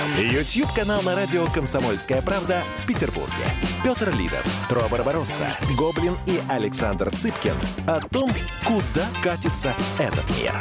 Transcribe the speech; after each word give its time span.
Ютьюб-канал 0.00 1.02
на 1.02 1.14
радио 1.14 1.44
«Комсомольская 1.54 2.22
правда» 2.22 2.62
в 2.78 2.86
Петербурге. 2.86 3.44
Петр 3.84 4.10
Лидов, 4.16 4.46
Тро 4.70 4.88
Барбаросса, 4.90 5.48
Гоблин 5.76 6.14
и 6.26 6.40
Александр 6.48 7.14
Цыпкин 7.14 7.52
о 7.86 8.00
том, 8.08 8.30
куда 8.64 9.06
катится 9.22 9.76
этот 9.98 10.24
мир. 10.40 10.58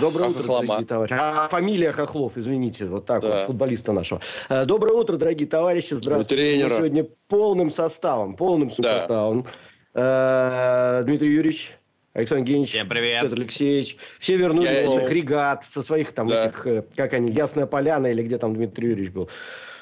Доброе 0.00 0.30
утро, 0.30 0.42
дорогие 0.42 0.86
товарищи. 0.86 1.14
А, 1.18 1.48
фамилия 1.48 1.92
Хохлов, 1.92 2.38
извините, 2.38 2.86
вот 2.86 3.04
так 3.04 3.20
да. 3.20 3.28
вот, 3.28 3.46
футболиста 3.46 3.92
нашего. 3.92 4.22
Э, 4.48 4.64
доброе 4.64 4.94
утро, 4.94 5.18
дорогие 5.18 5.48
товарищи. 5.48 5.92
Здравствуйте. 5.92 6.36
Тренера. 6.42 6.76
сегодня 6.76 7.06
полным 7.28 7.70
составом, 7.70 8.36
полным 8.36 8.70
да. 8.78 9.00
составом. 9.00 9.44
Э, 9.92 11.02
Дмитрий 11.04 11.34
Юрьевич. 11.34 11.76
Александр 12.16 12.40
Евгеньевич, 12.40 12.70
Всем 12.70 12.88
привет. 12.88 13.24
Петр 13.24 13.40
Алексеевич. 13.40 13.96
Все 14.18 14.36
вернулись 14.38 14.70
Я... 14.70 14.82
со 14.84 14.90
своих 14.90 15.10
регат, 15.10 15.64
со 15.66 15.82
своих 15.82 16.12
там 16.12 16.28
да. 16.28 16.46
этих, 16.46 16.66
э, 16.66 16.82
как 16.96 17.12
они, 17.12 17.30
Ясная 17.30 17.66
Поляна 17.66 18.06
или 18.06 18.22
где 18.22 18.38
там 18.38 18.54
Дмитрий 18.54 18.88
Юрьевич 18.88 19.12
был. 19.12 19.28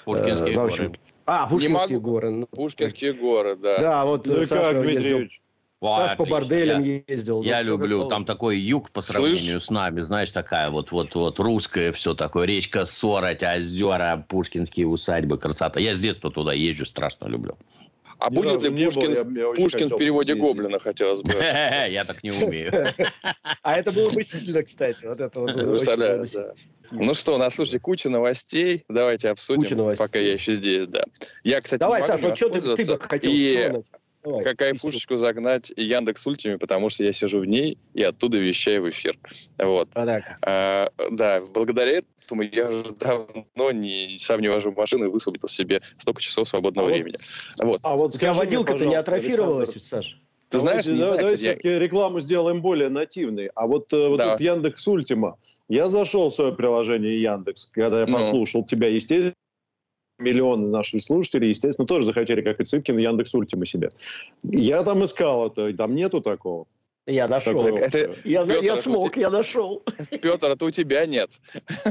Пушкинские 0.04 0.52
э, 0.52 0.54
горы. 0.56 0.92
А, 1.26 1.46
Пушкинские 1.46 2.00
горы. 2.00 2.30
Ну, 2.30 2.46
Пушкинские 2.48 3.12
горы, 3.12 3.54
да. 3.54 3.78
Да, 3.78 4.04
вот 4.04 4.26
ну, 4.26 4.44
Саша 4.46 4.72
как, 4.72 4.82
Дмитрий 4.82 5.10
Юрьевич? 5.10 5.42
Саш 5.80 6.16
по 6.16 6.24
борделям 6.24 6.82
я, 6.82 7.02
ездил. 7.06 7.42
Я 7.42 7.62
люблю. 7.62 8.08
Там 8.08 8.24
такой 8.24 8.58
юг 8.58 8.90
по 8.90 9.00
сравнению 9.00 9.60
Слышь? 9.60 9.64
с 9.64 9.70
нами. 9.70 10.00
Знаешь, 10.00 10.32
такая 10.32 10.70
вот, 10.70 10.90
вот, 10.90 11.14
вот 11.14 11.38
русское 11.38 11.92
все 11.92 12.14
такое. 12.14 12.46
Речка 12.46 12.84
Сороть, 12.84 13.44
озера, 13.44 14.26
пушкинские 14.28 14.88
усадьбы, 14.88 15.38
красота. 15.38 15.78
Я 15.78 15.94
с 15.94 16.00
детства 16.00 16.32
туда 16.32 16.52
езжу, 16.52 16.84
страшно 16.84 17.26
люблю. 17.26 17.56
А 18.18 18.30
Ни 18.30 18.34
будет 18.34 18.62
ли 18.62 18.84
Пушкин, 18.84 19.14
был, 19.14 19.30
я, 19.34 19.48
я 19.48 19.52
Пушкин 19.54 19.88
в 19.88 19.96
переводе 19.96 20.34
Гоблина, 20.34 20.78
хотелось 20.78 21.22
бы? 21.22 21.32
Я 21.88 22.04
так 22.04 22.22
не 22.22 22.30
умею. 22.30 22.72
А 23.62 23.78
это 23.78 23.92
было 23.92 24.10
бы 24.10 24.22
сильно, 24.22 24.62
кстати. 24.62 24.98
Вот 25.04 25.20
это 25.20 25.40
вот. 25.40 25.56
Ну 26.90 27.14
что, 27.14 27.34
у 27.34 27.38
нас, 27.38 27.54
слушайте, 27.54 27.80
куча 27.80 28.10
новостей. 28.10 28.84
Давайте 28.88 29.30
обсудим, 29.30 29.96
пока 29.96 30.18
я 30.18 30.34
еще 30.34 30.54
здесь, 30.54 30.86
да. 30.86 31.04
Я, 31.42 31.60
кстати, 31.60 31.80
Давай, 31.80 32.02
Саша, 32.02 32.28
вот 32.28 32.36
что 32.36 32.48
ты, 32.50 32.60
бы 32.60 32.98
хотел. 33.00 33.84
Давай, 34.24 34.42
какая 34.42 34.74
фушечку 34.74 35.16
загнать 35.16 35.70
Яндекс 35.76 36.26
Ультиме, 36.26 36.58
потому 36.58 36.88
что 36.88 37.04
я 37.04 37.12
сижу 37.12 37.40
в 37.40 37.44
ней 37.44 37.76
и 37.92 38.02
оттуда 38.02 38.38
вещаю 38.38 38.82
в 38.82 38.90
эфир. 38.90 39.18
Вот. 39.58 39.90
А, 39.94 40.90
да, 41.10 41.42
благодаря 41.52 42.02
этому 42.24 42.42
я 42.42 42.70
уже 42.70 42.92
давно 42.92 43.72
не, 43.72 44.16
сам 44.18 44.40
не 44.40 44.48
вожу 44.48 44.72
машину 44.72 45.06
и 45.06 45.08
высвободил 45.08 45.48
себе 45.48 45.82
столько 45.98 46.22
часов 46.22 46.48
свободного 46.48 46.88
а 46.88 46.92
времени. 46.92 47.18
Вот. 47.62 47.80
А 47.82 47.96
вот 47.96 48.14
скажи 48.14 48.38
водилка-то 48.38 48.86
не 48.86 48.94
атрофировалась, 48.94 49.74
Саша? 49.82 50.16
Ты 50.48 50.60
знаешь, 50.60 50.84
давайте, 50.84 51.02
давайте, 51.02 51.20
давайте 51.20 51.42
все-таки 51.42 51.78
рекламу 51.78 52.20
сделаем 52.20 52.62
более 52.62 52.88
нативной. 52.88 53.50
А 53.54 53.66
вот, 53.66 53.92
э, 53.92 54.08
вот 54.08 54.18
да. 54.18 54.34
этот 54.34 54.40
Яндекс 54.40 54.86
Ультима. 54.86 55.36
Я 55.68 55.88
зашел 55.88 56.30
в 56.30 56.34
свое 56.34 56.54
приложение 56.54 57.20
Яндекс, 57.20 57.70
когда 57.72 58.00
я 58.00 58.06
ну. 58.06 58.16
послушал 58.16 58.64
тебя, 58.64 58.88
естественно, 58.88 59.34
миллионы 60.24 60.68
наших 60.68 61.02
слушателей, 61.02 61.50
естественно, 61.50 61.86
тоже 61.86 62.06
захотели, 62.06 62.40
как 62.40 62.60
и 62.60 62.64
Цыпкин, 62.64 62.98
Яндекс 62.98 63.34
Ультима 63.34 63.66
себе. 63.66 63.90
Я 64.42 64.82
там 64.82 65.04
искал 65.04 65.48
это, 65.48 65.72
там 65.76 65.94
нету 65.94 66.20
такого. 66.20 66.66
Я 67.06 67.28
нашел. 67.28 67.66
Это, 67.66 68.14
я, 68.24 68.46
Петр, 68.46 68.64
я 68.64 68.76
смог, 68.80 69.12
тебя, 69.12 69.22
я 69.26 69.30
нашел. 69.30 69.82
Петр, 70.22 70.50
это 70.50 70.64
у 70.64 70.70
тебя 70.70 71.04
нет. 71.04 71.38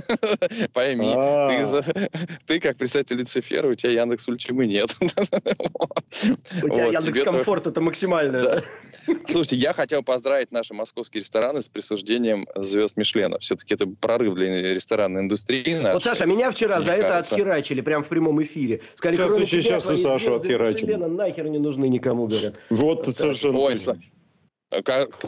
Пойми, 0.73 1.13
а. 1.15 1.83
ты, 1.83 2.09
ты 2.47 2.59
как 2.59 2.77
представитель 2.77 3.17
Люцифера, 3.17 3.67
у 3.67 3.75
тебя 3.75 3.91
Яндекс 3.91 4.27
Ультимы 4.27 4.65
нет. 4.65 4.95
У 6.63 6.69
тебя 6.69 6.85
Яндекс 6.85 7.21
Комфорт 7.21 7.67
это 7.67 7.79
максимально. 7.79 8.63
Слушайте, 9.25 9.57
я 9.57 9.73
хотел 9.73 10.01
поздравить 10.01 10.51
наши 10.51 10.73
московские 10.73 11.21
рестораны 11.21 11.61
с 11.61 11.69
присуждением 11.69 12.47
звезд 12.55 12.97
Мишлена. 12.97 13.37
Все-таки 13.37 13.75
это 13.75 13.85
прорыв 13.85 14.33
для 14.33 14.73
ресторанной 14.73 15.21
индустрии. 15.21 15.91
Вот, 15.93 16.03
Саша, 16.03 16.25
меня 16.25 16.49
вчера 16.49 16.81
за 16.81 16.91
это 16.91 17.19
отхерачили 17.19 17.81
прямо 17.81 18.03
в 18.03 18.07
прямом 18.07 18.41
эфире. 18.41 18.81
Сказали, 18.95 19.45
сейчас 19.45 19.91
и 19.91 19.95
Сашу 19.95 20.35
отхерачили. 20.35 20.95
Нахер 20.95 21.49
не 21.49 21.59
нужны 21.59 21.87
никому, 21.87 22.25
говорят. 22.25 22.55
Вот 22.71 23.05
совершенно. 23.15 23.95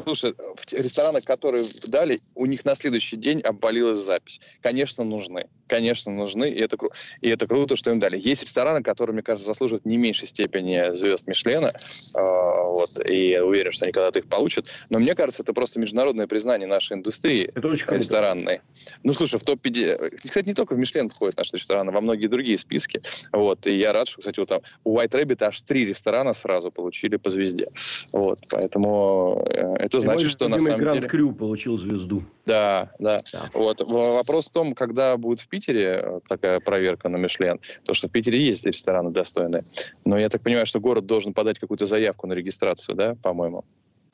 Слушай, 0.03 0.33
в 0.33 0.73
ресторанах, 0.73 1.23
которые 1.23 1.65
дали, 1.87 2.19
у 2.35 2.45
них 2.45 2.65
на 2.65 2.75
следующий 2.75 3.17
день 3.17 3.41
обвалилась 3.41 3.99
запись. 3.99 4.39
Конечно, 4.61 5.03
нужны. 5.03 5.47
Конечно, 5.67 6.11
нужны. 6.11 6.49
И 6.49 6.59
это, 6.59 6.77
и 7.21 7.29
это 7.29 7.47
круто, 7.47 7.75
что 7.75 7.91
им 7.91 7.99
дали. 7.99 8.19
Есть 8.19 8.43
рестораны, 8.43 8.83
которые, 8.83 9.13
мне 9.13 9.23
кажется, 9.23 9.47
заслуживают 9.47 9.85
не 9.85 9.97
меньшей 9.97 10.27
степени 10.27 10.93
звезд 10.93 11.27
Мишлена. 11.27 11.69
Э, 11.69 12.19
вот, 12.19 12.89
и 13.05 13.29
я 13.29 13.45
уверен, 13.45 13.71
что 13.71 13.85
они 13.85 13.91
когда-то 13.91 14.19
их 14.19 14.25
получат. 14.25 14.67
Но 14.89 14.99
мне 14.99 15.15
кажется, 15.15 15.43
это 15.43 15.53
просто 15.53 15.79
международное 15.79 16.27
признание 16.27 16.67
нашей 16.67 16.93
индустрии 16.97 17.49
это 17.53 17.67
очень 17.67 17.87
ресторанной. 17.87 18.61
Ну, 19.03 19.13
слушай, 19.13 19.39
в 19.39 19.43
топ-50... 19.43 20.19
Кстати, 20.23 20.47
не 20.47 20.53
только 20.53 20.73
в 20.73 20.77
Мишлен 20.77 21.09
входят 21.09 21.37
наши 21.37 21.57
рестораны, 21.57 21.91
во 21.91 22.01
многие 22.01 22.27
другие 22.27 22.57
списки. 22.57 23.01
Вот, 23.31 23.65
и 23.67 23.77
я 23.77 23.93
рад, 23.93 24.07
что, 24.07 24.19
кстати, 24.19 24.39
вот 24.39 24.49
там 24.49 24.61
у 24.83 24.97
White 24.97 25.11
Rabbit 25.11 25.43
аж 25.43 25.61
три 25.61 25.85
ресторана 25.85 26.33
сразу 26.33 26.71
получили 26.71 27.17
по 27.17 27.29
звезде. 27.29 27.67
Вот, 28.11 28.39
поэтому 28.49 29.45
Э, 29.55 29.75
это 29.79 29.99
значит, 29.99 30.31
что 30.31 30.47
на 30.47 30.59
самом 30.59 30.79
Гранд 30.79 30.99
деле... 30.99 31.09
Крю 31.09 31.33
получил 31.33 31.77
звезду. 31.77 32.23
Да, 32.45 32.91
да, 32.99 33.19
да. 33.31 33.45
Вот. 33.53 33.81
Вопрос 33.81 34.47
в 34.47 34.51
том, 34.51 34.73
когда 34.75 35.17
будет 35.17 35.39
в 35.39 35.47
Питере 35.55 36.01
э, 36.03 36.19
такая 36.27 36.59
проверка 36.59 37.07
на 37.07 37.15
Мишлен. 37.15 37.59
То, 37.85 37.93
что 37.93 38.09
в 38.09 38.11
Питере 38.11 38.45
есть 38.45 38.65
рестораны 38.65 39.11
достойные. 39.11 39.63
Но 40.03 40.17
я 40.17 40.27
так 40.27 40.41
понимаю, 40.41 40.65
что 40.65 40.81
город 40.81 41.05
должен 41.05 41.33
подать 41.33 41.59
какую-то 41.59 41.85
заявку 41.85 42.27
на 42.27 42.33
регистрацию, 42.33 42.95
да, 42.95 43.15
по-моему? 43.23 43.63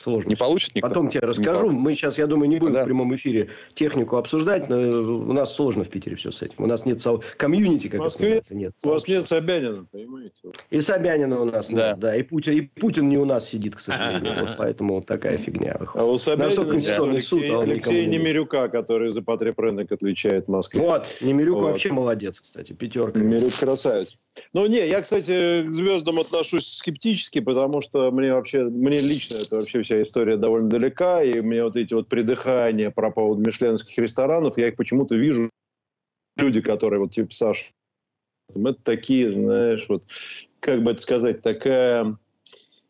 Сложно. 0.02 0.30
Не 0.30 0.36
получит 0.36 0.76
никто? 0.76 0.90
Потом 0.90 1.10
тебе 1.10 1.22
расскажу. 1.22 1.72
Мы 1.72 1.94
сейчас, 1.94 2.18
я 2.18 2.28
думаю, 2.28 2.50
не 2.50 2.58
будем 2.58 2.74
да. 2.74 2.84
в 2.84 2.86
прямом 2.86 3.16
эфире 3.16 3.50
технику 3.74 4.18
обсуждать, 4.18 4.70
но 4.70 4.78
у 4.78 5.34
нас 5.34 5.56
сложно 5.56 5.84
в 5.84 5.90
Питере 5.90 6.16
все 6.16 6.32
с 6.32 6.42
этим. 6.42 6.56
У 6.58 6.68
нас 6.68 6.86
нет 6.86 7.02
со... 7.02 7.20
комьюнити, 7.38 7.88
как 7.88 8.00
Москве 8.00 8.38
это 8.38 8.56
нет. 8.56 8.74
У 8.84 8.90
вас 8.90 9.08
нет 9.08 9.26
Собянина, 9.26 9.86
понимаете? 9.92 10.34
И 10.70 10.82
Собянина 10.82 11.40
у 11.40 11.46
нас 11.46 11.70
да. 11.70 11.90
нет, 11.90 12.00
да. 12.00 12.16
И 12.16 12.24
Путин, 12.24 12.54
и 12.54 12.62
Путин 12.62 13.10
не 13.10 13.18
у 13.18 13.26
нас 13.26 13.50
сидит, 13.50 13.76
к 13.76 13.80
сожалению. 13.80 14.46
Вот 14.46 14.58
поэтому 14.58 14.96
вот 14.96 15.06
такая 15.06 15.38
фигня 15.38 15.76
выходит. 15.80 16.08
А 16.08 16.12
у 16.12 16.18
Собянина 16.18 16.66
Конституционный 16.66 17.22
суд, 17.22 17.44
а 17.50 17.62
Алексей 17.62 18.06
Немирюка, 18.06 18.68
который 18.70 19.12
за 19.12 19.22
потребрынок 19.22 19.92
отвечает 19.92 20.48
в 20.48 20.52
Москве. 20.52 20.82
Вот, 20.82 21.08
Немирюк 21.22 21.60
вот. 21.60 21.72
вообще 21.72 21.92
молодец, 21.92 22.40
кстати, 22.40 22.74
пятерка. 22.74 23.20
Немирюк 23.20 23.54
красавец. 23.54 24.22
Ну, 24.54 24.66
не, 24.68 24.88
я, 24.88 25.02
кстати, 25.02 25.64
к 25.64 25.74
звездам 25.74 26.20
отношусь 26.20 26.68
скептически, 26.68 27.40
потому 27.40 27.82
что 27.82 28.12
мне 28.12 28.34
вообще, 28.34 28.64
мне 28.64 29.00
лично 29.00 29.36
это 29.36 29.58
вообще 29.58 29.80
вся 29.92 30.04
история 30.04 30.38
довольно 30.38 30.70
далека, 30.70 31.22
и 31.22 31.42
мне 31.42 31.64
вот 31.64 31.76
эти 31.76 31.94
вот 31.94 32.08
придыхания 32.08 32.92
про 32.92 33.12
поводу 33.12 33.42
мишленских 33.42 33.98
ресторанов, 33.98 34.58
я 34.58 34.70
их 34.70 34.78
почему-то 34.78 35.16
вижу, 35.16 35.50
люди, 36.38 36.62
которые 36.62 37.02
вот 37.02 37.12
типа 37.12 37.34
Саша, 37.34 37.66
это 38.50 38.74
такие, 38.84 39.34
знаешь, 39.34 39.86
вот, 39.90 40.06
как 40.62 40.82
бы 40.82 40.92
это 40.92 41.02
сказать, 41.02 41.42
такая 41.42 42.18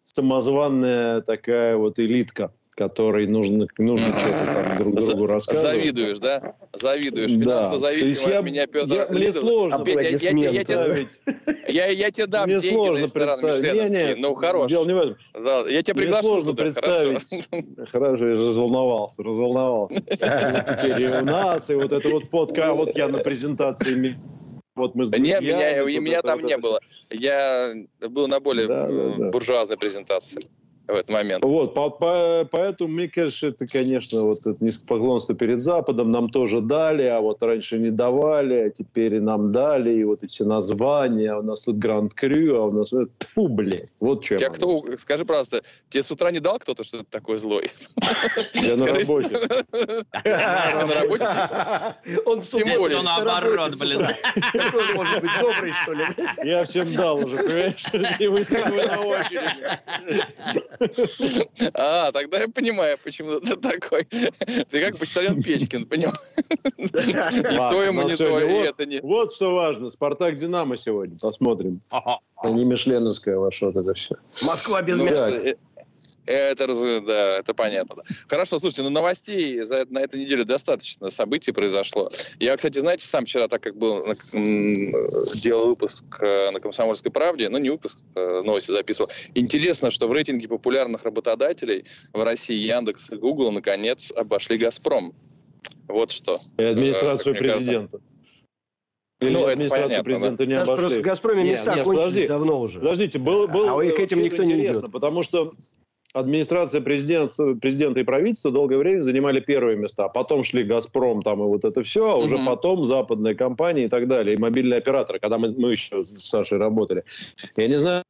самозванная 0.05 1.21
такая 1.21 1.75
вот 1.75 1.97
элитка– 1.97 2.53
которой 2.81 3.27
нужно, 3.27 3.67
нужно 3.77 4.07
что-то 4.07 4.45
там 4.45 4.77
друг 4.77 4.95
другу 4.95 5.27
рассказывать. 5.27 5.75
Завидуешь, 5.75 6.17
да? 6.17 6.55
Завидуешь. 6.73 7.29
Финансово 7.29 7.79
да. 7.79 7.87
зависимый 7.87 8.37
от 8.37 8.43
меня 8.43 8.65
Петр. 8.65 8.93
Я, 8.93 9.07
мне 9.07 9.31
сложно 9.31 9.83
я, 9.85 10.01
я, 10.01 10.09
я, 10.09 10.49
я, 10.49 10.63
тебе, 10.63 11.07
я, 11.67 11.85
я 11.85 12.09
тебе 12.09 12.25
дам 12.25 12.49
мне 12.49 12.59
деньги 12.59 12.73
сложно 12.73 13.01
на 13.01 13.03
ресторан 13.03 13.39
Мишленовский. 13.39 14.15
Ну, 14.15 14.33
хорош. 14.33 14.71
Дело 14.71 14.85
не 14.85 14.93
в 14.95 14.97
этом. 14.97 15.17
Да, 15.35 15.59
я 15.69 15.83
тебя 15.83 15.93
приглашу 15.93 16.23
Мне 16.23 16.31
сложно 16.31 16.51
туда, 16.51 16.63
представить. 16.63 17.47
Хорошо. 17.51 17.87
хорошо, 17.91 18.27
я 18.27 18.35
разволновался, 18.35 19.23
разволновался. 19.23 20.01
Теперь 20.01 21.01
и 21.01 21.21
у 21.21 21.25
нас, 21.25 21.69
и 21.69 21.75
вот 21.75 21.91
эта 21.91 22.09
вот 22.09 22.23
фотка, 22.23 22.69
а 22.69 22.73
вот 22.73 22.97
я 22.97 23.09
на 23.09 23.19
презентации 23.19 24.15
вот 24.73 24.95
мы 24.95 25.05
не, 25.05 25.19
меня, 25.19 25.83
меня 25.83 26.21
там 26.21 26.43
не 26.43 26.57
было. 26.57 26.79
Я 27.11 27.73
был 28.09 28.27
на 28.27 28.39
более 28.39 28.67
да, 28.67 28.87
да. 28.87 29.29
буржуазной 29.29 29.77
презентации 29.77 30.41
в 30.91 30.95
этот 30.95 31.09
момент. 31.09 31.43
Вот, 31.43 31.73
по, 31.73 31.89
по, 31.89 32.47
поэтому, 32.49 32.91
мне 32.91 33.07
кажется, 33.07 33.47
это, 33.47 33.67
конечно, 33.67 34.21
вот 34.21 34.39
это 34.39 34.55
низкопоклонство 34.59 35.35
перед 35.35 35.59
Западом 35.59 36.11
нам 36.11 36.29
тоже 36.29 36.61
дали, 36.61 37.03
а 37.03 37.21
вот 37.21 37.41
раньше 37.43 37.79
не 37.79 37.89
давали, 37.89 38.55
а 38.55 38.69
теперь 38.69 39.15
и 39.15 39.19
нам 39.19 39.51
дали, 39.51 39.93
и 39.93 40.03
вот 40.03 40.23
эти 40.23 40.43
названия, 40.43 41.35
у 41.35 41.41
нас 41.41 41.63
тут 41.63 41.77
Гранд 41.77 42.13
Крю, 42.13 42.61
а 42.61 42.65
у 42.67 42.71
нас... 42.71 42.91
Фу, 43.33 43.47
блядь, 43.47 43.93
вот 43.99 44.25
что 44.25 44.37
Тебя 44.37 44.49
кто, 44.49 44.83
скажи, 44.97 45.25
пожалуйста, 45.25 45.61
тебе 45.89 46.03
с 46.03 46.11
утра 46.11 46.31
не 46.31 46.39
дал 46.39 46.59
кто-то, 46.59 46.83
что 46.83 46.99
ты 46.99 47.05
такой 47.09 47.37
злой? 47.37 47.69
Я 48.53 48.75
на 48.75 48.87
работе. 48.87 49.35
на 50.23 50.87
работе? 50.87 51.27
Он 52.25 52.41
Тем 52.41 52.77
более. 52.77 53.01
наоборот, 53.01 53.75
блин. 53.77 54.05
Может 54.95 55.21
быть, 55.21 55.31
добрый, 55.39 55.73
что 55.73 55.93
ли? 55.93 56.05
Я 56.43 56.65
всем 56.65 56.93
дал 56.93 57.17
уже, 57.17 57.37
понимаешь? 57.37 57.85
И 58.19 58.27
вы 58.27 58.45
на 58.85 59.01
очереди. 59.01 59.79
А, 61.73 62.11
тогда 62.11 62.39
я 62.39 62.47
понимаю, 62.47 62.97
почему 63.03 63.39
ты 63.39 63.55
такой. 63.55 64.05
Ты 64.05 64.81
как 64.81 64.97
почтальон 64.97 65.41
Печкин, 65.41 65.85
понял? 65.85 66.11
то 66.77 67.83
ему 67.83 68.03
не 68.03 68.15
то, 68.15 68.39
и 68.39 68.67
это 68.67 68.85
не... 68.85 68.99
Вот 69.01 69.33
что 69.33 69.53
важно. 69.53 69.89
Спартак 69.89 70.37
Динамо 70.37 70.77
сегодня. 70.77 71.17
Посмотрим. 71.19 71.81
А 71.89 72.49
не 72.49 72.65
Мишленовская 72.65 73.37
ваша 73.37 73.67
вот 73.67 73.75
это 73.75 73.93
все. 73.93 74.15
Москва 74.43 74.81
без 74.81 74.99
мяса. 74.99 75.55
Это, 76.25 77.01
да, 77.01 77.37
это 77.39 77.53
понятно. 77.53 77.95
Да. 77.95 78.03
Хорошо, 78.27 78.59
слушайте, 78.59 78.83
ну 78.83 78.89
новостей 78.89 79.59
за, 79.59 79.85
на 79.89 79.99
этой 79.99 80.19
неделе 80.19 80.43
достаточно 80.43 81.09
событий 81.09 81.51
произошло. 81.51 82.09
Я, 82.39 82.55
кстати, 82.55 82.77
знаете, 82.77 83.05
сам 83.05 83.25
вчера, 83.25 83.47
так 83.47 83.61
как 83.61 83.75
был, 83.75 84.05
делал 84.31 85.67
выпуск 85.67 86.03
э, 86.21 86.51
на 86.51 86.59
«Комсомольской 86.59 87.11
правде», 87.11 87.49
ну, 87.49 87.57
не 87.57 87.69
выпуск, 87.69 87.99
э, 88.15 88.41
новости 88.43 88.71
записывал. 88.71 89.09
Интересно, 89.33 89.89
что 89.89 90.07
в 90.07 90.13
рейтинге 90.13 90.47
популярных 90.47 91.03
работодателей 91.03 91.85
в 92.13 92.23
России 92.23 92.57
Яндекс 92.57 93.09
и 93.11 93.15
Google 93.15 93.51
наконец 93.51 94.11
обошли 94.15 94.57
«Газпром». 94.57 95.13
Вот 95.87 96.11
что. 96.11 96.37
И 96.57 96.63
администрацию 96.63 97.35
президента. 97.35 97.99
Или 99.21 99.33
ну, 99.33 99.45
администрацию 99.45 100.03
президента 100.03 100.37
да? 100.37 100.45
не 100.45 100.53
обошли. 100.53 100.75
Просто 100.77 100.99
в 100.99 101.01
«Газпроме» 101.03 101.43
места 101.43 101.75
нет, 101.75 101.83
кончились 101.83 102.03
подожди, 102.03 102.27
давно 102.27 102.59
уже. 102.59 102.79
Подождите, 102.79 103.19
был, 103.19 103.47
был, 103.47 103.79
а 103.79 103.83
к 103.83 103.99
этим 103.99 104.23
никто 104.23 104.43
не 104.43 104.65
идет. 104.65 104.91
Потому 104.91 105.21
что 105.21 105.53
администрация 106.13 106.81
президента, 106.81 107.55
президента 107.55 107.99
и 107.99 108.03
правительства 108.03 108.51
долгое 108.51 108.77
время 108.77 109.01
занимали 109.01 109.39
первые 109.39 109.77
места. 109.77 110.07
Потом 110.09 110.43
шли 110.43 110.63
«Газпром» 110.63 111.21
там 111.21 111.41
и 111.41 111.45
вот 111.45 111.65
это 111.65 111.83
все, 111.83 112.11
а 112.11 112.15
уже 112.15 112.35
угу. 112.35 112.45
потом 112.45 112.83
западные 112.83 113.35
компании 113.35 113.85
и 113.85 113.89
так 113.89 114.07
далее, 114.07 114.35
и 114.35 114.39
мобильные 114.39 114.77
операторы, 114.77 115.19
когда 115.19 115.37
мы, 115.37 115.53
мы 115.57 115.71
еще 115.71 116.03
с 116.03 116.29
Сашей 116.29 116.57
работали. 116.57 117.03
Я 117.57 117.67
не 117.67 117.79
знаю, 117.79 118.03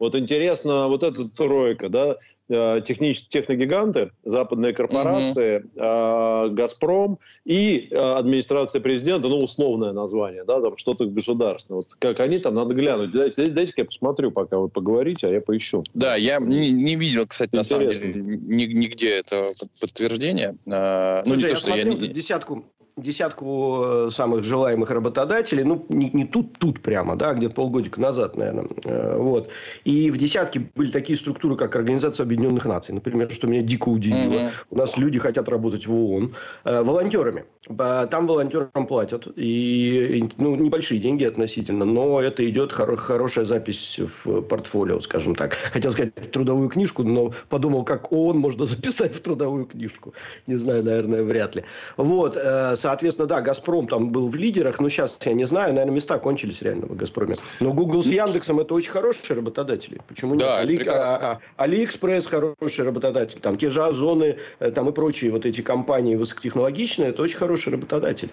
вот 0.00 0.14
интересно, 0.14 0.88
вот 0.88 1.02
эта 1.02 1.28
тройка, 1.28 1.90
да, 1.90 2.16
э, 2.48 2.80
технич, 2.84 3.28
техногиганты, 3.28 4.10
западные 4.24 4.72
корпорации, 4.72 5.58
угу. 5.58 6.54
Газпром 6.54 7.18
и 7.44 7.90
э, 7.94 7.98
администрация 7.98 8.80
президента, 8.80 9.28
ну, 9.28 9.36
условное 9.36 9.92
название, 9.92 10.44
да, 10.44 10.60
там 10.60 10.76
что-то 10.78 11.04
государственное. 11.04 11.82
Вот 11.82 11.86
как 11.98 12.18
они 12.20 12.38
там, 12.38 12.54
надо 12.54 12.74
глянуть. 12.74 13.12
Дайте, 13.12 13.46
дайте 13.46 13.74
я 13.76 13.84
посмотрю, 13.84 14.32
пока 14.32 14.58
вы 14.58 14.70
поговорите, 14.70 15.26
а 15.26 15.30
я 15.30 15.42
поищу. 15.42 15.84
Да, 15.92 16.16
я 16.16 16.38
не, 16.38 16.70
не 16.70 16.96
видел, 16.96 17.26
кстати, 17.26 17.50
интересно. 17.54 17.78
на 17.78 17.92
самом 17.92 18.14
деле, 18.14 18.74
нигде 18.74 19.10
это 19.10 19.44
подтверждение. 19.80 20.56
Ну, 20.64 21.22
Слушай, 21.26 21.36
не 21.36 21.42
то, 21.42 21.48
я 21.48 21.54
что 21.54 21.66
смотрел 21.66 21.92
я 21.92 21.98
не... 21.98 22.08
десятку 22.08 22.64
десятку 22.96 23.82
э, 23.84 24.10
самых 24.12 24.44
желаемых 24.44 24.90
работодателей, 24.90 25.64
ну, 25.64 25.86
не, 25.88 26.10
не 26.10 26.24
тут, 26.24 26.58
тут 26.58 26.80
прямо, 26.80 27.16
да, 27.16 27.34
где-то 27.34 27.54
полгодика 27.54 28.00
назад, 28.00 28.36
наверное. 28.36 28.66
Э, 28.84 29.16
вот. 29.16 29.50
И 29.84 30.10
в 30.10 30.16
десятке 30.16 30.60
были 30.74 30.90
такие 30.90 31.18
структуры, 31.18 31.56
как 31.56 31.74
Организация 31.76 32.24
Объединенных 32.24 32.64
Наций. 32.64 32.94
Например, 32.94 33.30
что 33.32 33.46
меня 33.46 33.62
дико 33.62 33.88
удивило. 33.88 34.32
Mm-hmm. 34.32 34.50
У 34.70 34.76
нас 34.76 34.96
люди 34.96 35.18
хотят 35.18 35.48
работать 35.48 35.86
в 35.86 35.94
ООН. 35.94 36.34
Э, 36.64 36.82
волонтерами. 36.82 37.44
Там 37.66 38.26
волонтерам 38.26 38.86
платят. 38.86 39.28
И, 39.36 40.24
ну, 40.38 40.56
небольшие 40.56 41.00
деньги 41.00 41.24
относительно, 41.24 41.84
но 41.84 42.20
это 42.20 42.48
идет 42.48 42.72
хоро- 42.72 42.96
хорошая 42.96 43.44
запись 43.44 43.98
в 43.98 44.42
портфолио, 44.42 45.00
скажем 45.00 45.34
так. 45.34 45.54
Хотел 45.54 45.92
сказать 45.92 46.14
трудовую 46.32 46.68
книжку, 46.68 47.02
но 47.04 47.32
подумал, 47.48 47.84
как 47.84 48.12
ООН 48.12 48.38
можно 48.38 48.66
записать 48.66 49.14
в 49.14 49.20
трудовую 49.20 49.66
книжку. 49.66 50.14
Не 50.46 50.56
знаю, 50.56 50.82
наверное, 50.82 51.22
вряд 51.22 51.54
ли. 51.54 51.64
Вот, 51.96 52.36
Соответственно, 52.80 53.28
да, 53.28 53.42
«Газпром» 53.42 53.86
там 53.86 54.10
был 54.10 54.28
в 54.28 54.36
лидерах, 54.36 54.80
но 54.80 54.88
сейчас 54.88 55.18
я 55.24 55.34
не 55.34 55.46
знаю, 55.46 55.74
наверное, 55.74 55.94
места 55.94 56.18
кончились 56.18 56.62
реально 56.62 56.86
в 56.86 56.96
«Газпроме». 56.96 57.36
Но 57.60 57.74
Google 57.74 58.02
с 58.02 58.06
Яндексом– 58.06 58.58
это 58.60 58.72
очень 58.72 58.90
хорошие 58.90 59.36
работодатели. 59.36 60.00
Почему 60.08 60.30
нет? 60.30 60.40
Да, 60.40 60.58
Али... 60.58 60.82
а, 60.88 61.40
а, 61.56 61.62
Алиэкспресс– 61.62 62.26
хороший 62.26 62.84
работодатель. 62.86 63.38
Там 63.38 63.58
те 63.58 63.68
же 63.68 63.84
Озоны 63.84 64.38
э, 64.60 64.70
там 64.70 64.88
и 64.88 64.92
прочие 64.92 65.30
вот 65.30 65.44
эти 65.44 65.60
компании 65.60 66.16
высокотехнологичные– 66.16 67.08
это 67.10 67.22
очень 67.22 67.36
хорошие 67.36 67.72
работодатели. 67.72 68.30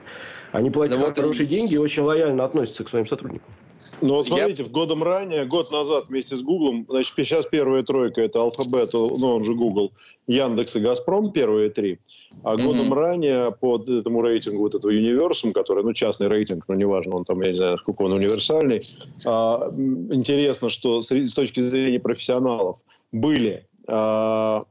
Они 0.54 0.72
платят 0.72 1.00
да 1.00 1.14
хорошие 1.14 1.46
вот... 1.46 1.50
деньги 1.50 1.74
и 1.74 1.78
очень 1.78 2.04
лояльно 2.04 2.46
относятся 2.46 2.86
к 2.86 2.90
своим 2.90 3.06
сотрудникам. 3.06 3.52
Ну, 4.02 4.14
вот 4.14 4.28
смотрите, 4.28 4.64
Я... 4.64 4.70
в 4.70 4.72
годом 4.72 5.04
ранее, 5.04 5.46
год 5.46 5.72
назад 5.72 6.06
вместе 6.08 6.36
с 6.36 6.42
Гуглом, 6.42 6.86
значит, 6.88 7.14
сейчас 7.18 7.46
первая 7.46 7.84
тройка– 7.84 8.22
это 8.24 8.40
Alphabet, 8.40 8.90
ну, 8.94 9.36
он 9.36 9.44
же 9.44 9.54
Google, 9.54 9.92
Яндекс 10.28 10.76
и 10.76 10.80
Газпром, 10.80 11.32
первые 11.32 11.70
три. 11.70 12.00
А 12.44 12.56
mm-hmm. 12.56 12.64
годом 12.64 12.94
ранее 12.94 13.52
по 13.52 13.78
этому 13.78 14.22
рейтингу 14.22 14.37
вот 14.46 14.76
этого 14.76 14.92
Universum, 14.92 15.52
который, 15.52 15.84
ну, 15.84 15.94
частный 15.94 16.28
рейтинг, 16.28 16.68
но 16.68 16.76
неважно, 16.76 17.16
он 17.16 17.26
там, 17.26 17.42
я 17.42 17.52
не 17.52 17.58
знаю, 17.58 17.78
сколько 17.78 18.04
он 18.04 18.14
универсальный, 18.14 18.80
а, 19.26 19.72
интересно, 20.12 20.70
что 20.70 21.02
с, 21.02 21.12
с 21.12 21.34
точки 21.34 21.62
зрения 21.62 22.00
профессионалов 22.00 22.80
были 23.12 23.68
а, 23.88 24.66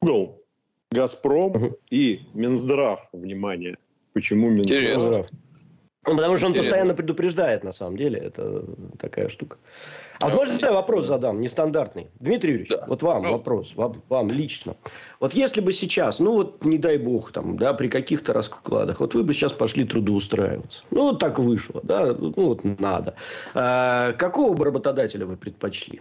Google, 0.00 0.42
Газпром 0.90 1.52
mm-hmm. 1.52 1.74
и 1.90 2.20
Минздрав, 2.34 3.08
внимание. 3.12 3.76
Почему 4.12 4.50
Минздрав? 4.50 4.80
Интересно. 4.80 5.26
Ну, 6.04 6.16
потому 6.16 6.36
что 6.36 6.46
он 6.46 6.52
Интересно. 6.52 6.70
постоянно 6.70 6.94
предупреждает, 6.94 7.62
на 7.62 7.72
самом 7.72 7.96
деле. 7.96 8.18
Это 8.18 8.64
такая 8.98 9.28
штука. 9.28 9.58
А 10.22 10.28
вот 10.28 10.36
можно 10.36 10.66
я 10.66 10.72
вопрос 10.72 11.06
задам, 11.06 11.40
нестандартный? 11.40 12.06
Дмитрий 12.20 12.52
Юрьевич, 12.52 12.70
да. 12.70 12.84
вот 12.88 13.02
вам 13.02 13.24
ну. 13.24 13.32
вопрос, 13.32 13.72
вам, 13.74 14.00
вам 14.08 14.30
лично. 14.30 14.76
Вот 15.18 15.34
если 15.34 15.60
бы 15.60 15.72
сейчас, 15.72 16.20
ну 16.20 16.34
вот 16.34 16.64
не 16.64 16.78
дай 16.78 16.96
бог, 16.96 17.32
там, 17.32 17.56
да, 17.56 17.74
при 17.74 17.88
каких-то 17.88 18.32
раскладах, 18.32 19.00
вот 19.00 19.14
вы 19.14 19.24
бы 19.24 19.34
сейчас 19.34 19.52
пошли 19.52 19.84
трудоустраиваться. 19.84 20.84
Ну, 20.92 21.10
вот 21.10 21.18
так 21.18 21.40
вышло, 21.40 21.80
да, 21.82 22.14
ну 22.18 22.32
вот 22.36 22.62
надо. 22.78 23.16
А, 23.54 24.12
какого 24.12 24.54
бы 24.54 24.64
работодателя 24.64 25.26
вы 25.26 25.36
предпочли? 25.36 26.00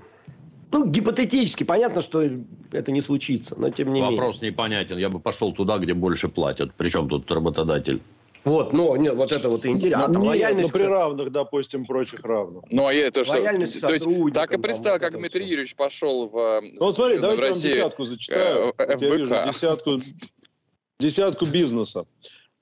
Ну, 0.72 0.86
гипотетически, 0.86 1.64
понятно, 1.64 2.02
что 2.02 2.24
это 2.72 2.92
не 2.92 3.02
случится, 3.02 3.56
но 3.58 3.72
тем 3.72 3.92
не 3.92 4.02
Вопрос 4.02 4.12
менее. 4.12 4.18
Вопрос 4.18 4.42
непонятен. 4.42 4.98
Я 4.98 5.10
бы 5.10 5.20
пошел 5.20 5.52
туда, 5.52 5.80
где 5.80 5.94
больше 5.94 6.30
платят. 6.30 6.72
Причем 6.78 7.10
тут 7.10 7.30
работодатель? 7.32 8.02
Вот, 8.44 8.74
ну, 8.74 8.96
нет, 8.96 9.16
вот 9.16 9.32
это 9.32 9.50
вот 9.50 9.66
интересно. 9.66 10.08
Ну, 10.08 10.22
а 10.22 10.28
лояльность... 10.30 10.74
Ну, 10.74 10.80
при 10.80 10.86
равных, 10.86 11.32
допустим, 11.32 11.86
прочих 11.86 12.24
равных. 12.24 12.64
Ну, 12.72 12.88
а 12.88 12.94
я 12.94 13.12
то, 13.12 13.24
что... 13.24 13.34
Лояльность 13.34 13.80
то 13.82 13.94
есть, 13.94 14.08
так 14.34 14.54
и 14.54 14.58
представь, 14.58 15.00
как 15.00 15.14
Дмитрий 15.14 15.46
Юрьевич 15.46 15.76
пошел 15.76 16.28
в... 16.28 16.62
Ну, 16.80 16.92
смотри, 16.92 17.20
давайте 17.20 17.44
я 17.44 17.52
вам 17.52 17.62
десятку 17.62 18.04
зачитаю. 18.06 18.74
Э, 18.78 18.86
я 18.88 18.96
вижу 18.96 19.36
десятку, 19.48 20.00
десятку 21.00 21.46
бизнеса. 21.46 22.06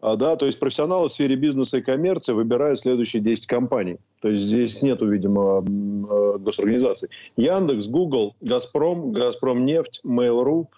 А, 0.01 0.15
да, 0.15 0.35
то 0.35 0.45
есть 0.45 0.59
профессионалы 0.59 1.07
в 1.07 1.11
сфере 1.11 1.35
бизнеса 1.35 1.77
и 1.77 1.81
коммерции 1.81 2.33
выбирают 2.33 2.79
следующие 2.79 3.21
10 3.21 3.47
компаний. 3.47 3.97
То 4.21 4.29
есть 4.29 4.41
здесь 4.41 4.81
нету, 4.81 5.07
видимо, 5.07 5.59
э, 5.61 6.37
госорганизаций. 6.39 7.09
Яндекс, 7.37 7.87
Google, 7.87 8.35
Газпром, 8.41 9.13
Газпром 9.13 9.65
нефть, 9.65 10.01
Mail.ru, 10.05 10.65
Э, 10.65 10.69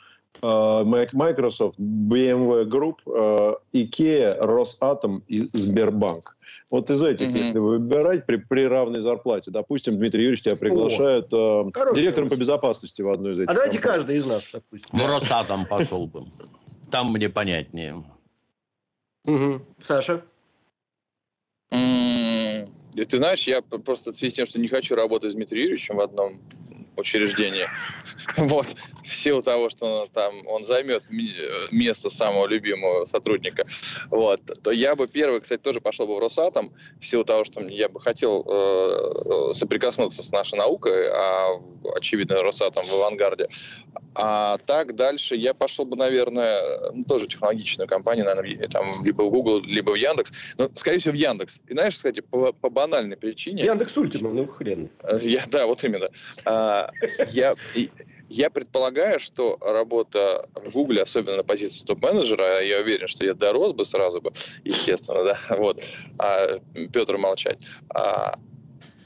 Microsoft, 0.42 1.78
BMW 1.80 2.66
Group, 2.66 3.00
э, 3.06 3.56
IKEA, 3.74 4.38
Росатом 4.40 5.24
и 5.28 5.42
Сбербанк. 5.42 6.38
Вот 6.70 6.90
из 6.90 7.02
этих, 7.04 7.30
угу. 7.30 7.38
если 7.38 7.60
выбирать 7.60 8.26
при, 8.26 8.38
при 8.38 8.66
равной 8.66 9.02
зарплате, 9.02 9.52
допустим, 9.52 9.98
Дмитрий 9.98 10.22
Юрьевич 10.22 10.44
тебя 10.44 10.56
приглашает 10.56 11.32
О, 11.34 11.70
э, 11.70 11.96
директором 11.96 12.30
по 12.30 12.36
безопасности 12.36 13.02
в 13.02 13.10
одну 13.10 13.32
из 13.32 13.40
этих. 13.40 13.52
А 13.52 13.54
давайте 13.54 13.78
компаний. 13.78 13.98
каждый 13.98 14.18
из 14.18 14.26
нас, 14.26 14.44
допустим. 14.52 14.98
Ну, 14.98 15.08
Росатом 15.08 15.66
пошел 15.66 16.08
бы. 16.08 16.22
Там 16.90 17.12
мне 17.12 17.30
понятнее. 17.30 18.04
Угу. 19.28 19.62
Саша? 19.86 20.24
Ты 21.70 23.18
знаешь, 23.18 23.48
я 23.48 23.62
просто 23.62 24.12
в 24.12 24.18
связи 24.18 24.32
с 24.32 24.34
тем, 24.36 24.46
что 24.46 24.60
не 24.60 24.68
хочу 24.68 24.96
работать 24.96 25.32
с 25.32 25.36
Дмитрием 25.36 25.64
Юрьевичем 25.64 25.98
в 25.98 26.02
одном 26.02 26.40
учреждении. 26.98 27.68
Вот. 28.38 28.68
В 29.04 29.14
силу 29.14 29.42
того, 29.42 29.70
что 29.70 30.02
он, 30.02 30.10
там 30.10 30.48
он 30.48 30.64
займет 30.64 31.04
место 31.72 32.10
самого 32.10 32.48
любимого 32.48 33.06
сотрудника. 33.06 33.66
Вот. 34.10 34.42
То 34.64 34.72
я 34.72 34.96
бы 34.96 35.08
первый, 35.08 35.42
кстати, 35.42 35.62
тоже 35.62 35.82
пошел 35.82 36.08
бы 36.08 36.16
в 36.16 36.20
Росатом, 36.20 36.72
в 37.00 37.06
силу 37.06 37.24
того, 37.24 37.44
что 37.44 37.62
я 37.62 37.90
бы 37.90 38.00
хотел 38.00 38.46
э, 38.48 39.54
соприкоснуться 39.54 40.24
с 40.24 40.32
нашей 40.32 40.58
наукой, 40.58 41.10
а 41.10 41.60
очевидно, 41.96 42.42
Росатом 42.42 42.84
в 42.86 42.94
авангарде. 42.94 43.48
А 44.14 44.58
так 44.66 44.96
дальше 44.96 45.36
я 45.36 45.54
пошел 45.54 45.86
бы, 45.86 45.96
наверное, 45.96 46.92
ну, 46.92 47.04
тоже 47.04 47.28
технологичную 47.28 47.88
компанию, 47.88 48.26
наверное, 48.26 48.68
там, 48.68 48.92
либо 49.04 49.24
в 49.24 49.30
Google, 49.30 49.62
либо 49.62 49.92
в 49.92 49.96
Яндекс. 49.96 50.32
Но, 50.58 50.70
скорее 50.74 50.98
всего, 51.00 51.14
в 51.14 51.18
Яндекс. 51.18 51.62
И 51.68 51.74
знаешь, 51.74 51.96
кстати, 51.96 52.20
по, 52.20 52.52
по 52.54 52.70
банальной 52.70 53.16
причине... 53.18 53.64
Яндекс 53.64 53.98
Ультима, 53.98 54.32
ну 54.32 54.48
хрен. 54.48 54.90
Я, 55.22 55.44
да, 55.48 55.66
вот 55.66 55.84
именно. 55.84 56.10
А, 56.46 56.81
я, 57.32 57.54
я 58.30 58.50
предполагаю, 58.50 59.20
что 59.20 59.58
работа 59.62 60.48
в 60.56 60.72
Гугле, 60.72 61.04
особенно 61.04 61.38
на 61.38 61.44
позиции 61.44 61.86
топ-менеджера, 61.86 62.62
я 62.62 62.80
уверен, 62.80 63.08
что 63.08 63.26
я 63.26 63.34
дорос 63.34 63.74
бы 63.74 63.86
сразу 63.86 64.22
бы, 64.22 64.32
естественно, 64.64 65.24
да, 65.24 65.40
вот, 65.58 65.82
а 66.18 66.60
Петр 66.94 67.18
молчать, 67.18 67.60
а, 67.90 68.40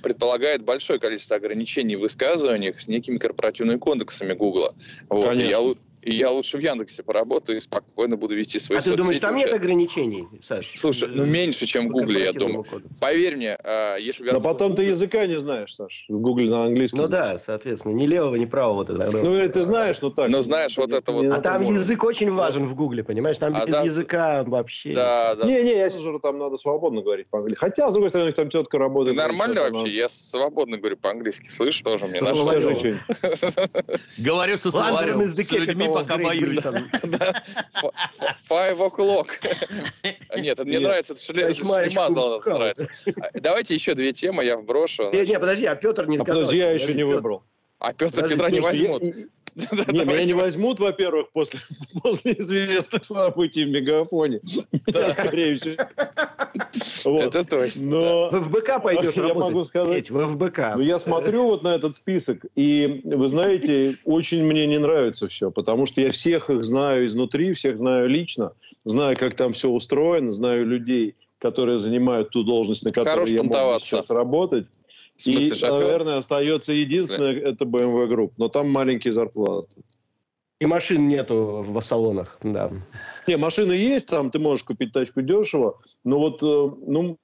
предполагает 0.05 0.61
большое 0.61 0.99
количество 0.99 1.37
ограничений 1.37 1.95
в 1.95 2.01
высказываниях 2.01 2.79
с 2.79 2.87
некими 2.87 3.17
корпоративными 3.17 3.79
кодексами 3.79 4.33
Гугла. 4.33 4.71
Вот. 5.09 5.33
Я, 5.33 5.59
и 6.03 6.15
я 6.15 6.29
лучше 6.29 6.57
в 6.57 6.61
Яндексе 6.61 7.03
поработаю 7.03 7.57
и 7.57 7.61
спокойно 7.61 8.17
буду 8.17 8.35
вести 8.35 8.59
свои 8.59 8.79
А 8.79 8.81
ты 8.81 8.95
думаешь, 8.95 9.19
там 9.19 9.35
нет 9.35 9.51
ограничений, 9.51 10.27
Саш? 10.41 10.73
Слушай, 10.75 11.09
ну 11.11 11.25
меньше, 11.25 11.65
чем 11.65 11.89
в 11.89 11.91
Гугле, 11.91 12.25
я 12.25 12.33
думаю. 12.33 12.63
Коду. 12.63 12.87
Поверь 13.01 13.35
мне, 13.35 13.57
а, 13.63 13.97
если... 13.97 14.29
Но 14.29 14.41
потом 14.41 14.75
ты 14.75 14.83
языка 14.83 15.25
не 15.25 15.39
знаешь, 15.39 15.73
Саш. 15.75 16.05
В 16.09 16.19
Гугле 16.19 16.49
на 16.49 16.65
английском. 16.65 16.99
Ну 17.01 17.07
да, 17.07 17.39
соответственно. 17.39 17.93
Ни 17.93 18.05
левого, 18.05 18.35
ни 18.35 18.45
правого. 18.45 18.75
Вот 18.75 18.89
это. 18.89 19.09
Ну, 19.23 19.49
ты 19.49 19.63
знаешь, 19.63 20.01
но 20.01 20.09
так. 20.09 20.29
Ну, 20.29 20.41
знаешь, 20.41 20.77
вот 20.77 20.93
это 20.93 21.11
вот... 21.11 21.25
А 21.25 21.41
там 21.41 21.63
язык 21.63 22.03
очень 22.03 22.31
важен 22.31 22.65
в 22.65 22.75
Гугле, 22.75 23.03
понимаешь? 23.03 23.37
Там 23.37 23.55
а 23.55 23.65
без 23.65 23.83
языка 23.85 24.43
вообще... 24.43 24.93
Да, 24.93 25.35
да. 25.35 25.45
Не-не, 25.45 25.77
я 25.77 25.89
сижу, 25.89 26.19
там 26.19 26.37
надо 26.37 26.57
свободно 26.57 27.01
говорить 27.01 27.27
по-английски. 27.27 27.59
Хотя, 27.59 27.89
с 27.89 27.93
другой 27.93 28.09
стороны, 28.09 28.31
там 28.31 28.49
тетка 28.49 28.77
работает. 28.77 29.17
Ты 29.17 29.23
нормально 29.23 29.61
вообще? 29.61 29.93
Я 29.93 30.09
свободно 30.09 30.77
говорю 30.77 30.97
по-английски. 30.97 31.49
Слышь, 31.49 31.81
тоже 31.81 32.07
мне. 32.07 32.19
Говорю 34.17 34.57
со 34.57 34.69
людьми, 35.57 35.84
пока 35.93 36.17
боюсь. 36.17 36.59
Five 38.49 38.77
o'clock. 38.77 39.29
Нет, 40.35 40.63
мне 40.63 40.79
нравится, 40.79 41.13
это 41.13 41.53
Шлемазал 41.53 42.41
нравится. 42.45 42.87
Давайте 43.33 43.75
еще 43.75 43.95
две 43.95 44.11
темы 44.13 44.43
я 44.43 44.57
вброшу. 44.57 45.11
Нет, 45.11 45.39
подожди, 45.39 45.65
а 45.65 45.75
Петр 45.75 46.07
не 46.07 46.17
сказал. 46.17 46.41
Подожди, 46.41 46.57
я 46.57 46.71
еще 46.71 46.93
не 46.93 47.03
выбрал. 47.03 47.43
А 47.79 47.93
Петр 47.93 48.27
Петра 48.27 48.49
не 48.49 48.59
возьмут. 48.61 49.03
Не, 49.87 50.03
меня 50.03 50.25
не 50.25 50.33
возьмут, 50.33 50.79
во-первых, 50.79 51.31
после, 51.31 51.59
после 52.03 52.33
известных 52.33 53.05
событий 53.05 53.63
в 53.65 53.69
Мегафоне. 53.69 54.41
Да. 54.87 55.13
Скорее 55.13 55.55
всего. 55.55 57.19
Это 57.19 57.43
точно. 57.43 57.85
Но 57.85 58.29
в 58.29 58.43
ФБК 58.43 58.81
пойдешь 58.83 59.15
Я 59.15 59.33
могу 59.33 59.63
сказать. 59.63 60.09
В 60.09 60.33
ФБК. 60.33 60.75
Но 60.75 60.81
я 60.81 60.99
смотрю 60.99 61.47
вот 61.47 61.63
на 61.63 61.69
этот 61.69 61.95
список, 61.95 62.45
и, 62.55 63.01
вы 63.03 63.27
знаете, 63.27 63.97
очень 64.05 64.43
мне 64.43 64.67
не 64.67 64.77
нравится 64.77 65.27
все, 65.27 65.49
потому 65.51 65.85
что 65.85 66.01
я 66.01 66.09
всех 66.09 66.49
их 66.49 66.63
знаю 66.63 67.07
изнутри, 67.07 67.53
всех 67.53 67.77
знаю 67.77 68.07
лично, 68.09 68.51
знаю, 68.83 69.17
как 69.17 69.33
там 69.33 69.53
все 69.53 69.69
устроено, 69.69 70.31
знаю 70.31 70.65
людей, 70.65 71.15
которые 71.39 71.79
занимают 71.79 72.29
ту 72.29 72.43
должность, 72.43 72.85
на 72.85 72.91
которой 72.91 73.11
Хорош 73.11 73.29
я 73.31 73.43
могу 73.43 73.79
сейчас 73.79 74.09
работать. 74.09 74.67
Смысле, 75.21 75.47
и, 75.47 75.53
шофер? 75.53 75.71
наверное, 75.71 76.17
остается 76.17 76.73
единственное, 76.73 77.41
да. 77.41 77.49
это 77.49 77.65
BMW 77.65 78.07
Group. 78.07 78.31
Но 78.37 78.47
там 78.49 78.69
маленькие 78.69 79.13
зарплаты. 79.13 79.81
И 80.59 80.65
машин 80.65 81.07
нету 81.07 81.65
в 81.67 81.81
салонах, 81.81 82.37
да. 82.41 82.71
Не, 83.27 83.37
машины 83.37 83.73
есть, 83.73 84.07
там 84.07 84.31
ты 84.31 84.39
можешь 84.39 84.63
купить 84.63 84.93
тачку 84.93 85.21
дешево, 85.21 85.77
но 86.03 86.19
вот, 86.19 86.41
э, 86.43 86.45
ну, 86.45 87.17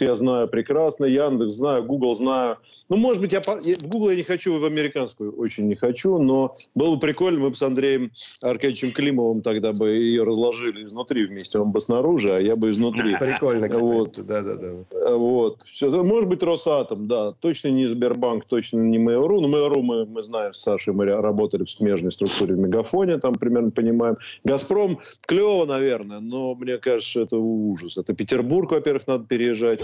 я 0.00 0.14
знаю 0.14 0.48
прекрасно, 0.48 1.04
Яндекс 1.04 1.54
знаю, 1.54 1.84
Google 1.84 2.14
знаю. 2.14 2.56
Ну, 2.88 2.96
может 2.96 3.20
быть, 3.20 3.32
я 3.32 3.40
в 3.40 3.88
Google 3.88 4.10
я 4.10 4.16
не 4.16 4.22
хочу, 4.22 4.58
в 4.58 4.64
американскую 4.64 5.32
очень 5.36 5.68
не 5.68 5.74
хочу, 5.74 6.18
но 6.18 6.54
было 6.74 6.94
бы 6.94 7.00
прикольно, 7.00 7.40
мы 7.40 7.50
бы 7.50 7.54
с 7.54 7.62
Андреем 7.62 8.12
Аркадьевичем 8.42 8.92
Климовым 8.92 9.40
тогда 9.40 9.72
бы 9.72 9.90
ее 9.90 10.24
разложили 10.24 10.84
изнутри 10.84 11.26
вместе, 11.26 11.58
он 11.58 11.70
бы 11.70 11.80
снаружи, 11.80 12.30
а 12.32 12.40
я 12.40 12.56
бы 12.56 12.70
изнутри. 12.70 13.16
Прикольно, 13.18 13.68
кстати. 13.68 13.82
Вот. 13.82 14.18
Да, 14.26 14.42
да, 14.42 14.54
да. 14.54 15.16
Вот. 15.16 15.62
Все. 15.62 15.90
Может 16.02 16.28
быть, 16.28 16.42
Росатом, 16.42 17.06
да. 17.08 17.32
Точно 17.32 17.68
не 17.68 17.86
Сбербанк, 17.86 18.44
точно 18.44 18.80
не 18.80 18.98
Mail.ru. 18.98 19.40
Но 19.40 19.48
Mail.ru 19.48 19.82
мы, 19.82 20.06
мы 20.06 20.22
знаем 20.22 20.52
с 20.52 20.60
Сашей, 20.60 20.92
мы 20.92 21.06
работали 21.06 21.64
в 21.64 21.70
смежной 21.70 22.12
структуре 22.12 22.54
в 22.54 22.58
Мегафоне, 22.58 23.18
там 23.18 23.34
примерно 23.34 23.70
понимаем. 23.70 24.16
Газпром 24.44 24.98
клево, 25.22 25.64
наверное, 25.64 26.20
но 26.20 26.54
мне 26.54 26.78
кажется, 26.78 27.20
это 27.20 27.36
ужас. 27.36 27.98
Это 27.98 28.14
Петербург, 28.14 28.70
во-первых, 28.72 29.06
надо 29.06 29.24
переезжать. 29.24 29.83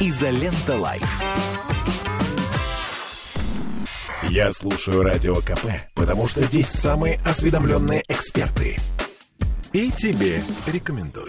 Изолента 0.00 0.76
Live. 0.76 1.20
Я 4.24 4.52
слушаю 4.52 5.02
Радио 5.02 5.36
КП, 5.36 5.66
потому 5.94 6.28
что 6.28 6.42
здесь 6.42 6.68
самые 6.68 7.18
осведомленные 7.24 8.04
эксперты. 8.08 8.78
И 9.72 9.90
тебе 9.90 10.42
рекомендую. 10.66 11.28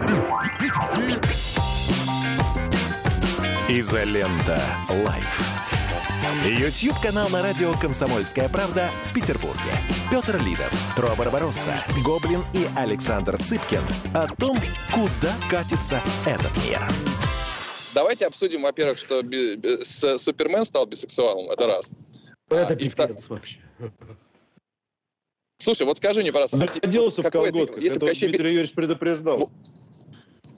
Изолента 3.68 4.60
Live. 4.88 5.79
YouTube-канал 6.20 7.30
на 7.30 7.42
радио 7.42 7.72
«Комсомольская 7.80 8.48
правда» 8.50 8.90
в 9.06 9.14
Петербурге. 9.14 9.58
Петр 10.10 10.38
Лидов, 10.44 10.70
Тро 10.94 11.14
Барбаросса, 11.16 11.74
Гоблин 12.04 12.44
и 12.52 12.66
Александр 12.76 13.42
Цыпкин 13.42 13.82
о 14.14 14.26
том, 14.36 14.58
куда 14.92 15.34
катится 15.50 16.02
этот 16.26 16.54
мир. 16.64 16.86
Давайте 17.94 18.26
обсудим, 18.26 18.62
во-первых, 18.62 18.98
что 18.98 19.22
Супермен 20.18 20.66
стал 20.66 20.84
бисексуалом. 20.84 21.50
Это 21.50 21.66
раз. 21.66 21.90
Это 22.50 22.74
а, 22.74 22.76
пипец 22.76 23.28
вообще. 23.28 23.56
Слушай, 25.56 25.86
вот 25.86 25.96
скажи 25.96 26.20
мне, 26.20 26.32
пожалуйста. 26.32 26.58
Находился 26.58 27.22
в 27.22 27.30
колготках. 27.30 27.82
Если 27.82 27.96
Это 27.96 28.06
Кощей... 28.06 28.28
Дмитрий 28.28 28.50
Юрьевич 28.50 28.74
предупреждал. 28.74 29.50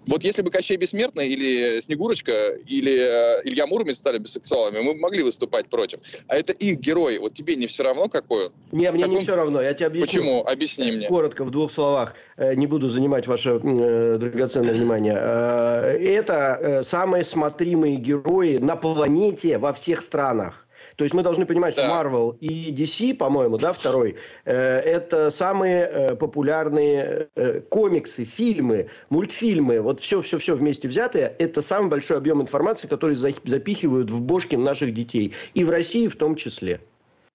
Вот 0.07 0.25
если 0.25 0.43
бы 0.43 0.51
Кощей 0.51 0.77
Бессмертный 0.77 1.29
или 1.29 1.81
Снегурочка 1.81 2.33
или 2.67 2.93
э, 2.93 3.43
Илья 3.45 3.67
Муромец 3.67 3.99
стали 3.99 4.19
бисексуалами, 4.19 4.81
мы 4.81 4.95
бы 4.95 5.01
могли 5.01 5.23
выступать 5.23 5.69
против. 5.69 6.01
А 6.27 6.37
это 6.37 6.53
их 6.53 6.81
герой. 6.81 7.19
Вот 7.19 7.35
тебе 7.35 7.55
не 7.57 7.67
все 7.67 7.85
равно 7.85 8.09
какой 8.09 8.47
он? 8.47 8.53
Не, 8.73 8.91
мне 8.91 9.05
не 9.05 9.19
все 9.19 9.37
равно. 9.37 9.63
Я 9.63 9.75
тебе 9.75 9.87
объясню. 9.87 10.07
Почему? 10.07 10.45
Объясни 10.45 10.93
мне. 10.93 11.09
Коротко, 11.09 11.45
в 11.45 11.51
двух 11.51 11.73
словах. 11.73 12.15
Э, 12.37 12.55
не 12.55 12.67
буду 12.67 12.89
занимать 12.89 13.27
ваше 13.27 13.61
э, 13.63 14.17
драгоценное 14.19 14.75
внимание. 14.75 15.15
Э, 15.17 15.99
это 15.99 16.59
э, 16.61 16.83
самые 16.85 17.25
смотримые 17.25 17.97
герои 17.97 18.57
на 18.57 18.77
планете 18.77 19.59
во 19.59 19.73
всех 19.73 20.03
странах. 20.03 20.67
То 21.03 21.05
есть 21.05 21.15
мы 21.17 21.25
должны 21.25 21.47
понимать, 21.47 21.75
да. 21.75 21.83
что 21.83 21.93
Marvel 21.93 22.39
и 22.39 22.73
DC, 22.73 23.15
по-моему, 23.15 23.59
да, 23.59 23.73
второй, 23.73 24.15
э, 24.45 24.55
это 24.55 25.31
самые 25.31 25.83
э, 25.83 26.15
популярные 26.15 27.27
э, 27.35 27.61
комиксы, 27.63 28.25
фильмы, 28.25 28.87
мультфильмы, 29.11 29.81
вот 29.81 29.99
все-все-все 29.99 30.55
вместе 30.55 30.87
взятое, 30.87 31.35
это 31.41 31.61
самый 31.61 31.91
большой 31.91 32.19
объем 32.19 32.41
информации, 32.41 32.87
который 32.87 33.17
за, 33.17 33.33
запихивают 33.45 34.13
в 34.13 34.21
бошки 34.21 34.55
наших 34.55 34.95
детей. 34.95 35.35
И 35.55 35.65
в 35.65 35.71
России 35.71 36.07
в 36.07 36.15
том 36.15 36.37
числе. 36.37 36.79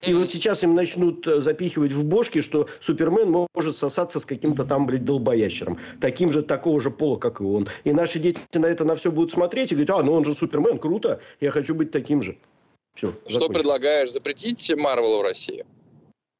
И 0.00 0.14
вот 0.14 0.30
сейчас 0.30 0.62
им 0.62 0.74
начнут 0.74 1.26
э, 1.26 1.42
запихивать 1.42 1.92
в 1.92 2.04
бошки, 2.04 2.40
что 2.40 2.68
Супермен 2.80 3.48
может 3.52 3.76
сосаться 3.76 4.18
с 4.18 4.24
каким-то 4.24 4.64
там, 4.64 4.86
блядь, 4.86 5.04
долбоящером. 5.04 5.78
Таким 6.00 6.30
же, 6.30 6.42
такого 6.42 6.80
же 6.80 6.90
пола, 6.90 7.18
как 7.18 7.42
и 7.42 7.44
он. 7.44 7.66
И 7.84 7.92
наши 7.92 8.18
дети 8.18 8.40
на 8.54 8.66
это 8.66 8.84
на 8.84 8.94
все 8.94 9.12
будут 9.12 9.32
смотреть 9.32 9.72
и 9.72 9.74
говорить, 9.74 9.90
а, 9.90 10.02
ну 10.02 10.12
он 10.12 10.24
же 10.24 10.34
Супермен, 10.34 10.78
круто, 10.78 11.20
я 11.40 11.50
хочу 11.50 11.74
быть 11.74 11.90
таким 11.90 12.22
же. 12.22 12.38
Все, 12.98 13.12
Что 13.26 13.34
закончим. 13.34 13.54
предлагаешь? 13.54 14.10
Запретить 14.10 14.74
Марвел 14.76 15.18
в 15.18 15.22
России? 15.22 15.64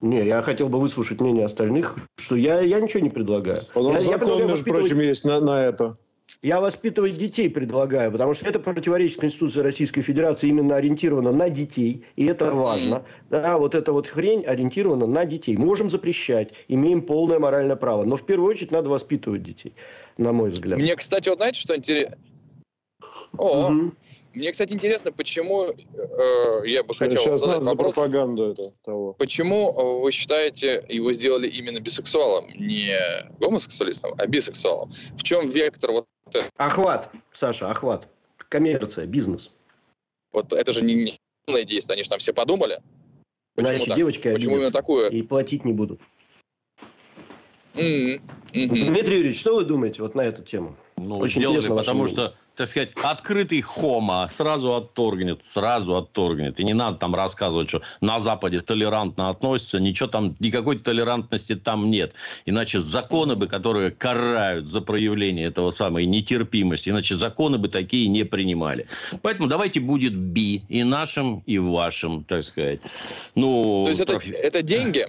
Не, 0.00 0.26
я 0.26 0.42
хотел 0.42 0.68
бы 0.68 0.80
выслушать 0.80 1.20
мнение 1.20 1.44
остальных, 1.44 1.96
что 2.16 2.34
я, 2.34 2.60
я 2.60 2.80
ничего 2.80 3.00
не 3.00 3.10
предлагаю. 3.10 3.60
Нас 3.76 4.08
я, 4.08 4.18
закон, 4.18 4.38
я 4.38 4.44
между 4.44 4.64
прочим, 4.64 4.98
есть 4.98 5.24
на, 5.24 5.38
на 5.38 5.64
это. 5.64 5.96
Я 6.42 6.60
воспитывать 6.60 7.16
детей 7.16 7.48
предлагаю, 7.48 8.10
потому 8.10 8.34
что 8.34 8.44
это 8.46 8.58
противоречит 8.58 9.20
Конституции 9.20 9.60
Российской 9.60 10.02
Федерации, 10.02 10.48
именно 10.48 10.74
ориентировано 10.74 11.30
на 11.30 11.48
детей, 11.48 12.04
и 12.16 12.26
это 12.26 12.52
важно. 12.52 13.04
Да, 13.30 13.56
вот 13.56 13.76
эта 13.76 13.92
вот 13.92 14.08
хрень 14.08 14.44
ориентирована 14.44 15.06
на 15.06 15.24
детей. 15.26 15.56
Можем 15.56 15.90
запрещать, 15.90 16.52
имеем 16.66 17.02
полное 17.02 17.38
моральное 17.38 17.76
право, 17.76 18.02
но 18.02 18.16
в 18.16 18.26
первую 18.26 18.50
очередь 18.50 18.72
надо 18.72 18.90
воспитывать 18.90 19.44
детей, 19.44 19.74
на 20.16 20.32
мой 20.32 20.50
взгляд. 20.50 20.76
Мне, 20.80 20.96
кстати, 20.96 21.28
вот 21.28 21.38
знаете, 21.38 21.60
что 21.60 21.76
интересно? 21.76 22.18
О, 23.36 23.70
угу. 23.70 23.92
Мне, 24.34 24.52
кстати, 24.52 24.72
интересно, 24.72 25.10
почему 25.10 25.66
э, 25.66 26.62
я 26.66 26.84
бы 26.84 26.94
хотел 26.94 27.22
Сейчас 27.22 27.40
задать 27.40 27.62
вопрос. 27.64 27.94
За 27.94 28.00
пропаганду 28.00 28.52
это 28.52 28.62
того. 28.84 29.14
Почему 29.14 29.72
э, 29.72 30.02
вы 30.02 30.12
считаете 30.12 30.84
его 30.88 31.12
сделали 31.12 31.48
именно 31.48 31.80
бисексуалом, 31.80 32.48
не 32.50 32.96
гомосексуалистом, 33.40 34.14
а 34.18 34.26
бисексуалом? 34.26 34.92
В 35.16 35.22
чем 35.22 35.48
вектор 35.48 35.92
вот 35.92 36.06
это? 36.26 36.44
Охват, 36.56 37.10
Саша, 37.32 37.70
охват. 37.70 38.06
Коммерция, 38.48 39.06
бизнес. 39.06 39.50
Вот 40.32 40.52
это 40.52 40.72
же 40.72 40.82
не 40.82 41.18
умное 41.46 41.64
действие, 41.64 41.94
они 41.94 42.04
же 42.04 42.10
там 42.10 42.18
все 42.18 42.32
подумали. 42.32 42.80
Почему 43.54 43.72
Иначе 43.72 43.86
так? 43.86 43.96
девочки 43.96 44.32
Почему 44.32 44.56
именно 44.56 44.70
такое? 44.70 45.08
И 45.08 45.22
платить 45.22 45.64
не 45.64 45.72
будут. 45.72 46.00
Mm-hmm. 47.74 48.20
Mm-hmm. 48.52 48.86
Дмитрий 48.86 49.16
Юрьевич, 49.16 49.40
что 49.40 49.56
вы 49.56 49.64
думаете 49.64 50.02
вот 50.02 50.14
на 50.14 50.22
эту 50.22 50.42
тему? 50.42 50.76
Ну, 50.96 51.18
Очень 51.18 51.40
сделали, 51.40 51.68
потому 51.68 52.08
что 52.08 52.34
так 52.58 52.68
сказать, 52.68 52.90
открытый 53.04 53.60
хома 53.60 54.28
сразу 54.36 54.74
отторгнет, 54.74 55.44
сразу 55.44 55.96
отторгнет. 55.96 56.58
И 56.58 56.64
не 56.64 56.74
надо 56.74 56.98
там 56.98 57.14
рассказывать, 57.14 57.68
что 57.68 57.82
на 58.00 58.18
Западе 58.18 58.60
толерантно 58.60 59.30
относятся, 59.30 59.78
ничего 59.78 60.08
там, 60.08 60.34
никакой 60.40 60.80
толерантности 60.80 61.54
там 61.54 61.88
нет. 61.88 62.14
Иначе 62.46 62.80
законы 62.80 63.36
бы, 63.36 63.46
которые 63.46 63.92
карают 63.92 64.66
за 64.66 64.80
проявление 64.80 65.46
этого 65.46 65.70
самой 65.70 66.06
нетерпимости, 66.06 66.90
иначе 66.90 67.14
законы 67.14 67.58
бы 67.58 67.68
такие 67.68 68.08
не 68.08 68.24
принимали. 68.24 68.88
Поэтому 69.22 69.48
давайте 69.48 69.78
будет 69.78 70.16
би 70.16 70.64
и 70.68 70.82
нашим, 70.82 71.44
и 71.46 71.58
вашим, 71.58 72.24
так 72.24 72.42
сказать. 72.42 72.80
Ну, 73.36 73.84
То 73.84 73.90
есть 73.90 74.00
это, 74.00 74.14
это 74.16 74.62
деньги? 74.62 75.06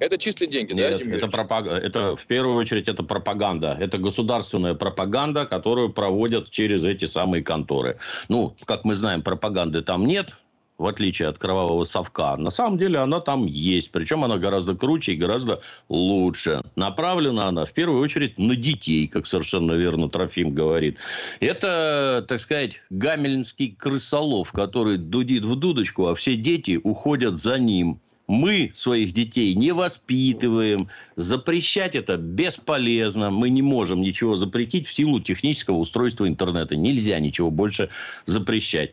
Это 0.00 0.16
чистые 0.16 0.48
деньги, 0.48 0.72
Нет, 0.72 1.02
да, 1.04 1.16
это, 1.16 1.28
пропаг... 1.28 1.66
это 1.66 2.16
в 2.16 2.26
первую 2.26 2.56
очередь 2.56 2.88
это 2.88 3.02
пропаганда. 3.02 3.76
Это 3.78 3.98
государственная 3.98 4.74
пропаганда, 4.74 5.44
которую 5.44 5.90
проводят 5.90 6.50
через 6.50 6.84
эти 6.84 7.04
самые 7.04 7.44
конторы. 7.44 7.98
Ну, 8.28 8.54
как 8.64 8.84
мы 8.84 8.94
знаем, 8.94 9.20
пропаганды 9.20 9.82
там 9.82 10.06
нет, 10.06 10.30
в 10.78 10.86
отличие 10.86 11.28
от 11.28 11.36
кровавого 11.36 11.84
совка. 11.84 12.38
На 12.38 12.50
самом 12.50 12.78
деле 12.78 12.98
она 12.98 13.20
там 13.20 13.44
есть. 13.44 13.90
Причем 13.90 14.24
она 14.24 14.38
гораздо 14.38 14.74
круче 14.74 15.12
и 15.12 15.16
гораздо 15.16 15.60
лучше. 15.90 16.62
Направлена 16.76 17.48
она 17.48 17.66
в 17.66 17.72
первую 17.72 18.00
очередь 18.00 18.38
на 18.38 18.56
детей, 18.56 19.06
как 19.06 19.26
совершенно 19.26 19.72
верно 19.72 20.08
Трофим 20.08 20.54
говорит. 20.54 20.96
Это, 21.40 22.24
так 22.26 22.40
сказать, 22.40 22.80
гамельнский 22.88 23.76
крысолов, 23.78 24.52
который 24.52 24.96
дудит 24.96 25.44
в 25.44 25.54
дудочку, 25.56 26.06
а 26.06 26.14
все 26.14 26.36
дети 26.36 26.80
уходят 26.82 27.38
за 27.38 27.58
ним 27.58 28.00
мы 28.30 28.70
своих 28.76 29.12
детей 29.12 29.54
не 29.54 29.72
воспитываем. 29.72 30.88
Запрещать 31.16 31.96
это 31.96 32.16
бесполезно. 32.16 33.30
Мы 33.30 33.50
не 33.50 33.60
можем 33.60 34.02
ничего 34.02 34.36
запретить 34.36 34.86
в 34.86 34.94
силу 34.94 35.18
технического 35.20 35.78
устройства 35.78 36.28
интернета. 36.28 36.76
Нельзя 36.76 37.18
ничего 37.18 37.50
больше 37.50 37.88
запрещать. 38.26 38.92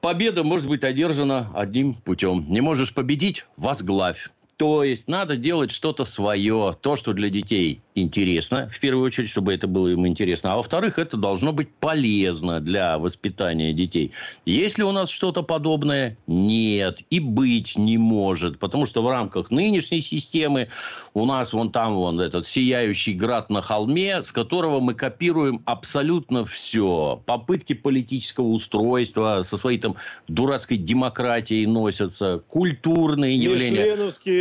Победа 0.00 0.44
может 0.44 0.66
быть 0.66 0.82
одержана 0.82 1.50
одним 1.54 1.92
путем. 1.92 2.46
Не 2.48 2.62
можешь 2.62 2.94
победить– 2.94 3.44
возглавь. 3.58 4.30
То 4.56 4.82
есть 4.82 5.08
надо 5.08 5.36
делать 5.36 5.70
что-то 5.70 6.06
свое, 6.06 6.74
то, 6.80 6.96
что 6.96 7.12
для 7.12 7.28
детей 7.28 7.82
интересно, 7.94 8.68
в 8.72 8.80
первую 8.80 9.06
очередь, 9.06 9.28
чтобы 9.30 9.54
это 9.54 9.66
было 9.66 9.88
им 9.88 10.06
интересно. 10.06 10.52
А 10.52 10.56
во-вторых, 10.56 10.98
это 10.98 11.16
должно 11.16 11.52
быть 11.52 11.68
полезно 11.74 12.60
для 12.60 12.98
воспитания 12.98 13.72
детей. 13.72 14.12
Есть 14.44 14.78
ли 14.78 14.84
у 14.84 14.92
нас 14.92 15.10
что-то 15.10 15.42
подобное? 15.42 16.16
Нет. 16.26 17.00
И 17.10 17.20
быть 17.20 17.76
не 17.76 17.98
может. 17.98 18.58
Потому 18.58 18.86
что 18.86 19.02
в 19.02 19.08
рамках 19.08 19.50
нынешней 19.50 20.00
системы 20.00 20.68
у 21.14 21.24
нас 21.24 21.52
вон 21.52 21.70
там 21.70 21.94
вон 21.94 22.20
этот 22.20 22.46
сияющий 22.46 23.14
град 23.14 23.50
на 23.50 23.62
холме, 23.62 24.22
с 24.22 24.32
которого 24.32 24.80
мы 24.80 24.94
копируем 24.94 25.62
абсолютно 25.64 26.44
все. 26.44 27.22
Попытки 27.26 27.74
политического 27.74 28.46
устройства 28.46 29.42
со 29.44 29.56
своей 29.56 29.78
там 29.78 29.96
дурацкой 30.26 30.78
демократией 30.78 31.66
носятся, 31.66 32.42
культурные 32.48 33.36
явления 33.36 33.94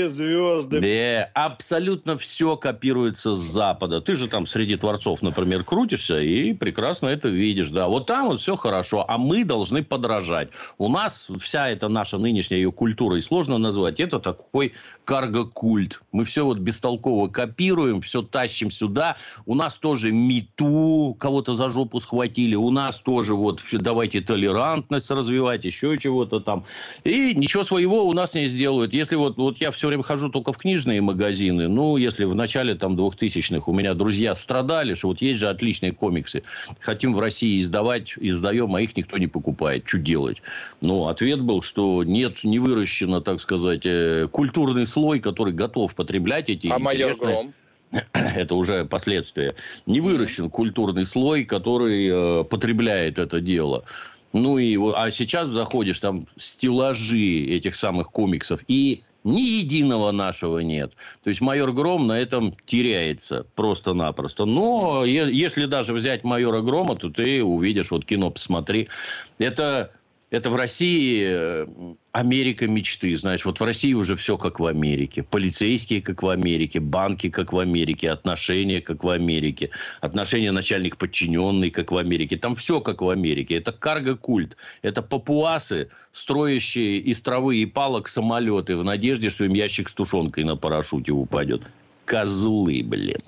звезды. 0.08 0.80
Да, 0.82 1.30
абсолютно 1.34 2.18
все 2.18 2.56
копируется 2.58 3.36
Запада. 3.44 4.02
Ты 4.02 4.16
же 4.16 4.28
там 4.28 4.46
среди 4.48 4.76
творцов, 4.76 5.22
например, 5.22 5.64
крутишься 5.64 6.20
и 6.20 6.54
прекрасно 6.54 7.08
это 7.08 7.30
видишь. 7.30 7.70
Да, 7.70 7.88
вот 7.88 8.08
там 8.08 8.28
вот 8.28 8.42
все 8.42 8.56
хорошо, 8.56 9.06
а 9.08 9.18
мы 9.18 9.44
должны 9.44 9.84
подражать. 9.84 10.50
У 10.78 10.90
нас 10.90 11.30
вся 11.40 11.70
эта 11.70 11.88
наша 11.88 12.18
нынешняя 12.18 12.60
ее 12.60 12.72
культура, 12.72 13.18
и 13.18 13.22
сложно 13.22 13.58
назвать, 13.58 14.00
это 14.00 14.20
такой 14.20 14.74
карго-культ. 15.06 16.02
Мы 16.12 16.26
все 16.26 16.46
вот 16.46 16.60
бестолково 16.60 17.28
копируем, 17.28 18.02
все 18.02 18.22
тащим 18.22 18.72
сюда. 18.72 19.18
У 19.46 19.56
нас 19.56 19.78
тоже 19.78 20.12
мету, 20.12 21.16
кого-то 21.20 21.56
за 21.56 21.70
жопу 21.70 22.00
схватили. 22.00 22.56
У 22.56 22.70
нас 22.70 23.00
тоже 23.00 23.36
вот 23.36 23.62
давайте 23.72 24.22
толерантность 24.22 25.12
развивать, 25.12 25.66
еще 25.66 25.98
чего-то 25.98 26.40
там. 26.40 26.66
И 27.04 27.34
ничего 27.36 27.64
своего 27.64 28.06
у 28.08 28.14
нас 28.14 28.34
не 28.34 28.48
сделают. 28.48 28.94
Если 28.94 29.16
вот, 29.16 29.38
вот 29.38 29.58
я 29.58 29.72
все 29.72 29.88
время 29.88 30.04
хожу 30.04 30.30
только 30.30 30.54
в 30.54 30.58
книжные 30.58 31.02
магазины. 31.02 31.68
Ну, 31.68 31.98
если 31.98 32.26
в 32.26 32.36
начале 32.36 32.76
там 32.76 32.96
2000-х 33.34 33.64
у 33.66 33.74
меня 33.74 33.94
друзья 33.94 34.36
страдали, 34.36 34.94
что 34.94 35.10
вот 35.10 35.22
есть 35.22 35.40
же 35.40 35.50
отличные 35.50 35.92
комиксы. 35.92 36.44
Хотим 36.80 37.14
в 37.14 37.20
России 37.20 37.60
издавать, 37.60 38.14
издаем, 38.18 38.76
а 38.76 38.82
их 38.82 38.96
никто 38.96 39.18
не 39.18 39.28
покупает. 39.28 39.88
Что 39.88 40.00
делать? 40.00 40.42
Ну, 40.82 41.08
ответ 41.08 41.42
был, 41.42 41.62
что 41.62 42.04
нет, 42.04 42.44
не 42.44 42.60
выращено, 42.60 43.22
так 43.22 43.42
сказать, 43.42 43.86
э, 43.86 44.28
культурный 44.32 44.88
слой, 44.88 45.20
который 45.20 45.54
готов 45.54 45.96
потреблять 45.96 46.50
эти 46.50 46.68
А 46.68 46.80
майор 46.80 47.14
Гром? 47.20 47.54
это 48.14 48.56
уже 48.56 48.86
последствия. 48.86 49.54
Не 49.86 50.02
выращен 50.02 50.50
культурный 50.50 51.06
слой, 51.06 51.46
который 51.46 52.10
э, 52.10 52.44
потребляет 52.44 53.20
это 53.20 53.40
дело. 53.40 53.86
Ну 54.34 54.58
и 54.58 54.78
а 54.96 55.12
сейчас 55.12 55.50
заходишь 55.50 56.00
там 56.00 56.28
стеллажи 56.38 57.46
этих 57.46 57.76
самых 57.76 58.12
комиксов 58.12 58.62
и 58.68 59.04
ни 59.24 59.42
единого 59.42 60.12
нашего 60.12 60.60
нет. 60.60 60.94
То 61.24 61.30
есть 61.30 61.42
майор 61.42 61.72
Гром 61.72 62.08
на 62.08 62.20
этом 62.20 62.56
теряется 62.66 63.46
просто-напросто. 63.56 64.46
Но 64.46 65.06
если 65.06 65.66
даже 65.66 65.94
взять 65.94 66.24
майора 66.24 66.62
Грома, 66.62 66.96
то 66.96 67.10
ты 67.10 67.44
увидишь, 67.44 67.92
вот 67.92 68.06
кино 68.06 68.32
посмотри. 68.32 68.90
Это 69.38 69.92
это 70.34 70.50
в 70.50 70.56
России 70.56 71.28
э, 71.30 71.68
Америка 72.12 72.66
мечты, 72.66 73.16
знаешь, 73.16 73.46
вот 73.46 73.60
в 73.60 73.64
России 73.64 73.94
уже 73.94 74.16
все 74.16 74.36
как 74.36 74.60
в 74.60 74.66
Америке. 74.66 75.22
Полицейские 75.22 76.02
как 76.02 76.24
в 76.24 76.30
Америке, 76.30 76.80
банки 76.80 77.30
как 77.30 77.54
в 77.54 77.60
Америке, 77.60 78.10
отношения 78.10 78.82
как 78.82 79.04
в 79.04 79.10
Америке, 79.10 79.70
отношения 80.02 80.52
начальник 80.52 80.98
подчиненный 80.98 81.70
как 81.70 81.92
в 81.92 81.98
Америке. 81.98 82.36
Там 82.36 82.56
все 82.56 82.82
как 82.82 83.04
в 83.04 83.10
Америке. 83.10 83.58
Это 83.58 83.72
карго-культ. 83.72 84.58
Это 84.82 85.04
папуасы, 85.04 85.90
строящие 86.14 86.98
из 86.98 87.22
травы 87.22 87.58
и 87.58 87.68
палок 87.68 88.08
самолеты 88.08 88.76
в 88.76 88.84
надежде, 88.84 89.30
что 89.30 89.44
им 89.44 89.54
ящик 89.54 89.88
с 89.88 89.94
тушенкой 89.94 90.46
на 90.46 90.56
парашюте 90.56 91.12
упадет. 91.12 91.62
Козлы, 92.06 92.82
блин. 92.84 93.20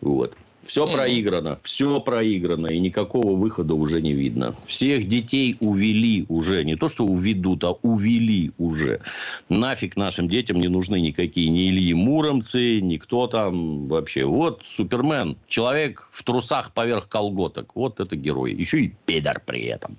Вот. 0.00 0.34
Все 0.62 0.86
проиграно, 0.86 1.58
все 1.62 2.00
проиграно, 2.00 2.66
и 2.66 2.78
никакого 2.78 3.34
выхода 3.34 3.74
уже 3.74 4.02
не 4.02 4.12
видно. 4.12 4.54
Всех 4.66 5.08
детей 5.08 5.56
увели 5.60 6.26
уже, 6.28 6.64
не 6.64 6.76
то 6.76 6.88
что 6.88 7.04
уведут, 7.04 7.64
а 7.64 7.72
увели 7.82 8.52
уже. 8.58 9.00
Нафиг 9.48 9.96
нашим 9.96 10.28
детям 10.28 10.60
не 10.60 10.68
нужны 10.68 11.00
никакие 11.00 11.48
ни 11.48 11.70
Ильи 11.70 11.94
Муромцы, 11.94 12.80
никто 12.80 13.26
там 13.26 13.88
вообще. 13.88 14.24
Вот 14.24 14.62
Супермен, 14.68 15.36
человек 15.48 16.08
в 16.12 16.22
трусах 16.22 16.72
поверх 16.72 17.08
колготок. 17.08 17.74
Вот 17.74 17.98
это 17.98 18.14
герой. 18.14 18.52
Еще 18.52 18.80
и 18.80 18.94
педар 19.06 19.42
при 19.44 19.62
этом. 19.62 19.96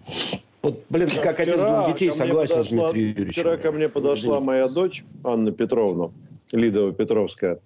Вот, 0.62 0.84
блин, 0.90 1.10
как 1.24 1.40
один 1.40 1.56
из 1.56 1.88
детей 1.88 2.12
согласен 2.12 2.56
подошла, 2.56 2.92
Вчера 2.92 3.58
ко 3.58 3.72
мне 3.72 3.90
подошла 3.90 4.40
моя 4.40 4.68
дочь, 4.68 5.04
Анна 5.24 5.52
Петровна, 5.52 6.12
Лидова 6.54 6.94
Петровская, 6.94 7.60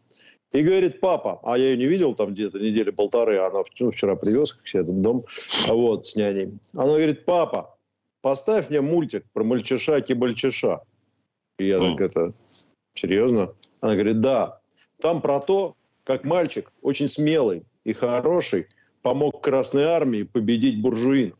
и 0.55 0.63
говорит, 0.63 1.01
папа, 1.01 1.41
а 1.43 1.57
я 1.57 1.71
ее 1.71 1.77
не 1.77 1.85
видел 1.85 2.15
там 2.15 2.33
где-то 2.33 2.59
недели 2.59 2.89
полторы, 2.89 3.37
она 3.39 3.61
ну, 3.79 3.91
вчера 3.91 4.15
привез 4.15 4.53
к 4.53 4.65
себе 4.65 4.83
в 4.83 5.01
дом, 5.01 5.25
вот, 5.67 6.07
с 6.07 6.15
няней. 6.15 6.57
Она 6.73 6.93
говорит, 6.93 7.25
папа, 7.25 7.75
поставь 8.21 8.69
мне 8.69 8.79
мультик 8.79 9.25
про 9.33 9.43
мальчиша 9.43 9.99
Кибальчиша. 9.99 10.79
И 11.59 11.67
я 11.67 11.79
так, 11.79 11.99
это, 11.99 12.33
серьезно? 12.93 13.53
Она 13.81 13.95
говорит, 13.95 14.21
да. 14.21 14.61
Там 15.01 15.21
про 15.21 15.41
то, 15.41 15.75
как 16.05 16.23
мальчик, 16.23 16.71
очень 16.81 17.09
смелый 17.09 17.63
и 17.83 17.91
хороший, 17.91 18.67
помог 19.01 19.43
Красной 19.43 19.83
Армии 19.83 20.23
победить 20.23 20.81
буржуин. 20.81 21.35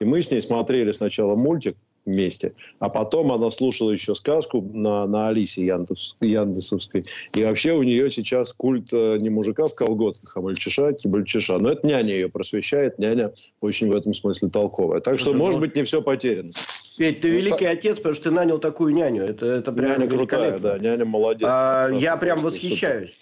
И 0.00 0.06
мы 0.06 0.22
с 0.22 0.30
ней 0.30 0.40
смотрели 0.40 0.92
сначала 0.92 1.36
мультик, 1.36 1.76
вместе. 2.06 2.52
А 2.78 2.88
потом 2.88 3.32
она 3.32 3.50
слушала 3.50 3.90
еще 3.90 4.14
сказку 4.14 4.62
на, 4.72 5.06
на 5.06 5.28
Алисе 5.28 5.64
Яндекс, 5.64 6.16
Яндесовской. 6.20 7.04
И 7.34 7.44
вообще 7.44 7.74
у 7.74 7.82
нее 7.82 8.10
сейчас 8.10 8.52
культ 8.52 8.92
э, 8.92 9.18
не 9.18 9.30
мужика 9.30 9.66
в 9.66 9.74
колготках, 9.74 10.36
а 10.36 10.40
мальчиша, 10.40 10.92
кибальчиша. 10.92 11.58
Но 11.58 11.70
это 11.70 11.86
няня 11.86 12.14
ее 12.14 12.28
просвещает. 12.28 12.98
Няня 12.98 13.32
очень 13.60 13.90
в 13.90 13.96
этом 13.96 14.14
смысле 14.14 14.48
толковая. 14.48 15.00
Так 15.00 15.18
что, 15.18 15.32
может 15.32 15.60
быть, 15.60 15.76
не 15.76 15.84
все 15.84 16.02
потеряно. 16.02 16.50
Петь, 17.00 17.22
ты 17.22 17.28
ну, 17.28 17.34
великий 17.38 17.64
со... 17.64 17.70
отец, 17.70 17.96
потому 17.96 18.14
что 18.14 18.24
ты 18.24 18.30
нанял 18.30 18.58
такую 18.58 18.92
няню. 18.92 19.24
Это, 19.24 19.46
это 19.46 19.72
прям 19.72 19.92
няня 19.92 20.06
крутая, 20.06 20.58
да, 20.58 20.78
няня 20.78 21.06
молодец. 21.06 21.48
А, 21.50 21.88
я 21.88 22.18
прям 22.18 22.40
восхищаюсь. 22.40 23.14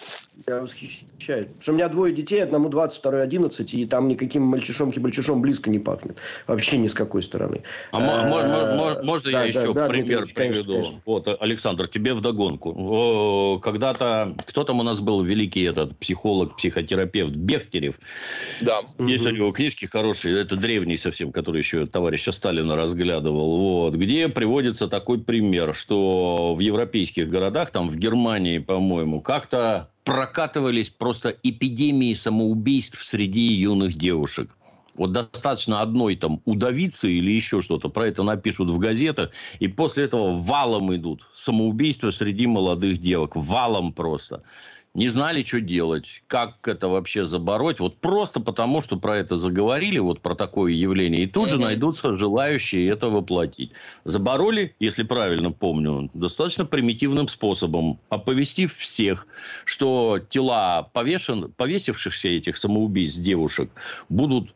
Я 0.49 0.63
восхищаюсь. 0.63 1.47
Потому 1.47 1.63
что 1.63 1.73
у 1.73 1.75
меня 1.77 1.89
двое 1.89 2.13
детей, 2.13 2.43
одному 2.43 2.71
20, 2.71 2.99
второй 2.99 3.23
11, 3.23 3.75
и 3.75 3.87
там 3.87 4.09
никаким 4.09 4.43
мальчишом-кибальчишом 4.43 5.41
близко 5.41 5.71
не 5.71 5.79
пахнет. 5.79 6.17
Вообще 6.49 6.79
ни 6.79 6.89
с 6.89 6.93
какой 6.93 7.23
стороны. 7.23 7.63
А, 7.93 7.99
а 7.99 9.03
можно 9.05 9.31
я 9.31 9.45
еще 9.45 9.73
пример 9.73 10.27
приведу? 10.35 11.01
Вот, 11.07 11.29
Александр, 11.41 11.87
тебе 11.87 12.15
вдогонку. 12.15 13.61
Когда-то, 13.63 14.35
кто 14.45 14.65
там 14.65 14.81
у 14.81 14.83
нас 14.83 14.99
был 14.99 15.23
великий 15.23 15.63
этот 15.63 15.97
психолог, 15.99 16.57
психотерапевт 16.57 17.33
Бехтерев? 17.33 17.95
Да. 18.61 18.81
Есть 18.99 19.25
у 19.25 19.31
него 19.31 19.53
книжки 19.53 19.87
хорошие, 19.87 20.41
это 20.41 20.57
древний 20.57 20.97
совсем, 20.97 21.31
который 21.31 21.59
еще 21.59 21.87
товарища 21.87 22.33
Сталина 22.33 22.75
разглядывал 22.75 23.68
вот, 23.69 23.95
где 23.95 24.29
приводится 24.29 24.89
такой 24.89 25.21
пример, 25.21 25.75
что 25.75 26.55
в 26.55 26.61
европейских 26.61 27.29
городах, 27.29 27.71
там 27.71 27.89
в 27.89 27.97
Германии, 27.97 28.59
по-моему, 28.59 29.21
как-то 29.21 29.91
прокатывались 30.05 30.89
просто 30.89 31.37
эпидемии 31.43 32.15
самоубийств 32.15 33.05
среди 33.05 33.53
юных 33.53 33.95
девушек. 33.95 34.57
Вот 34.95 35.13
достаточно 35.13 35.81
одной 35.81 36.17
там 36.17 36.41
удавиться 36.45 37.07
или 37.07 37.31
еще 37.31 37.63
что-то. 37.63 37.89
Про 37.89 38.09
это 38.09 38.23
напишут 38.23 38.71
в 38.71 38.79
газетах. 38.79 39.31
И 39.61 39.69
после 39.69 40.05
этого 40.05 40.33
валом 40.33 40.95
идут 40.95 41.29
самоубийства 41.35 42.11
среди 42.11 42.47
молодых 42.47 42.99
девок. 42.99 43.37
Валом 43.37 43.93
просто 43.93 44.43
не 44.99 45.09
знали, 45.09 45.45
что 45.45 45.61
делать, 45.61 46.25
как 46.27 46.67
это 46.67 46.89
вообще 46.89 47.25
забороть. 47.25 47.79
Вот 47.79 47.99
просто 47.99 48.41
потому, 48.41 48.81
что 48.81 48.97
про 48.97 49.17
это 49.17 49.37
заговорили, 49.37 50.01
вот 50.01 50.21
про 50.21 50.35
такое 50.35 50.73
явление. 50.73 51.23
И 51.23 51.27
тут 51.27 51.51
же 51.51 51.59
найдутся 51.59 52.17
желающие 52.17 52.89
это 52.89 53.09
воплотить. 53.09 53.71
Забороли, 54.03 54.75
если 54.81 55.05
правильно 55.05 55.53
помню, 55.53 56.11
достаточно 56.15 56.67
примитивным 56.67 57.29
способом, 57.29 58.01
оповестив 58.09 58.75
всех, 58.75 59.29
что 59.65 60.19
тела 60.29 60.91
повешен, 60.93 61.53
повесившихся 61.57 62.29
этих 62.29 62.57
самоубийств 62.59 63.21
девушек 63.21 63.71
будут 64.09 64.53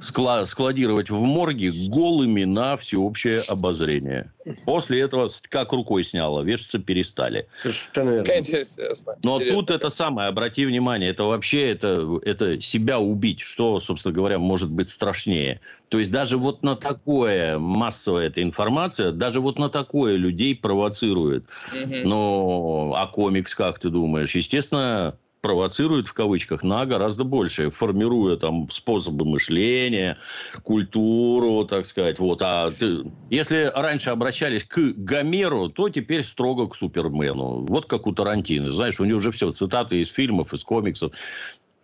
складировать 0.00 1.10
в 1.10 1.20
морге 1.20 1.72
голыми 1.88 2.44
на 2.44 2.76
всеобщее 2.76 3.40
обозрение. 3.48 4.32
После 4.64 5.00
этого 5.00 5.28
как 5.48 5.72
рукой 5.72 6.04
сняло, 6.04 6.42
вешаться 6.42 6.78
перестали. 6.78 7.48
Совершенно 7.60 8.10
верно. 8.10 8.32
Интересно. 8.38 9.16
Но 9.22 9.36
Интересно. 9.36 9.58
тут 9.58 9.70
это 9.70 9.88
самое, 9.90 10.28
обрати 10.28 10.64
внимание, 10.64 11.10
это 11.10 11.24
вообще 11.24 11.70
это, 11.70 12.20
это 12.24 12.60
себя 12.60 12.98
убить, 12.98 13.40
что, 13.40 13.80
собственно 13.80 14.14
говоря, 14.14 14.38
может 14.38 14.70
быть 14.70 14.90
страшнее. 14.90 15.60
То 15.88 15.98
есть 15.98 16.10
даже 16.10 16.36
вот 16.36 16.62
на 16.62 16.76
такое 16.76 17.58
массовая 17.58 18.26
эта 18.26 18.42
информация, 18.42 19.12
даже 19.12 19.40
вот 19.40 19.58
на 19.58 19.68
такое 19.68 20.16
людей 20.16 20.54
провоцирует. 20.54 21.44
Угу. 21.72 21.96
Но 22.04 22.94
а 22.96 23.06
комикс, 23.06 23.54
как 23.54 23.78
ты 23.78 23.88
думаешь? 23.88 24.34
Естественно, 24.34 25.16
провоцирует 25.48 26.08
в 26.08 26.12
кавычках 26.12 26.62
на 26.62 26.84
гораздо 26.84 27.24
больше, 27.24 27.70
формируя 27.70 28.36
там 28.36 28.68
способы 28.70 29.24
мышления, 29.24 30.18
культуру, 30.62 31.64
так 31.64 31.86
сказать. 31.86 32.18
Вот. 32.18 32.42
А 32.42 32.70
ты, 32.70 33.04
если 33.30 33.72
раньше 33.74 34.10
обращались 34.10 34.64
к 34.64 34.78
Гомеру, 34.78 35.70
то 35.70 35.88
теперь 35.88 36.22
строго 36.22 36.68
к 36.68 36.76
Супермену. 36.76 37.64
Вот 37.66 37.86
как 37.86 38.06
у 38.06 38.12
Тарантино. 38.12 38.72
Знаешь, 38.72 39.00
у 39.00 39.06
него 39.06 39.16
уже 39.16 39.32
все, 39.32 39.50
цитаты 39.52 40.02
из 40.02 40.10
фильмов, 40.10 40.52
из 40.52 40.62
комиксов. 40.64 41.12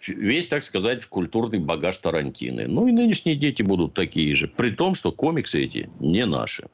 Весь, 0.07 0.48
так 0.48 0.62
сказать, 0.62 1.07
культурный 1.07 1.59
багаж 1.59 1.96
Тарантины. 1.96 2.66
Ну 2.68 2.87
и 2.87 2.92
нынешние 2.92 3.35
дети 3.35 3.62
будут 3.62 3.94
такие 3.94 4.35
же. 4.35 4.46
При 4.46 4.72
том, 4.72 4.94
что 4.94 5.11
комиксы 5.11 5.64
эти 5.64 5.88
не 6.00 6.27
наши. 6.27 6.66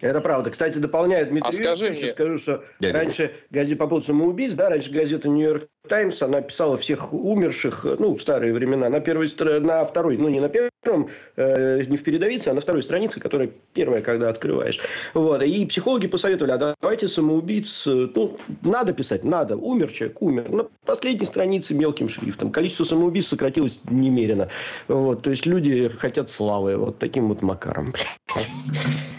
Это 0.00 0.20
правда. 0.20 0.50
Кстати, 0.50 0.78
дополняет 0.78 1.28
Дмитрий 1.28 1.50
а 1.50 1.52
скажи 1.52 1.90
мне... 1.90 2.10
скажу, 2.10 2.38
что 2.38 2.64
Дядя. 2.78 2.98
раньше 2.98 3.32
газета 3.50 3.76
по 3.78 3.86
поводу 3.86 4.06
самоубийц, 4.06 4.54
да, 4.54 4.70
раньше 4.70 4.90
газета 4.90 5.28
«Нью-Йорк 5.28 5.68
Таймс», 5.88 6.22
она 6.22 6.40
писала 6.40 6.76
всех 6.78 7.12
умерших, 7.12 7.84
ну, 7.98 8.14
в 8.14 8.20
старые 8.20 8.52
времена, 8.52 8.88
на 8.88 9.00
первой, 9.00 9.28
на 9.60 9.84
второй, 9.84 10.16
ну, 10.16 10.28
не 10.28 10.40
на 10.40 10.48
первом, 10.48 10.70
э, 10.79 10.79
не 10.84 11.96
в 11.96 12.02
передовице, 12.02 12.48
а 12.48 12.54
на 12.54 12.60
второй 12.60 12.82
странице, 12.82 13.20
которая 13.20 13.50
первая, 13.74 14.02
когда 14.02 14.28
открываешь. 14.28 14.80
Вот. 15.14 15.42
И 15.42 15.66
психологи 15.66 16.06
посоветовали, 16.06 16.52
а 16.52 16.74
давайте 16.80 17.08
самоубийц, 17.08 17.86
ну, 17.86 18.38
надо 18.62 18.92
писать, 18.92 19.24
надо. 19.24 19.56
Умер 19.56 19.90
человек, 19.90 20.22
умер. 20.22 20.50
На 20.50 20.66
последней 20.86 21.26
странице 21.26 21.74
мелким 21.74 22.08
шрифтом. 22.08 22.50
Количество 22.50 22.84
самоубийц 22.84 23.26
сократилось 23.26 23.80
немерено. 23.90 24.48
Вот. 24.88 25.22
То 25.22 25.30
есть, 25.30 25.46
люди 25.46 25.88
хотят 25.88 26.30
славы. 26.30 26.76
Вот 26.76 26.98
таким 26.98 27.28
вот 27.28 27.42
макаром. 27.42 27.92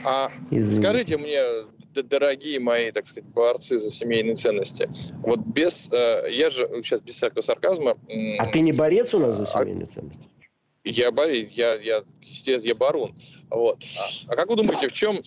А 0.03 0.31
скажите 0.73 1.17
мне, 1.17 1.41
дорогие 1.93 2.59
мои, 2.59 2.91
так 2.91 3.05
сказать, 3.05 3.31
борцы 3.33 3.77
за 3.79 3.91
семейные 3.91 4.35
ценности, 4.35 4.89
вот 5.19 5.39
без, 5.39 5.89
э, 5.91 6.27
я 6.31 6.49
же 6.49 6.67
сейчас 6.83 7.01
без 7.01 7.15
всякого 7.15 7.41
сарказма... 7.41 7.95
А 8.39 8.45
ты 8.47 8.61
не 8.61 8.71
борец 8.71 9.13
у 9.13 9.19
нас 9.19 9.35
за 9.35 9.43
а 9.43 9.45
семейные 9.45 9.87
а, 9.89 9.93
ценности? 9.93 10.30
Я 10.83 11.11
борец, 11.11 11.49
я, 11.51 11.75
я, 11.75 12.03
естественно, 12.21 12.67
я 12.67 12.75
барон. 12.75 13.15
Вот. 13.49 13.83
А, 14.27 14.33
а 14.33 14.35
как 14.35 14.49
вы 14.49 14.55
думаете, 14.55 14.87
в 14.87 14.93
чем... 14.93 15.19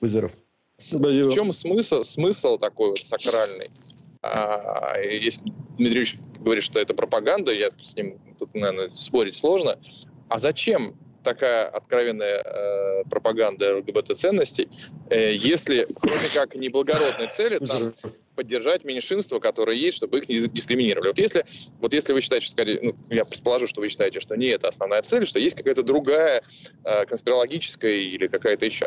Вызоров. 0.00 0.32
В 0.78 1.32
чем 1.32 1.52
смысл, 1.52 2.02
смысл 2.02 2.58
такой 2.58 2.90
вот 2.90 2.98
сакральный? 2.98 3.70
А, 4.22 4.98
если 5.00 5.50
Дмитрий 5.78 6.00
Ильич 6.00 6.16
говорит, 6.40 6.64
что 6.64 6.80
это 6.80 6.92
пропаганда, 6.92 7.52
я 7.52 7.70
с 7.82 7.96
ним 7.96 8.18
тут, 8.38 8.54
наверное, 8.54 8.90
спорить 8.94 9.34
сложно. 9.34 9.78
А 10.28 10.38
зачем 10.38 10.94
такая 11.22 11.68
откровенная 11.68 12.42
э, 12.42 13.04
пропаганда 13.10 13.78
ЛГБТ-ценностей, 13.78 14.68
э, 15.10 15.34
если, 15.34 15.86
кроме 16.00 16.28
как, 16.32 16.54
неблагородной 16.54 17.28
цели, 17.28 17.58
там, 17.58 18.12
поддержать 18.36 18.84
меньшинства, 18.84 19.40
которые 19.40 19.80
есть, 19.80 19.96
чтобы 19.96 20.18
их 20.18 20.28
не 20.28 20.36
дискриминировали. 20.36 21.08
Вот 21.08 21.18
если, 21.18 21.44
вот 21.80 21.92
если 21.92 22.12
вы 22.12 22.20
считаете, 22.20 22.46
что, 22.46 22.52
скорее, 22.52 22.78
ну, 22.82 22.94
я 23.10 23.24
предположу, 23.24 23.66
что 23.66 23.80
вы 23.80 23.88
считаете, 23.88 24.20
что 24.20 24.36
не 24.36 24.46
это 24.48 24.68
основная 24.68 25.02
цель, 25.02 25.26
что 25.26 25.40
есть 25.40 25.56
какая-то 25.56 25.82
другая 25.82 26.42
э, 26.84 27.06
конспирологическая 27.06 27.92
или 27.92 28.28
какая-то 28.28 28.64
еще. 28.64 28.86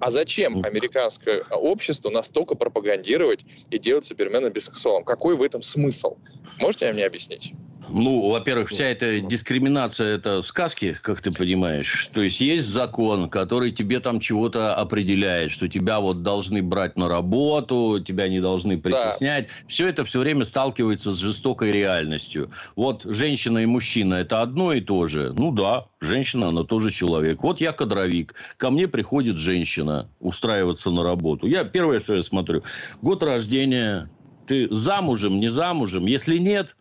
А 0.00 0.10
зачем 0.10 0.64
американское 0.64 1.42
общество 1.50 2.10
настолько 2.10 2.54
пропагандировать 2.54 3.44
и 3.70 3.78
делать 3.78 4.04
Супермена 4.04 4.48
бисексуалом? 4.48 5.04
Какой 5.04 5.36
в 5.36 5.42
этом 5.42 5.62
смысл? 5.62 6.16
Можете 6.58 6.92
мне 6.92 7.04
объяснить? 7.04 7.52
Ну, 7.92 8.30
во-первых, 8.30 8.70
вся 8.70 8.86
эта 8.86 9.20
дискриминация– 9.20 10.14
это 10.16 10.42
сказки, 10.42 10.96
как 11.00 11.20
ты 11.20 11.30
понимаешь. 11.30 12.08
То 12.14 12.22
есть, 12.22 12.40
есть 12.40 12.66
закон, 12.66 13.28
который 13.28 13.72
тебе 13.72 14.00
там 14.00 14.20
чего-то 14.20 14.74
определяет, 14.74 15.52
что 15.52 15.68
тебя 15.68 16.00
вот 16.00 16.22
должны 16.22 16.62
брать 16.62 16.96
на 16.96 17.08
работу, 17.08 18.00
тебя 18.00 18.28
не 18.28 18.40
должны 18.40 18.78
притеснять. 18.78 19.46
Да. 19.46 19.52
Все 19.68 19.88
это 19.88 20.04
все 20.04 20.20
время 20.20 20.44
сталкивается 20.44 21.10
с 21.10 21.18
жестокой 21.18 21.72
реальностью. 21.72 22.50
Вот 22.76 23.02
женщина 23.04 23.58
и 23.58 23.66
мужчина– 23.66 24.14
это 24.16 24.42
одно 24.42 24.72
и 24.72 24.80
то 24.80 25.06
же. 25.08 25.34
Ну 25.36 25.52
да, 25.52 25.86
женщина, 26.00 26.48
она 26.48 26.64
тоже 26.64 26.90
человек. 26.90 27.42
Вот 27.42 27.60
я 27.60 27.72
кадровик, 27.72 28.34
ко 28.56 28.70
мне 28.70 28.88
приходит 28.88 29.38
женщина 29.38 30.08
устраиваться 30.20 30.90
на 30.90 31.02
работу. 31.02 31.46
Я 31.46 31.64
первое, 31.64 32.00
что 32.00 32.14
я 32.14 32.22
смотрю, 32.22 32.62
год 33.02 33.22
рождения, 33.22 34.02
ты 34.46 34.68
замужем, 34.70 35.40
не 35.40 35.48
замужем? 35.48 36.06
Если 36.06 36.38
нет, 36.38 36.76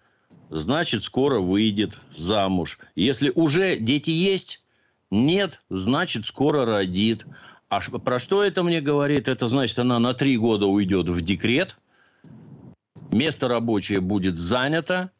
значит, 0.50 1.04
скоро 1.04 1.40
выйдет 1.40 2.08
замуж. 2.16 2.80
Если 2.96 3.32
уже 3.34 3.78
дети 3.78 4.10
есть, 4.10 4.64
нет, 5.12 5.62
значит, 5.70 6.26
скоро 6.26 6.66
родит. 6.66 7.26
А 7.70 7.82
про 7.82 8.20
что 8.20 8.44
это 8.44 8.64
мне 8.64 8.82
говорит? 8.82 9.28
Это 9.28 9.48
значит, 9.48 9.80
она 9.80 10.00
на 10.00 10.14
три 10.14 10.38
года 10.38 10.66
уйдет 10.66 11.08
в 11.10 11.22
декрет, 11.22 11.78
место 13.12 13.48
рабочее 13.48 14.02
будет 14.02 14.38
занято, 14.38 15.12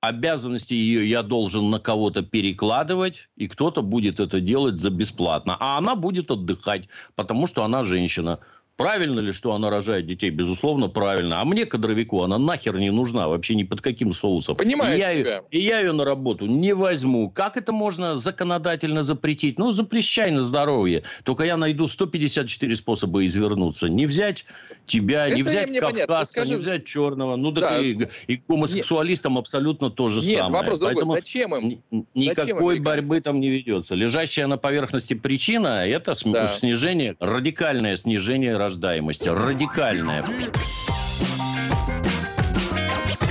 обязанности 0.00 0.74
ее 0.74 1.08
я 1.08 1.22
должен 1.22 1.70
на 1.70 1.78
кого-то 1.78 2.22
перекладывать, 2.22 3.28
и 3.36 3.48
кто-то 3.48 3.82
будет 3.82 4.20
это 4.20 4.40
делать 4.40 4.80
за 4.80 4.90
бесплатно. 4.90 5.56
А 5.60 5.78
она 5.78 5.94
будет 5.94 6.30
отдыхать, 6.30 6.88
потому 7.14 7.46
что 7.46 7.64
она 7.64 7.84
женщина. 7.84 8.40
Правильно 8.76 9.20
ли, 9.20 9.32
что 9.32 9.52
она 9.54 9.70
рожает 9.70 10.06
детей? 10.06 10.30
Безусловно, 10.30 10.88
правильно. 10.88 11.40
А 11.40 11.44
мне, 11.44 11.64
кадровику, 11.64 12.22
она 12.22 12.38
нахер 12.38 12.76
не 12.76 12.90
нужна. 12.90 13.28
Вообще 13.28 13.54
ни 13.54 13.62
под 13.62 13.80
каким 13.80 14.12
соусом. 14.12 14.56
Понимаю 14.56 14.96
и 14.96 14.98
я 14.98 15.14
тебя. 15.14 15.30
Ее, 15.36 15.42
и 15.50 15.60
я 15.60 15.78
ее 15.78 15.92
на 15.92 16.04
работу 16.04 16.46
не 16.46 16.74
возьму. 16.74 17.30
Как 17.30 17.56
это 17.56 17.70
можно 17.70 18.16
законодательно 18.16 19.02
запретить? 19.02 19.60
Ну, 19.60 19.70
запрещай 19.70 20.32
на 20.32 20.40
здоровье. 20.40 21.04
Только 21.22 21.44
я 21.44 21.56
найду 21.56 21.86
154 21.86 22.74
способа 22.74 23.24
извернуться. 23.24 23.88
Не 23.88 24.06
взять 24.06 24.44
тебя, 24.86 25.28
это 25.28 25.36
не 25.36 25.42
взять 25.44 25.78
кавказца, 25.78 26.32
Скажи... 26.32 26.50
не 26.50 26.56
взять 26.56 26.84
черного. 26.84 27.36
Ну, 27.36 27.52
да. 27.52 27.78
и, 27.78 27.96
и 28.26 28.42
гомосексуалистам 28.48 29.34
Нет. 29.34 29.42
абсолютно 29.42 29.90
то 29.90 30.08
же 30.08 30.20
Нет, 30.20 30.38
самое. 30.38 30.62
вопрос 30.62 30.80
другой. 30.80 30.94
Поэтому 30.96 31.14
Зачем 31.14 31.54
им? 31.54 31.82
Никакой 32.14 32.74
Зачем 32.74 32.82
борьбы 32.82 33.20
там 33.20 33.38
не 33.38 33.50
ведется. 33.50 33.94
Лежащая 33.94 34.48
на 34.48 34.56
поверхности 34.56 35.14
причина– 35.14 35.86
это 35.86 36.12
да. 36.24 36.48
снижение, 36.48 37.14
радикальное 37.20 37.96
снижение 37.96 38.63
рождаемости. 38.64 39.28
Радикальная. 39.28 40.24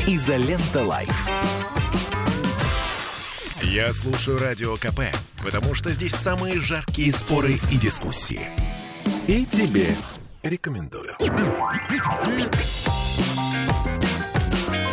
Изолента 0.05 0.83
Live. 0.83 1.27
Я 3.63 3.91
слушаю 3.93 4.37
Радио 4.37 4.75
КП, 4.75 5.01
потому 5.43 5.73
что 5.73 5.89
здесь 5.91 6.13
самые 6.13 6.59
жаркие 6.59 7.11
споры 7.11 7.53
и 7.71 7.77
дискуссии. 7.77 8.47
И 9.27 9.45
тебе 9.45 9.95
рекомендую. 10.43 11.15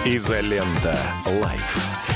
Изолента 0.06 0.98
Live. 1.26 2.09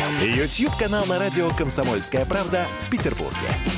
YouTube-канал 0.00 1.04
на 1.06 1.18
радио 1.18 1.50
«Комсомольская 1.50 2.24
правда» 2.24 2.66
в 2.80 2.90
Петербурге. 2.90 3.36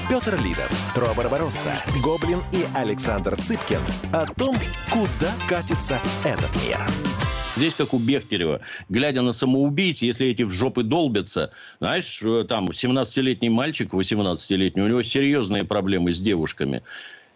Петр 0.08 0.38
Лидов, 0.40 0.92
Тро 0.94 1.12
Барбаросса, 1.14 1.72
Гоблин 2.02 2.38
и 2.52 2.64
Александр 2.76 3.34
Цыпкин 3.36 3.80
о 4.12 4.26
том, 4.26 4.54
куда 4.90 5.32
катится 5.48 6.00
этот 6.24 6.54
мир. 6.64 6.78
Здесь 7.56 7.74
как 7.74 7.92
у 7.92 7.98
Бехтерева. 7.98 8.60
Глядя 8.88 9.22
на 9.22 9.32
самоубийц, 9.32 9.98
если 9.98 10.28
эти 10.28 10.42
в 10.42 10.50
жопы 10.50 10.84
долбятся, 10.84 11.52
знаешь, 11.80 12.20
там 12.48 12.66
17-летний 12.66 13.50
мальчик, 13.50 13.92
18-летний, 13.92 14.82
у 14.82 14.88
него 14.88 15.02
серьезные 15.02 15.64
проблемы 15.64 16.12
с 16.12 16.20
девушками. 16.20 16.82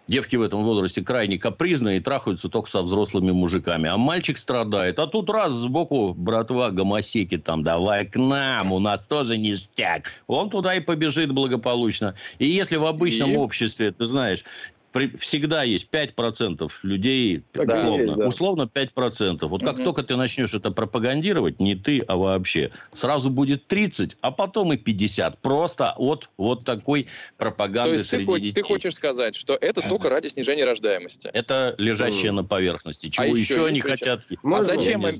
Девки 0.09 0.37
в 0.37 0.43
этом 0.43 0.63
возрасте 0.63 1.03
крайне 1.03 1.37
капризные 1.37 1.97
и 1.97 2.01
трахаются 2.01 2.49
только 2.49 2.71
со 2.71 2.83
взрослыми 2.83 3.33
мужиками. 3.33 3.89
А 3.89 3.97
мальчик 3.97 4.39
страдает. 4.39 5.01
А 5.01 5.09
тут 5.09 5.29
раз 5.31 5.53
сбоку 5.53 6.15
братва 6.15 6.71
гомосеки 6.71 7.39
там, 7.39 7.65
давай 7.65 8.07
к 8.07 8.17
нам, 8.17 8.73
у 8.73 8.79
нас 8.79 9.07
тоже 9.07 9.37
ништяк. 9.37 10.13
Он 10.29 10.49
туда 10.49 10.77
и 10.77 10.81
побежит 10.81 11.33
благополучно. 11.33 12.15
И 12.39 12.47
если 12.47 12.77
в 12.77 12.87
обычном 12.87 13.33
и... 13.33 13.37
обществе, 13.37 13.91
ты 13.91 14.05
знаешь, 14.05 14.45
всегда 15.19 15.63
есть 15.63 15.89
5% 15.91 16.71
людей, 16.83 17.43
так 17.53 17.69
условно, 17.69 18.03
есть, 18.03 18.17
да. 18.17 18.27
условно 18.27 18.71
5%. 18.73 19.47
Вот 19.47 19.63
как 19.63 19.77
угу. 19.77 19.85
только 19.85 20.03
ты 20.03 20.17
начнешь 20.17 20.55
это 20.55 20.71
пропагандировать, 20.71 21.61
не 21.61 21.75
ты, 21.75 22.01
а 22.07 22.17
вообще, 22.17 22.71
сразу 22.93 23.31
будет 23.31 23.67
30, 23.67 24.17
а 24.21 24.31
потом 24.31 24.73
и 24.73 24.77
50. 24.77 25.39
Просто 25.39 25.93
от 25.97 26.29
вот 26.37 26.65
такой 26.65 27.07
пропаганды 27.37 27.91
То 27.91 27.95
есть 27.95 28.09
среди 28.09 28.27
ты, 28.27 28.41
детей. 28.41 28.53
ты 28.53 28.63
хочешь 28.63 28.95
сказать, 28.95 29.35
что 29.35 29.57
это 29.61 29.83
только 29.83 30.11
ради 30.11 30.29
снижения 30.29 30.65
рождаемости? 30.65 31.29
Это 31.33 31.75
лежащее 31.79 32.31
mm. 32.31 32.35
на 32.35 32.45
поверхности. 32.45 33.09
Чего 33.09 33.25
а 33.25 33.29
еще, 33.29 33.41
еще 33.41 33.67
они 33.67 33.81
хотят? 33.81 34.23
А 34.43 34.63
зачем 34.63 35.07
им, 35.07 35.17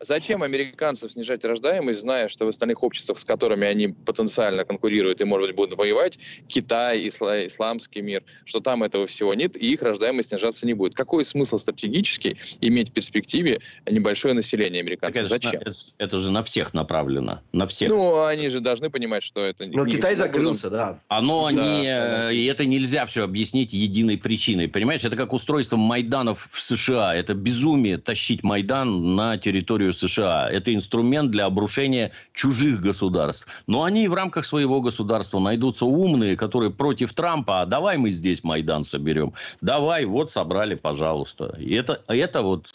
зачем 0.00 0.42
американцам 0.42 1.08
снижать 1.08 1.44
рождаемость, 1.44 2.00
зная, 2.00 2.28
что 2.28 2.46
в 2.46 2.48
остальных 2.48 2.82
обществах, 2.82 3.18
с 3.18 3.24
которыми 3.24 3.66
они 3.66 3.88
потенциально 3.88 4.64
конкурируют 4.64 5.20
и, 5.20 5.24
может 5.24 5.48
быть, 5.48 5.56
будут 5.56 5.78
воевать, 5.78 6.18
Китай, 6.48 7.06
исла, 7.06 7.46
исламский 7.46 8.00
мир, 8.00 8.22
что 8.44 8.60
там 8.60 8.82
этого 8.82 9.06
всего 9.06 9.34
нет, 9.34 9.56
и 9.56 9.72
их 9.72 9.82
рождаемость 9.82 10.30
снижаться 10.30 10.66
не 10.66 10.74
будет. 10.74 10.94
Какой 10.94 11.24
смысл 11.24 11.58
стратегически 11.58 12.36
иметь 12.60 12.90
в 12.90 12.92
перспективе 12.92 13.60
небольшое 13.88 14.34
население 14.34 14.80
американцев? 14.80 15.22
Это 15.22 15.28
Зачем? 15.28 15.52
Же, 15.52 15.58
это, 15.58 15.72
это 15.98 16.18
же 16.18 16.30
на 16.30 16.42
всех 16.42 16.74
направлено. 16.74 17.42
На 17.52 17.66
всех. 17.66 17.90
Ну, 17.90 18.24
они 18.24 18.48
же 18.48 18.60
должны 18.60 18.90
понимать, 18.90 19.22
что 19.22 19.44
это... 19.44 19.66
Но 19.66 19.86
Китай 19.86 20.14
закрылся, 20.14 20.70
да. 20.70 21.00
Оно 21.08 21.50
да, 21.50 21.52
не... 21.52 21.84
Да. 21.84 22.32
И 22.32 22.44
это 22.46 22.64
нельзя 22.64 23.06
все 23.06 23.24
объяснить 23.24 23.72
единой 23.72 24.18
причиной. 24.18 24.68
Понимаешь, 24.68 25.04
это 25.04 25.16
как 25.16 25.32
устройство 25.32 25.76
Майданов 25.76 26.48
в 26.50 26.62
США. 26.62 27.14
Это 27.14 27.34
безумие 27.34 27.98
тащить 27.98 28.42
Майдан 28.42 29.14
на 29.14 29.36
территорию 29.38 29.89
США. 29.92 30.48
Это 30.50 30.74
инструмент 30.74 31.30
для 31.30 31.46
обрушения 31.46 32.12
чужих 32.32 32.80
государств. 32.80 33.46
Но 33.66 33.84
они 33.84 34.08
в 34.08 34.14
рамках 34.14 34.44
своего 34.44 34.80
государства 34.80 35.38
найдутся 35.38 35.86
умные, 35.86 36.36
которые 36.36 36.70
против 36.70 37.12
Трампа, 37.12 37.62
а 37.62 37.66
давай 37.66 37.96
мы 37.96 38.10
здесь 38.10 38.44
Майдан 38.44 38.84
соберем. 38.84 39.32
Давай, 39.60 40.04
вот 40.04 40.30
собрали, 40.30 40.74
пожалуйста. 40.74 41.56
И 41.58 41.74
это, 41.74 42.02
это 42.08 42.42
вот 42.42 42.68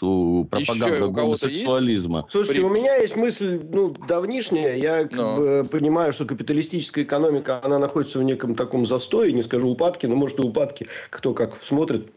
пропаганда 0.49 1.07
гомосексуализма. 1.07 2.19
Есть? 2.19 2.31
Слушайте, 2.31 2.61
При... 2.61 2.67
у 2.67 2.69
меня 2.69 2.95
есть 2.95 3.15
мысль, 3.15 3.61
ну, 3.73 3.93
давнишняя. 4.07 4.75
Я 4.75 5.05
как 5.05 5.37
бы, 5.37 5.67
понимаю, 5.71 6.13
что 6.13 6.25
капиталистическая 6.25 7.03
экономика, 7.03 7.59
она 7.63 7.79
находится 7.79 8.19
в 8.19 8.23
неком 8.23 8.55
таком 8.55 8.85
застое, 8.85 9.31
не 9.31 9.41
скажу 9.41 9.69
упадке, 9.69 10.07
но 10.07 10.15
может 10.15 10.39
и 10.39 10.41
упадке, 10.41 10.87
кто 11.09 11.33
как 11.33 11.57
смотрит. 11.63 12.11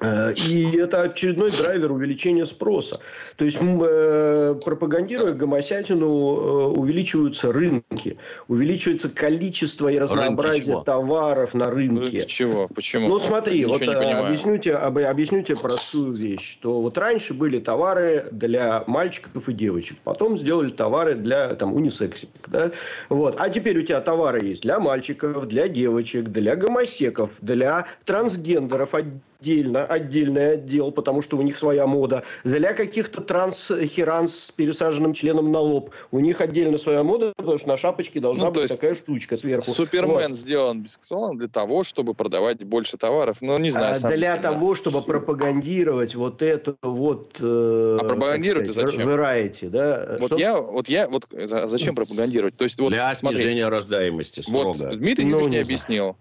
Э, 0.00 0.32
и 0.34 0.76
это 0.76 1.02
очередной 1.02 1.50
драйвер 1.50 1.92
увеличения 1.92 2.46
спроса. 2.46 3.00
То 3.36 3.44
есть, 3.44 3.58
э, 3.60 4.54
пропагандируя 4.64 5.32
гомосятину, 5.32 6.06
э, 6.06 6.78
увеличиваются 6.78 7.52
рынки, 7.52 8.18
увеличивается 8.48 9.08
количество 9.08 9.88
и 9.88 9.98
разнообразие 9.98 10.82
товаров 10.84 11.54
на 11.54 11.70
рынке. 11.70 12.18
Рынки 12.18 12.26
чего? 12.26 12.66
Почему? 12.74 13.08
Ну, 13.08 13.18
смотри, 13.18 13.64
вот 13.64 13.82
объясню 13.82 14.58
тебе, 14.58 14.76
объясню 14.76 15.42
тебе 15.42 15.56
простую 15.56 16.10
вещь, 16.10 16.52
что 16.52 16.80
вот 16.80 16.98
раньше 16.98 17.34
были 17.34 17.58
товары 17.58 18.28
для 18.30 18.84
мальчиков 18.86 19.48
и 19.48 19.52
девочек, 19.52 19.98
потом 20.04 20.36
сделали 20.36 20.70
товары 20.70 21.14
для 21.14 21.54
там, 21.54 21.74
унисексик. 21.74 22.28
Да? 22.48 22.70
Вот. 23.08 23.36
А 23.40 23.48
теперь 23.48 23.78
у 23.78 23.82
тебя 23.82 24.00
товары 24.00 24.44
есть 24.44 24.62
для 24.62 24.80
мальчиков, 24.80 25.46
для 25.46 25.68
девочек, 25.68 26.28
для 26.28 26.56
гомосеков, 26.56 27.38
для 27.40 27.86
трансгендеров, 28.04 28.94
отдельно, 28.94 29.83
отдельный 29.84 30.52
отдел, 30.52 30.90
потому 30.92 31.22
что 31.22 31.36
у 31.36 31.42
них 31.42 31.56
своя 31.58 31.86
мода. 31.86 32.24
Для 32.44 32.72
каких-то 32.72 33.20
транс-херанс 33.20 34.34
с 34.34 34.50
пересаженным 34.50 35.14
членом 35.14 35.52
на 35.52 35.60
лоб. 35.60 35.90
У 36.10 36.20
них 36.20 36.40
отдельно 36.40 36.78
своя 36.78 37.02
мода, 37.02 37.32
потому 37.36 37.58
что 37.58 37.68
на 37.68 37.76
шапочке 37.76 38.20
должна 38.20 38.46
ну, 38.46 38.50
быть 38.52 38.68
такая 38.68 38.94
штучка 38.94 39.36
сверху. 39.36 39.70
Супермен 39.70 40.30
вот. 40.30 40.36
сделан 40.36 40.82
бисексуалом 40.82 41.38
для 41.38 41.48
того, 41.48 41.84
чтобы 41.84 42.14
продавать 42.14 42.62
больше 42.64 42.96
товаров. 42.96 43.38
Ну, 43.40 43.58
не 43.58 43.70
знаю. 43.70 43.96
А 44.02 44.10
для 44.10 44.36
того, 44.36 44.74
чтобы 44.74 45.02
пропагандировать 45.02 46.14
вот 46.14 46.42
это 46.42 46.76
вот... 46.82 47.38
Э, 47.40 47.98
а 48.00 48.04
пропагандировать 48.04 48.70
сказать, 48.70 48.90
зачем? 48.90 49.08
Variety, 49.08 49.68
да? 49.68 50.16
Вот 50.20 50.38
я, 50.38 50.60
вот 50.60 50.88
я, 50.88 51.08
вот 51.08 51.26
а 51.32 51.66
зачем 51.66 51.94
пропагандировать? 51.96 52.56
То 52.56 52.64
есть, 52.64 52.78
вот, 52.80 52.90
для 52.90 53.14
снижения 53.14 53.68
рождаемости, 53.68 54.40
строго. 54.40 54.72
Вот, 54.72 54.98
Дмитрий 54.98 55.24
ну, 55.24 55.46
не 55.48 55.58
объяснил. 55.58 56.16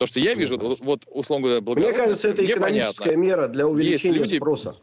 То, 0.00 0.06
что 0.06 0.18
я 0.18 0.32
вижу, 0.32 0.58
вот, 0.58 1.06
условно 1.10 1.44
говоря, 1.44 1.60
благодаря... 1.60 1.92
Мне 1.92 1.98
кажется, 1.98 2.28
это 2.28 2.42
экономическая 2.42 3.04
понятно. 3.04 3.20
мера 3.20 3.48
для 3.48 3.68
увеличения 3.68 4.20
Есть 4.20 4.32
люди, 4.32 4.36
спроса. 4.38 4.82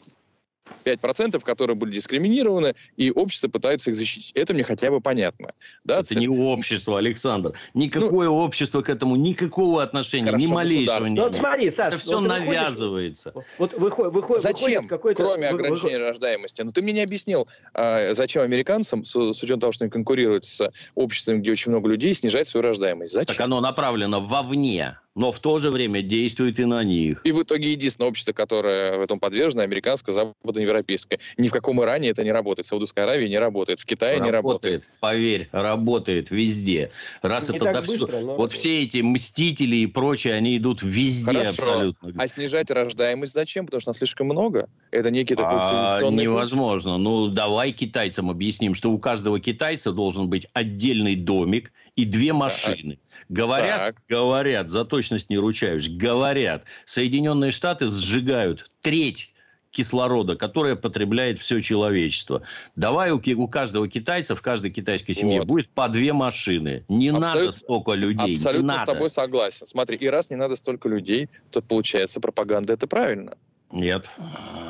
5%, 0.85 1.39
которые 1.43 1.75
были 1.75 1.95
дискриминированы, 1.95 2.75
и 2.97 3.09
общество 3.11 3.47
пытается 3.47 3.89
их 3.89 3.95
защитить. 3.95 4.31
Это 4.35 4.53
мне 4.53 4.63
хотя 4.63 4.91
бы 4.91 5.01
понятно. 5.01 5.53
Да, 5.83 6.01
это 6.01 6.09
цель... 6.09 6.19
не 6.19 6.27
общество, 6.27 6.99
Александр. 6.99 7.53
Никакое 7.73 8.27
ну, 8.27 8.35
общество 8.35 8.81
к 8.81 8.89
этому 8.89 9.15
никакого 9.15 9.81
отношения, 9.81 10.25
хорошо, 10.25 10.45
ни 10.45 10.47
малейшего 10.51 11.03
нет. 11.03 11.15
Ну, 11.15 11.23
вот 11.23 11.35
смотри, 11.35 11.71
Саш, 11.71 11.93
это 11.93 11.97
все 11.99 12.19
вот 12.19 12.27
навязывается. 12.27 13.31
Выходишь, 13.33 13.49
вот 13.57 13.73
выходит, 13.73 14.13
выходит, 14.13 14.43
зачем, 14.43 14.87
кроме 14.87 15.47
ограничения 15.47 15.97
выход... 15.97 16.09
рождаемости? 16.09 16.61
Ну, 16.61 16.71
ты 16.71 16.81
мне 16.81 16.93
не 16.93 17.01
объяснил, 17.01 17.47
а, 17.73 18.13
зачем 18.13 18.43
американцам, 18.43 19.03
с, 19.03 19.15
с 19.15 19.43
учетом 19.43 19.59
того, 19.59 19.71
что 19.71 19.85
они 19.85 19.91
конкурируют 19.91 20.45
с 20.45 20.71
обществом, 20.95 21.41
где 21.41 21.51
очень 21.51 21.71
много 21.71 21.89
людей, 21.89 22.13
снижать 22.13 22.47
свою 22.47 22.63
рождаемость. 22.63 23.13
Зачем? 23.13 23.35
Так 23.35 23.43
оно 23.43 23.61
направлено 23.61 24.21
вовне 24.21 24.97
но 25.17 25.31
в 25.31 25.39
то 25.39 25.57
же 25.57 25.71
время 25.71 26.03
действует 26.03 26.59
и 26.59 26.65
на 26.65 26.83
них. 26.83 27.21
И 27.23 27.31
в 27.31 27.41
итоге 27.41 27.71
единственное 27.71 28.07
общество, 28.07 28.33
которое 28.33 28.99
в 28.99 29.01
этом 29.01 29.19
подвержено, 29.19 29.63
американское, 29.63 30.13
западноевропейское. 30.13 31.19
Ни 31.37 31.47
в 31.47 31.51
каком 31.51 31.81
Иране 31.81 32.09
это 32.09 32.23
не 32.23 32.31
работает. 32.31 32.67
В 32.67 32.69
Саудовской 32.69 33.03
Аравии 33.03 33.27
не 33.27 33.39
работает, 33.39 33.79
в 33.79 33.85
Китае 33.85 34.19
работает, 34.19 34.25
не 34.25 34.31
работает. 34.31 34.83
Поверь, 34.99 35.49
работает 35.51 36.29
везде. 36.29 36.91
Раз 37.23 37.49
не 37.49 37.57
это 37.57 37.65
так 37.65 37.85
быстро, 37.87 38.05
все... 38.05 38.35
Вот 38.35 38.51
все 38.51 38.83
эти 38.83 39.01
мстители 39.01 39.77
и 39.77 39.87
прочие, 39.87 40.35
они 40.35 40.55
идут 40.55 40.83
везде 40.83 41.33
Хорошо. 41.33 41.49
абсолютно. 41.49 42.13
А 42.15 42.27
снижать 42.27 42.69
рождаемость 42.69 43.33
зачем? 43.33 43.65
Потому 43.65 43.81
что 43.81 43.89
нас 43.89 43.97
слишком 43.97 44.27
много. 44.27 44.69
Это 44.91 45.09
некий 45.09 45.33
такой 45.33 45.61
а, 45.63 45.99
Невозможно. 46.11 46.93
Путь. 46.93 47.01
Ну, 47.01 47.27
давай 47.29 47.71
китайцам 47.71 48.29
объясним, 48.29 48.75
что 48.75 48.91
у 48.91 48.99
каждого 48.99 49.39
китайца 49.39 49.91
должен 49.91 50.29
быть 50.29 50.45
отдельный 50.53 51.15
домик 51.15 51.71
и 51.95 52.05
две 52.05 52.31
машины. 52.31 52.99
Так. 53.03 53.25
Говорят, 53.27 53.79
так. 53.79 53.95
говорят, 54.07 54.69
за 54.69 54.85
точность 55.07 55.29
не 55.29 55.37
ручаюсь, 55.37 55.89
говорят, 55.89 56.63
Соединенные 56.85 57.51
Штаты 57.51 57.87
сжигают 57.87 58.69
треть 58.81 59.33
кислорода, 59.71 60.35
которое 60.35 60.75
потребляет 60.75 61.39
все 61.39 61.61
человечество. 61.61 62.41
Давай 62.75 63.11
у, 63.11 63.21
у 63.21 63.47
каждого 63.47 63.87
китайца, 63.87 64.35
в 64.35 64.41
каждой 64.41 64.71
китайской 64.71 65.13
семье 65.13 65.39
вот. 65.39 65.47
будет 65.47 65.69
по 65.69 65.87
две 65.87 66.13
машины. 66.13 66.83
Не 66.89 67.09
Абсолют... 67.09 67.45
надо 67.45 67.51
столько 67.51 67.91
людей. 67.93 68.35
Абсолютно 68.35 68.77
с 68.79 68.85
тобой 68.85 69.09
согласен. 69.09 69.65
Смотри, 69.65 69.97
и 69.97 70.07
раз 70.07 70.29
не 70.29 70.35
надо 70.35 70.55
столько 70.55 70.89
людей, 70.89 71.29
то 71.51 71.61
получается 71.61 72.19
пропаганда 72.19 72.73
это 72.73 72.87
правильно. 72.87 73.37
Нет. 73.71 74.09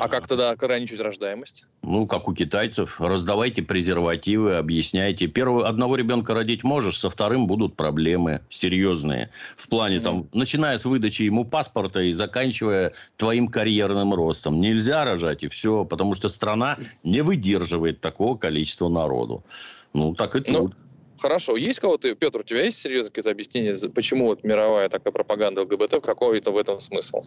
А 0.00 0.08
как 0.08 0.26
тогда 0.26 0.50
ограничить 0.50 0.98
рождаемость? 0.98 1.66
Ну, 1.82 2.04
как 2.06 2.26
у 2.26 2.34
китайцев. 2.34 3.00
Раздавайте 3.00 3.62
презервативы, 3.62 4.56
объясняйте. 4.56 5.28
Первого, 5.28 5.68
одного 5.68 5.94
ребенка 5.94 6.34
родить 6.34 6.64
можешь, 6.64 6.98
со 6.98 7.08
вторым 7.08 7.46
будут 7.46 7.76
проблемы 7.76 8.40
серьезные. 8.50 9.30
В 9.56 9.68
плане, 9.68 9.96
mm-hmm. 9.96 10.02
там, 10.02 10.28
начиная 10.32 10.78
с 10.78 10.84
выдачи 10.84 11.22
ему 11.22 11.44
паспорта 11.44 12.00
и 12.00 12.12
заканчивая 12.12 12.92
твоим 13.16 13.46
карьерным 13.46 14.14
ростом. 14.14 14.60
Нельзя 14.60 15.04
рожать, 15.04 15.44
и 15.44 15.48
все. 15.48 15.84
Потому 15.84 16.14
что 16.14 16.28
страна 16.28 16.76
не 17.04 17.22
выдерживает 17.22 18.00
такого 18.00 18.36
количества 18.36 18.88
народу. 18.88 19.44
Ну, 19.92 20.14
так 20.14 20.34
и 20.34 20.38
ну, 20.50 20.58
тут. 20.58 20.70
Ну... 20.70 21.20
Хорошо, 21.20 21.56
есть 21.56 21.80
кого-то, 21.80 22.14
Петр, 22.14 22.40
у 22.40 22.42
тебя 22.44 22.64
есть 22.64 22.78
серьезное 22.78 23.10
какие-то 23.10 23.30
объяснения, 23.30 23.74
почему 23.88 24.26
вот 24.26 24.44
мировая 24.44 24.88
такая 24.88 25.12
пропаганда 25.12 25.62
ЛГБТ, 25.62 26.00
какой 26.00 26.38
это 26.38 26.52
в 26.52 26.56
этом 26.56 26.78
смысл? 26.78 27.22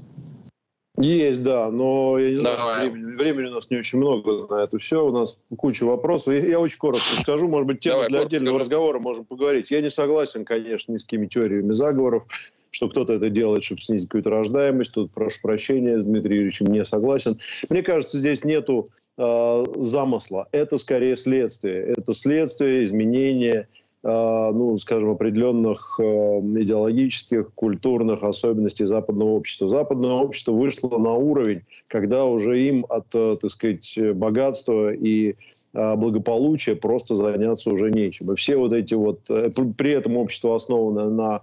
Есть, 0.97 1.41
да, 1.41 1.71
но 1.71 2.19
я 2.19 2.31
не 2.31 2.39
знаю, 2.39 2.91
времени, 2.91 3.15
времени 3.15 3.45
у 3.47 3.51
нас 3.51 3.69
не 3.69 3.77
очень 3.77 3.97
много 3.97 4.45
на 4.53 4.63
это 4.63 4.77
все. 4.77 5.05
У 5.05 5.11
нас 5.11 5.37
куча 5.57 5.85
вопросов. 5.85 6.33
Я, 6.33 6.59
очень 6.59 6.77
коротко 6.77 7.21
скажу, 7.21 7.47
может 7.47 7.67
быть, 7.67 7.79
тему 7.79 7.95
Давай, 7.95 8.09
для 8.09 8.19
отдельного 8.21 8.55
скажу. 8.55 8.59
разговора 8.59 8.99
можем 8.99 9.25
поговорить. 9.25 9.71
Я 9.71 9.81
не 9.81 9.89
согласен, 9.89 10.43
конечно, 10.43 10.91
ни 10.91 10.97
с 10.97 11.03
какими 11.03 11.27
теориями 11.27 11.71
заговоров, 11.71 12.25
что 12.71 12.89
кто-то 12.89 13.13
это 13.13 13.29
делает, 13.29 13.63
чтобы 13.63 13.81
снизить 13.81 14.09
какую-то 14.09 14.31
рождаемость. 14.31 14.91
Тут, 14.91 15.11
прошу 15.11 15.41
прощения, 15.41 16.01
с 16.01 16.05
Дмитрием 16.05 16.39
Юрьевичем 16.39 16.67
не 16.67 16.83
согласен. 16.83 17.39
Мне 17.69 17.83
кажется, 17.83 18.17
здесь 18.17 18.43
нету 18.43 18.89
э, 19.17 19.65
замысла. 19.77 20.49
Это 20.51 20.77
скорее 20.77 21.15
следствие. 21.15 21.93
Это 21.97 22.13
следствие 22.13 22.83
изменения 22.83 23.69
ну, 24.03 24.75
скажем, 24.77 25.11
определенных 25.11 25.99
э, 25.99 26.03
идеологических, 26.03 27.53
культурных 27.53 28.23
особенностей 28.23 28.85
западного 28.85 29.29
общества. 29.29 29.69
Западное 29.69 30.13
общество 30.13 30.53
вышло 30.53 30.97
на 30.97 31.11
уровень, 31.11 31.61
когда 31.87 32.25
уже 32.25 32.59
им 32.61 32.85
от, 32.89 33.13
э, 33.13 33.37
так 33.39 33.51
сказать, 33.51 33.97
богатства 34.15 34.91
и 34.91 35.35
а, 35.73 35.95
благополучия 35.95 36.75
просто 36.75 37.15
заняться 37.15 37.69
уже 37.69 37.91
нечем. 37.91 38.31
И 38.31 38.35
все 38.35 38.57
вот 38.57 38.73
эти 38.73 38.93
вот... 38.93 39.29
Э, 39.29 39.49
при 39.77 39.91
этом 39.91 40.17
общество 40.17 40.55
основано 40.55 41.09
на 41.09 41.39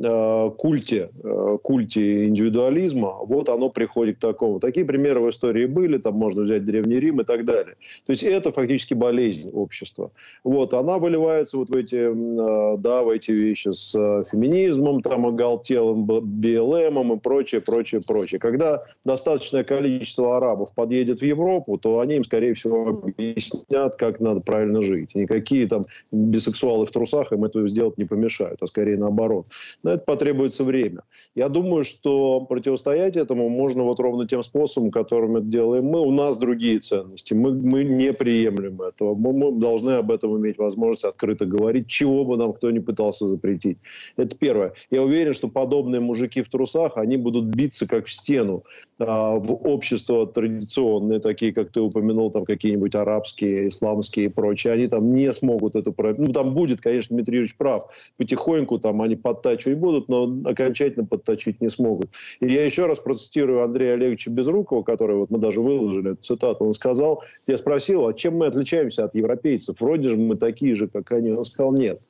культе, 0.00 1.10
э, 1.22 1.58
культе 1.62 2.26
индивидуализма, 2.26 3.18
вот 3.22 3.48
оно 3.48 3.68
приходит 3.68 4.16
к 4.16 4.20
такому. 4.20 4.58
Такие 4.58 4.86
примеры 4.86 5.20
в 5.20 5.28
истории 5.28 5.66
были, 5.66 5.98
там 5.98 6.14
можно 6.14 6.42
взять 6.42 6.64
Древний 6.64 6.98
Рим 6.98 7.20
и 7.20 7.24
так 7.24 7.44
далее. 7.44 7.74
То 8.06 8.12
есть 8.12 8.22
это 8.22 8.50
фактически 8.50 8.94
болезнь 8.94 9.50
общества. 9.52 10.10
Вот, 10.42 10.72
она 10.72 10.98
выливается 10.98 11.58
вот 11.58 11.70
в 11.70 11.74
эти, 11.74 11.96
э, 11.96 12.76
да, 12.78 13.02
в 13.02 13.10
эти 13.10 13.30
вещи 13.32 13.72
с 13.72 13.92
феминизмом, 14.30 15.02
там, 15.02 15.26
оголтелым 15.26 16.04
БЛМом 16.04 17.12
и 17.12 17.18
прочее, 17.18 17.60
прочее, 17.60 18.00
прочее. 18.06 18.38
Когда 18.40 18.82
достаточное 19.04 19.64
количество 19.64 20.36
арабов 20.38 20.74
подъедет 20.74 21.20
в 21.20 21.24
Европу, 21.24 21.76
то 21.76 22.00
они 22.00 22.16
им, 22.16 22.24
скорее 22.24 22.54
всего, 22.54 22.88
объяснят, 22.88 23.96
как 23.96 24.20
надо 24.20 24.40
правильно 24.40 24.80
жить. 24.80 25.14
никакие 25.14 25.66
там 25.66 25.82
бисексуалы 26.10 26.86
в 26.86 26.90
трусах 26.90 27.32
им 27.32 27.44
этого 27.44 27.68
сделать 27.68 27.98
не 27.98 28.04
помешают, 28.04 28.62
а 28.62 28.66
скорее 28.66 28.96
наоборот 28.96 29.46
На 29.90 29.94
это 29.94 30.04
потребуется 30.04 30.62
время. 30.62 31.02
Я 31.34 31.48
думаю, 31.48 31.82
что 31.82 32.42
противостоять 32.42 33.16
этому 33.16 33.48
можно 33.48 33.82
вот 33.82 33.98
ровно 33.98 34.24
тем 34.24 34.44
способом, 34.44 34.92
которым 34.92 35.36
это 35.36 35.46
делаем 35.46 35.86
мы. 35.86 36.00
У 36.00 36.12
нас 36.12 36.38
другие 36.38 36.78
ценности. 36.78 37.34
Мы, 37.34 37.52
мы 37.54 37.82
не 37.82 38.12
приемлем 38.12 38.80
этого. 38.82 39.16
Мы, 39.16 39.32
мы 39.32 39.60
должны 39.60 39.90
об 39.92 40.12
этом 40.12 40.38
иметь 40.38 40.58
возможность 40.58 41.02
открыто 41.02 41.44
говорить, 41.44 41.88
чего 41.88 42.24
бы 42.24 42.36
нам 42.36 42.52
кто 42.52 42.70
ни 42.70 42.78
пытался 42.78 43.26
запретить. 43.26 43.78
Это 44.16 44.36
первое. 44.36 44.74
Я 44.92 45.02
уверен, 45.02 45.34
что 45.34 45.48
подобные 45.48 46.00
мужики 46.00 46.40
в 46.42 46.48
трусах, 46.48 46.96
они 46.96 47.16
будут 47.16 47.46
биться 47.46 47.88
как 47.88 48.06
в 48.06 48.12
стену 48.12 48.62
а, 49.00 49.40
в 49.40 49.52
общество 49.66 50.24
традиционные, 50.24 51.18
такие, 51.18 51.52
как 51.52 51.72
ты 51.72 51.80
упомянул, 51.80 52.30
там 52.30 52.44
какие-нибудь 52.44 52.94
арабские, 52.94 53.68
исламские 53.68 54.26
и 54.26 54.28
прочие. 54.28 54.72
Они 54.72 54.86
там 54.86 55.12
не 55.12 55.32
смогут 55.32 55.74
эту... 55.74 55.92
Ну, 56.16 56.28
там 56.28 56.54
будет, 56.54 56.80
конечно, 56.80 57.16
Дмитрий 57.16 57.38
Юрьевич 57.38 57.56
прав. 57.56 57.90
Потихоньку 58.18 58.78
там 58.78 59.02
они 59.02 59.16
подтачивать 59.16 59.79
будут, 59.80 60.08
но 60.08 60.24
окончательно 60.44 61.04
подточить 61.04 61.60
не 61.60 61.70
смогут. 61.70 62.10
И 62.40 62.46
я 62.46 62.64
еще 62.64 62.86
раз 62.86 62.98
процитирую 62.98 63.62
Андрея 63.62 63.94
Олеговича 63.94 64.30
Безрукова, 64.30 64.82
который 64.82 65.16
вот 65.16 65.30
мы 65.30 65.38
даже 65.38 65.60
выложили 65.60 66.12
эту 66.12 66.22
цитату. 66.22 66.64
Он 66.64 66.74
сказал, 66.74 67.24
я 67.46 67.56
спросил, 67.56 68.06
а 68.06 68.14
чем 68.14 68.36
мы 68.36 68.46
отличаемся 68.46 69.04
от 69.04 69.14
европейцев? 69.14 69.80
Вроде 69.80 70.10
же 70.10 70.16
мы 70.16 70.36
такие 70.36 70.74
же, 70.74 70.88
как 70.88 71.10
они. 71.12 71.32
Он 71.32 71.44
сказал, 71.44 71.72
нет 71.72 72.00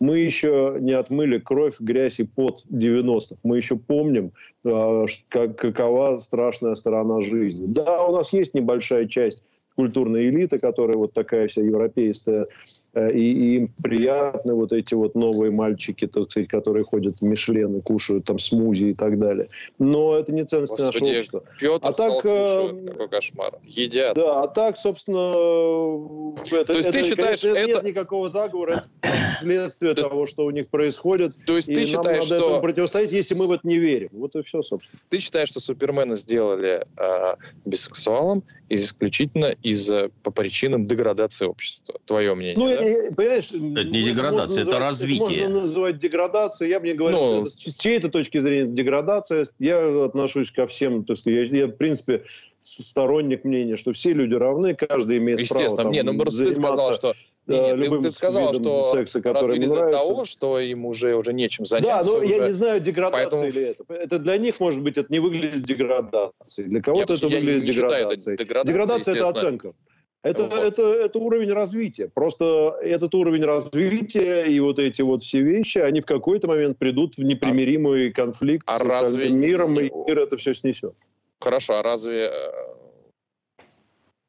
мы 0.00 0.18
еще 0.18 0.78
не 0.80 0.92
отмыли 0.92 1.38
кровь, 1.38 1.76
грязь 1.78 2.20
и 2.20 2.24
пот 2.24 2.64
90-х. 2.72 3.36
Мы 3.42 3.58
еще 3.58 3.76
помним, 3.76 4.32
э, 4.64 5.06
как, 5.28 5.56
какова 5.56 6.16
страшная 6.16 6.74
сторона 6.74 7.20
жизни. 7.20 7.66
Да, 7.66 8.06
у 8.06 8.16
нас 8.16 8.32
есть 8.32 8.54
небольшая 8.54 9.06
часть 9.06 9.44
культурной 9.76 10.24
элиты, 10.24 10.58
которая 10.58 10.96
вот 10.96 11.12
такая 11.12 11.48
вся 11.48 11.62
европейская, 11.62 12.46
и, 12.94 13.56
им 13.56 13.68
приятны 13.82 14.54
вот 14.54 14.72
эти 14.72 14.94
вот 14.94 15.14
новые 15.14 15.50
мальчики, 15.50 16.06
так 16.06 16.30
сказать, 16.30 16.48
которые 16.48 16.84
ходят 16.84 17.18
в 17.18 17.22
Мишлен 17.22 17.76
и 17.76 17.80
кушают 17.80 18.24
там 18.24 18.38
смузи 18.38 18.86
и 18.86 18.94
так 18.94 19.18
далее. 19.18 19.46
Но 19.78 20.16
это 20.16 20.32
не 20.32 20.44
ценность 20.44 20.72
Господи, 20.72 20.86
нашего 20.86 21.08
общества. 21.08 21.42
Петр 21.58 21.88
а 21.88 21.92
так, 21.92 22.14
кушают, 22.14 22.90
какой 22.90 23.08
кошмар. 23.08 23.58
Едят. 23.62 24.16
Да, 24.16 24.42
а 24.42 24.48
так, 24.48 24.76
собственно, 24.76 26.34
это, 26.50 26.64
То 26.64 26.76
есть 26.76 26.88
это, 26.88 26.98
ты 26.98 27.04
считаешь, 27.04 27.40
конечно, 27.42 27.58
это... 27.58 27.66
нет 27.68 27.82
никакого 27.84 28.28
заговора, 28.28 28.84
это 29.02 29.10
следствие 29.38 29.94
того, 29.94 30.26
что 30.26 30.44
у 30.44 30.50
них 30.50 30.68
происходит. 30.68 31.32
То 31.46 31.56
есть 31.56 31.68
ты 31.68 31.84
считаешь, 31.86 32.24
надо 32.24 32.24
что... 32.24 32.34
этому 32.36 32.60
противостоять, 32.60 33.12
если 33.12 33.34
мы 33.34 33.46
в 33.46 33.52
это 33.52 33.66
не 33.66 33.78
верим. 33.78 34.08
Вот 34.12 34.34
и 34.34 34.42
все, 34.42 34.62
собственно. 34.62 35.00
Ты 35.08 35.18
считаешь, 35.18 35.48
что 35.48 35.60
Супермена 35.60 36.16
сделали 36.16 36.84
э, 36.96 37.34
бисексуалом 37.64 38.42
исключительно 38.68 39.54
из 39.62 39.90
по 40.22 40.30
причинам 40.30 40.86
деградации 40.86 41.46
общества? 41.46 42.00
Твое 42.04 42.34
мнение, 42.34 42.56
ну, 42.56 42.68
да? 42.68 42.79
Понимаешь, 43.16 43.50
это 43.52 43.84
не 43.84 44.02
деградация, 44.02 44.62
это, 44.62 44.78
развитие. 44.78 45.26
Это 45.26 45.48
можно 45.48 45.60
называть 45.62 45.98
деградацией. 45.98 46.70
Я 46.70 46.80
бы 46.80 46.86
не 46.88 46.94
говорю, 46.94 47.16
Но... 47.16 47.40
это, 47.40 47.50
с 47.50 47.56
чьей-то 47.56 48.08
точки 48.08 48.38
зрения 48.38 48.72
деградация. 48.72 49.46
Я 49.58 50.04
отношусь 50.04 50.50
ко 50.50 50.66
всем, 50.66 51.04
так 51.04 51.16
сказать, 51.16 51.50
я, 51.50 51.58
я 51.58 51.66
в 51.66 51.72
принципе 51.72 52.24
сторонник 52.60 53.44
мнения, 53.44 53.76
что 53.76 53.92
все 53.92 54.12
люди 54.12 54.34
равны, 54.34 54.74
каждый 54.74 55.18
имеет 55.18 55.40
Естественно, 55.40 55.68
право 55.68 55.82
там, 55.84 55.92
не, 55.92 56.02
ну, 56.02 56.18
просто 56.18 56.44
ты 56.44 56.54
сказал, 56.54 56.94
что 56.94 57.14
нет, 57.46 57.78
любым 57.78 58.02
ты, 58.02 58.10
ты 58.10 58.14
сказал, 58.14 58.54
что 58.54 58.92
секса, 58.92 59.20
который 59.20 59.58
ему 59.58 59.74
нравится. 59.74 60.00
того, 60.00 60.24
что 60.24 60.60
им 60.60 60.86
уже, 60.86 61.14
уже 61.14 61.32
нечем 61.32 61.66
заняться. 61.66 62.04
Да, 62.04 62.18
но 62.18 62.24
уже. 62.24 62.26
я 62.26 62.48
не 62.48 62.54
знаю, 62.54 62.80
деградация 62.80 63.28
Поэтому... 63.28 63.44
или 63.46 63.62
это. 63.62 63.84
Это 63.92 64.18
для 64.18 64.38
них, 64.38 64.60
может 64.60 64.82
быть, 64.82 64.96
это 64.96 65.12
не 65.12 65.18
выглядит 65.18 65.62
деградацией. 65.62 66.68
Для 66.68 66.82
кого-то 66.82 67.14
это 67.14 67.26
выглядит 67.28 67.64
деградацией. 67.64 68.34
Это 68.34 68.44
деградация, 68.44 68.72
деградация 68.72 69.14
это 69.14 69.28
оценка. 69.28 69.72
Это, 70.22 70.42
вот. 70.44 70.52
это, 70.52 70.82
это 70.82 71.18
уровень 71.18 71.52
развития. 71.52 72.08
Просто 72.08 72.76
этот 72.82 73.14
уровень 73.14 73.42
развития 73.42 74.44
и 74.44 74.60
вот 74.60 74.78
эти 74.78 75.00
вот 75.00 75.22
все 75.22 75.40
вещи, 75.40 75.78
они 75.78 76.02
в 76.02 76.06
какой-то 76.06 76.46
момент 76.46 76.78
придут 76.78 77.16
в 77.16 77.22
непримиримый 77.22 78.12
конфликт 78.12 78.64
а 78.68 78.78
с 78.78 78.82
разве 78.82 79.30
миром, 79.30 79.80
и 79.80 79.90
мир 80.06 80.18
это 80.18 80.36
все 80.36 80.54
снесет. 80.54 80.94
Хорошо, 81.40 81.78
а 81.78 81.82
разве 81.82 82.24
э, 82.24 82.30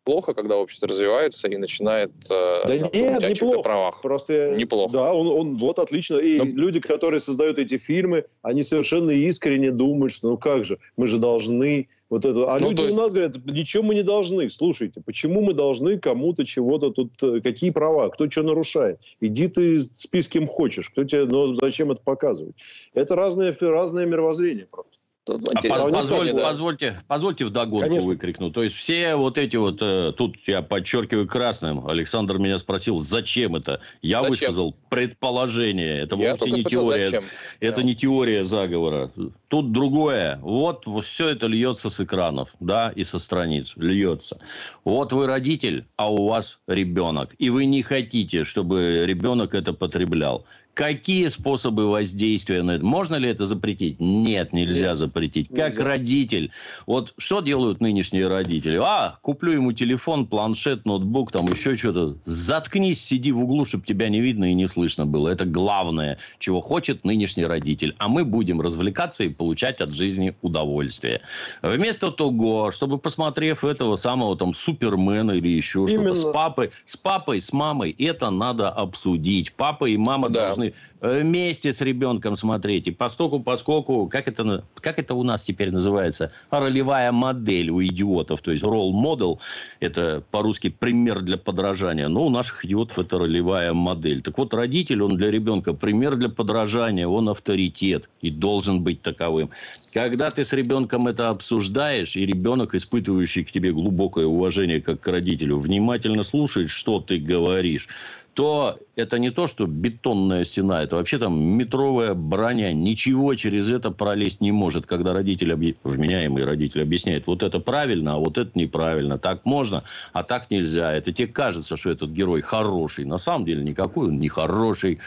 плохо, 0.03 0.33
когда 0.33 0.57
общество 0.57 0.87
развивается 0.87 1.47
и 1.47 1.57
начинает 1.57 2.11
э, 2.29 2.61
да 2.65 2.77
нет, 2.77 3.29
неплохо. 3.29 3.61
правах. 3.61 4.01
Просто 4.01 4.55
неплохо. 4.55 4.93
Да, 4.93 5.13
он, 5.13 5.27
он 5.27 5.55
вот 5.57 5.79
отлично. 5.79 6.17
И 6.17 6.37
Но... 6.37 6.45
люди, 6.45 6.79
которые 6.79 7.19
создают 7.19 7.59
эти 7.59 7.77
фильмы, 7.77 8.25
они 8.41 8.63
совершенно 8.63 9.11
искренне 9.11 9.71
думают, 9.71 10.13
что 10.13 10.29
ну 10.29 10.37
как 10.37 10.65
же, 10.65 10.79
мы 10.97 11.07
же 11.07 11.17
должны 11.17 11.87
вот 12.09 12.25
это. 12.25 12.53
А 12.53 12.59
ну, 12.59 12.69
люди 12.69 12.81
есть... 12.81 12.97
у 12.97 13.01
нас 13.01 13.11
говорят, 13.11 13.37
ничего 13.45 13.83
мы 13.83 13.95
не 13.95 14.03
должны. 14.03 14.49
Слушайте, 14.49 15.01
почему 15.01 15.41
мы 15.41 15.53
должны 15.53 15.97
кому-то 15.97 16.45
чего-то 16.45 16.91
тут, 16.91 17.11
э, 17.23 17.39
какие 17.41 17.69
права, 17.69 18.09
кто 18.09 18.29
что 18.29 18.43
нарушает? 18.43 18.99
Иди 19.21 19.47
ты 19.47 19.79
спи 19.79 20.21
с 20.21 20.27
кем 20.27 20.47
хочешь. 20.47 20.89
Кто 20.89 21.03
тебе, 21.03 21.25
но 21.25 21.55
зачем 21.55 21.91
это 21.91 22.01
показывать? 22.01 22.55
Это 22.93 23.15
разное, 23.15 23.55
разное 23.59 24.05
мировоззрение 24.05 24.67
просто. 24.69 24.91
А 25.31 25.69
позволь, 25.69 26.31
да. 26.31 26.47
позвольте, 26.49 27.01
позвольте 27.07 27.45
вдогонку 27.45 27.87
Конечно. 27.87 28.09
выкрикну. 28.09 28.51
То 28.51 28.63
есть 28.63 28.75
все 28.75 29.15
вот 29.15 29.37
эти 29.37 29.55
вот, 29.55 29.77
э, 29.81 30.13
тут 30.17 30.37
я 30.47 30.61
подчеркиваю 30.61 31.27
красным, 31.27 31.87
Александр 31.87 32.37
меня 32.37 32.57
спросил, 32.57 32.99
зачем 32.99 33.55
это? 33.55 33.81
Я 34.01 34.19
зачем? 34.19 34.31
высказал 34.31 34.75
предположение. 34.89 36.01
Это 36.01 36.15
я 36.15 36.31
вовсе 36.35 36.51
не 36.51 36.63
теория. 36.63 37.05
Зачем? 37.05 37.23
Это 37.59 37.77
да. 37.77 37.83
не 37.83 37.95
теория 37.95 38.43
заговора. 38.43 39.11
Тут 39.47 39.71
другое. 39.71 40.39
Вот 40.41 40.85
все 41.03 41.29
это 41.29 41.47
льется 41.47 41.89
с 41.89 41.99
экранов, 41.99 42.55
да, 42.59 42.91
и 42.95 43.03
со 43.03 43.19
страниц 43.19 43.73
льется. 43.75 44.39
Вот 44.83 45.13
вы 45.13 45.27
родитель, 45.27 45.85
а 45.97 46.11
у 46.11 46.27
вас 46.27 46.59
ребенок, 46.67 47.35
и 47.37 47.49
вы 47.49 47.65
не 47.65 47.83
хотите, 47.83 48.43
чтобы 48.43 49.03
ребенок 49.05 49.53
это 49.53 49.73
потреблял. 49.73 50.45
Какие 50.73 51.27
способы 51.27 51.89
воздействия 51.89 52.63
на 52.63 52.71
это? 52.71 52.85
Можно 52.85 53.15
ли 53.15 53.29
это 53.29 53.45
запретить? 53.45 53.99
Нет, 53.99 54.53
нельзя 54.53 54.89
Нет, 54.89 54.97
запретить. 54.97 55.49
Нельзя. 55.49 55.69
Как 55.69 55.79
родитель. 55.79 56.51
Вот 56.87 57.13
что 57.17 57.41
делают 57.41 57.81
нынешние 57.81 58.27
родители? 58.27 58.79
А, 58.81 59.17
куплю 59.21 59.51
ему 59.51 59.73
телефон, 59.73 60.27
планшет, 60.27 60.85
ноутбук, 60.85 61.31
там 61.31 61.47
еще 61.47 61.75
что-то. 61.75 62.17
Заткнись, 62.23 63.03
сиди 63.03 63.31
в 63.31 63.41
углу, 63.41 63.65
чтобы 63.65 63.85
тебя 63.85 64.07
не 64.07 64.21
видно 64.21 64.51
и 64.51 64.53
не 64.53 64.67
слышно 64.67 65.05
было. 65.05 65.27
Это 65.27 65.45
главное, 65.45 66.17
чего 66.39 66.61
хочет 66.61 67.03
нынешний 67.03 67.45
родитель. 67.45 67.95
А 67.97 68.07
мы 68.07 68.23
будем 68.23 68.61
развлекаться 68.61 69.23
и 69.25 69.33
получать 69.33 69.81
от 69.81 69.91
жизни 69.91 70.33
удовольствие. 70.41 71.21
Вместо 71.61 72.11
того, 72.11 72.71
чтобы 72.71 72.97
посмотрев 72.97 73.65
этого 73.65 73.97
самого 73.97 74.37
там 74.37 74.53
Супермена 74.53 75.31
или 75.31 75.49
еще 75.49 75.87
что-то 75.87 76.15
с 76.15 76.23
папой, 76.23 76.71
с 76.85 76.95
папой, 76.95 77.41
с 77.41 77.51
мамой, 77.51 77.93
это 77.99 78.29
надо 78.29 78.69
обсудить. 78.69 79.53
Папа 79.53 79.85
и 79.85 79.97
мама 79.97 80.29
да. 80.29 80.47
должны 80.47 80.60
должны 80.61 80.69
э, 80.69 80.73
вместе 81.01 81.73
с 81.73 81.81
ребенком 81.81 82.35
смотреть. 82.35 82.87
И 82.87 82.91
постоку, 82.91 83.39
поскольку, 83.39 84.07
как 84.07 84.27
это, 84.27 84.63
как 84.75 84.99
это 84.99 85.15
у 85.15 85.23
нас 85.23 85.43
теперь 85.43 85.71
называется, 85.71 86.31
ролевая 86.51 87.11
модель 87.11 87.71
у 87.71 87.83
идиотов, 87.83 88.41
то 88.41 88.51
есть 88.51 88.63
role 88.63 88.91
model, 88.91 89.39
это 89.79 90.23
по-русски 90.31 90.69
пример 90.69 91.21
для 91.21 91.37
подражания. 91.37 92.07
Но 92.07 92.25
у 92.25 92.29
наших 92.29 92.63
идиотов 92.65 92.99
это 92.99 93.17
ролевая 93.17 93.73
модель. 93.73 94.21
Так 94.21 94.37
вот, 94.37 94.53
родитель, 94.53 95.01
он 95.01 95.17
для 95.17 95.31
ребенка 95.31 95.73
пример 95.73 96.15
для 96.15 96.29
подражания, 96.29 97.07
он 97.07 97.29
авторитет 97.29 98.07
и 98.21 98.29
должен 98.29 98.81
быть 98.81 99.01
таковым. 99.01 99.49
Когда 99.93 100.29
ты 100.29 100.45
с 100.45 100.53
ребенком 100.53 101.07
это 101.07 101.29
обсуждаешь, 101.29 102.15
и 102.15 102.25
ребенок, 102.25 102.75
испытывающий 102.75 103.43
к 103.43 103.51
тебе 103.51 103.71
глубокое 103.71 104.27
уважение 104.27 104.81
как 104.81 105.01
к 105.01 105.07
родителю, 105.07 105.57
внимательно 105.57 106.23
слушает, 106.23 106.69
что 106.69 106.99
ты 106.99 107.17
говоришь, 107.17 107.87
то 108.33 108.79
это 108.95 109.19
не 109.19 109.29
то, 109.29 109.47
что 109.47 109.65
бетонная 109.65 110.43
стена, 110.43 110.83
это 110.83 110.90
вообще 110.95 111.17
там 111.17 111.39
метровая 111.39 112.13
броня. 112.13 112.73
Ничего 112.73 113.35
через 113.35 113.69
это 113.69 113.91
пролезть 113.91 114.41
не 114.41 114.51
может, 114.51 114.85
когда 114.85 115.13
родитель, 115.13 115.53
объ... 115.53 115.75
вменяемый 115.83 116.43
родитель 116.43 116.81
объясняет, 116.81 117.27
вот 117.27 117.43
это 117.43 117.59
правильно, 117.59 118.15
а 118.15 118.17
вот 118.17 118.37
это 118.37 118.51
неправильно. 118.55 119.17
Так 119.17 119.45
можно, 119.45 119.83
а 120.13 120.23
так 120.23 120.51
нельзя. 120.51 120.93
Это 120.93 121.11
тебе 121.11 121.27
кажется, 121.27 121.77
что 121.77 121.91
этот 121.91 122.11
герой 122.11 122.41
хороший. 122.41 123.05
На 123.05 123.17
самом 123.17 123.45
деле 123.45 123.63
никакой 123.63 124.07
он 124.07 124.19
не 124.19 124.29
хороший. 124.29 124.99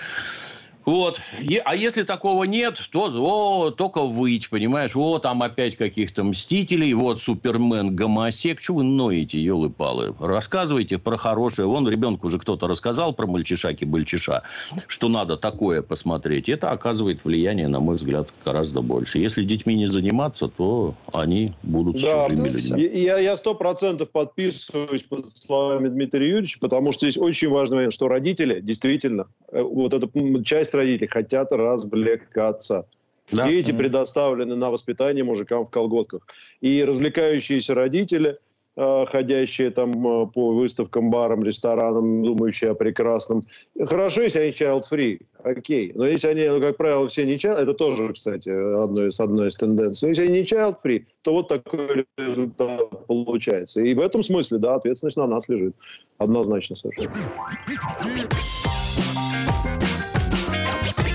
Вот. 0.84 1.20
А 1.64 1.76
если 1.76 2.02
такого 2.02 2.44
нет, 2.44 2.80
то 2.90 3.10
о, 3.14 3.70
только 3.70 4.02
выть, 4.02 4.50
понимаешь? 4.50 4.92
О, 4.94 5.18
там 5.18 5.42
опять 5.42 5.76
каких-то 5.76 6.24
мстителей, 6.24 6.92
вот 6.94 7.20
Супермен, 7.20 7.94
гомосек. 7.94 8.60
Чего 8.60 8.78
вы 8.78 8.84
ноете, 8.84 9.38
елы-палы? 9.38 10.14
Рассказывайте 10.18 10.98
про 10.98 11.16
хорошее. 11.16 11.68
Вон 11.68 11.88
ребенку 11.88 12.26
уже 12.26 12.38
кто-то 12.38 12.66
рассказал 12.66 13.12
про 13.12 13.26
мальчиша-бальчиша, 13.26 14.42
что 14.86 15.08
надо 15.08 15.36
такое 15.36 15.82
посмотреть. 15.82 16.48
Это 16.48 16.70
оказывает 16.70 17.24
влияние, 17.24 17.68
на 17.68 17.80
мой 17.80 17.96
взгляд, 17.96 18.28
гораздо 18.44 18.82
больше. 18.82 19.18
Если 19.18 19.42
детьми 19.42 19.76
не 19.76 19.86
заниматься, 19.86 20.48
то 20.48 20.94
они 21.12 21.54
будут 21.62 22.00
да, 22.02 22.28
чужими 22.28 22.48
людьми. 22.48 22.82
Я 22.94 23.36
сто 23.36 23.54
процентов 23.54 24.10
подписываюсь 24.10 25.02
под 25.02 25.30
словами 25.30 25.88
Дмитрия 25.88 26.28
Юрьевича, 26.28 26.58
потому 26.60 26.92
что 26.92 27.06
здесь 27.06 27.20
очень 27.20 27.48
важный 27.48 27.76
момент, 27.76 27.94
что 27.94 28.08
родители 28.08 28.60
действительно, 28.60 29.28
э, 29.50 29.62
вот 29.62 29.94
эта 29.94 30.08
часть 30.44 30.73
родители 30.74 31.06
хотят 31.06 31.52
развлекаться. 31.52 32.87
Да. 33.32 33.48
Дети 33.48 33.72
предоставлены 33.72 34.54
на 34.54 34.70
воспитание 34.70 35.25
мужикам 35.25 35.66
в 35.66 35.70
колготках. 35.70 36.27
И 36.60 36.85
развлекающиеся 36.85 37.75
родители 37.75 38.38
э, 38.77 39.06
ходящие 39.06 39.70
там 39.70 39.92
э, 40.06 40.27
по 40.27 40.52
выставкам, 40.52 41.10
барам, 41.10 41.42
ресторанам, 41.42 42.22
думающие 42.22 42.70
о 42.70 42.75
прекрасном. 42.75 43.42
Хорошо, 43.83 44.22
если 44.22 44.40
они 44.40 44.50
child-free, 44.50 45.22
окей. 45.42 45.92
Но 45.94 46.06
если 46.06 46.29
они, 46.29 46.46
ну, 46.48 46.60
как 46.60 46.77
правило, 46.77 47.08
все 47.08 47.25
не 47.25 47.37
child, 47.37 47.56
это 47.56 47.72
тоже, 47.72 48.12
кстати, 48.12 48.50
одно 48.50 49.06
из, 49.06 49.18
одна 49.18 49.48
из 49.48 49.56
тенденций. 49.56 50.06
Но 50.06 50.10
если 50.10 50.25
они 50.27 50.40
не 50.40 50.44
child-free, 50.44 51.06
то 51.22 51.33
вот 51.33 51.48
такой 51.48 52.04
результат 52.18 53.06
получается. 53.06 53.81
И 53.81 53.94
в 53.94 54.00
этом 54.00 54.22
смысле, 54.22 54.58
да, 54.58 54.75
ответственность 54.75 55.16
на 55.16 55.27
нас 55.27 55.48
лежит. 55.48 55.75
Однозначно 56.18 56.77
совершенно. 56.77 57.14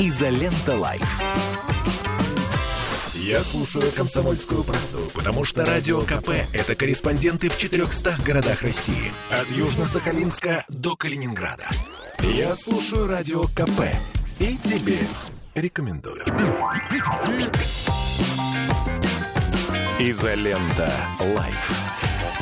Изолента 0.02 0.78
Live. 0.78 1.20
Я 3.16 3.44
слушаю 3.44 3.92
«Комсомольскую 3.92 4.64
правду», 4.64 5.12
потому 5.14 5.44
что 5.44 5.66
«Радио 5.66 6.00
КП»— 6.00 6.30
это 6.54 6.74
корреспонденты 6.74 7.50
в 7.50 7.58
400 7.58 8.16
городах 8.26 8.62
России. 8.62 9.12
От 9.30 9.52
Южно-Сахалинска 9.52 10.64
до 10.70 10.96
Калининграда. 10.96 11.68
Я 12.22 12.56
слушаю 12.56 13.08
«Радио 13.08 13.44
КП» 13.48 13.94
и 14.40 14.56
тебе 14.56 15.00
рекомендую. 15.54 16.24
Изолента. 20.00 20.90
Live. 21.20 21.99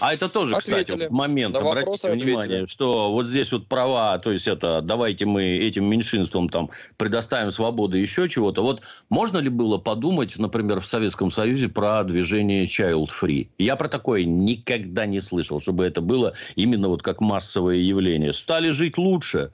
А 0.00 0.14
это 0.14 0.28
тоже, 0.28 0.54
Ответили. 0.54 0.84
кстати, 0.84 1.12
момент. 1.12 1.54
На 1.54 1.60
Обратите 1.60 2.10
внимание, 2.10 2.38
ответили. 2.38 2.66
что 2.66 3.12
вот 3.12 3.26
здесь 3.26 3.50
вот 3.52 3.66
права, 3.66 4.18
то 4.18 4.30
есть 4.30 4.46
это 4.46 4.80
давайте 4.80 5.24
мы 5.26 5.42
этим 5.42 5.84
меньшинствам 5.86 6.48
там 6.48 6.70
предоставим 6.96 7.50
свободу 7.50 7.96
еще 7.96 8.28
чего-то. 8.28 8.62
Вот 8.62 8.82
можно 9.08 9.38
ли 9.38 9.48
было 9.48 9.78
подумать, 9.78 10.38
например, 10.38 10.80
в 10.80 10.86
Советском 10.86 11.30
Союзе 11.30 11.68
про 11.68 12.04
движение 12.04 12.66
Child 12.66 13.08
Free? 13.20 13.48
Я 13.58 13.76
про 13.76 13.88
такое 13.88 14.24
никогда 14.24 15.06
не 15.06 15.20
слышал, 15.20 15.60
чтобы 15.60 15.84
это 15.84 16.00
было 16.00 16.34
именно 16.54 16.88
вот 16.88 17.02
как 17.02 17.20
массовое 17.20 17.76
явление. 17.76 18.32
Стали 18.32 18.70
жить 18.70 18.98
лучше. 18.98 19.50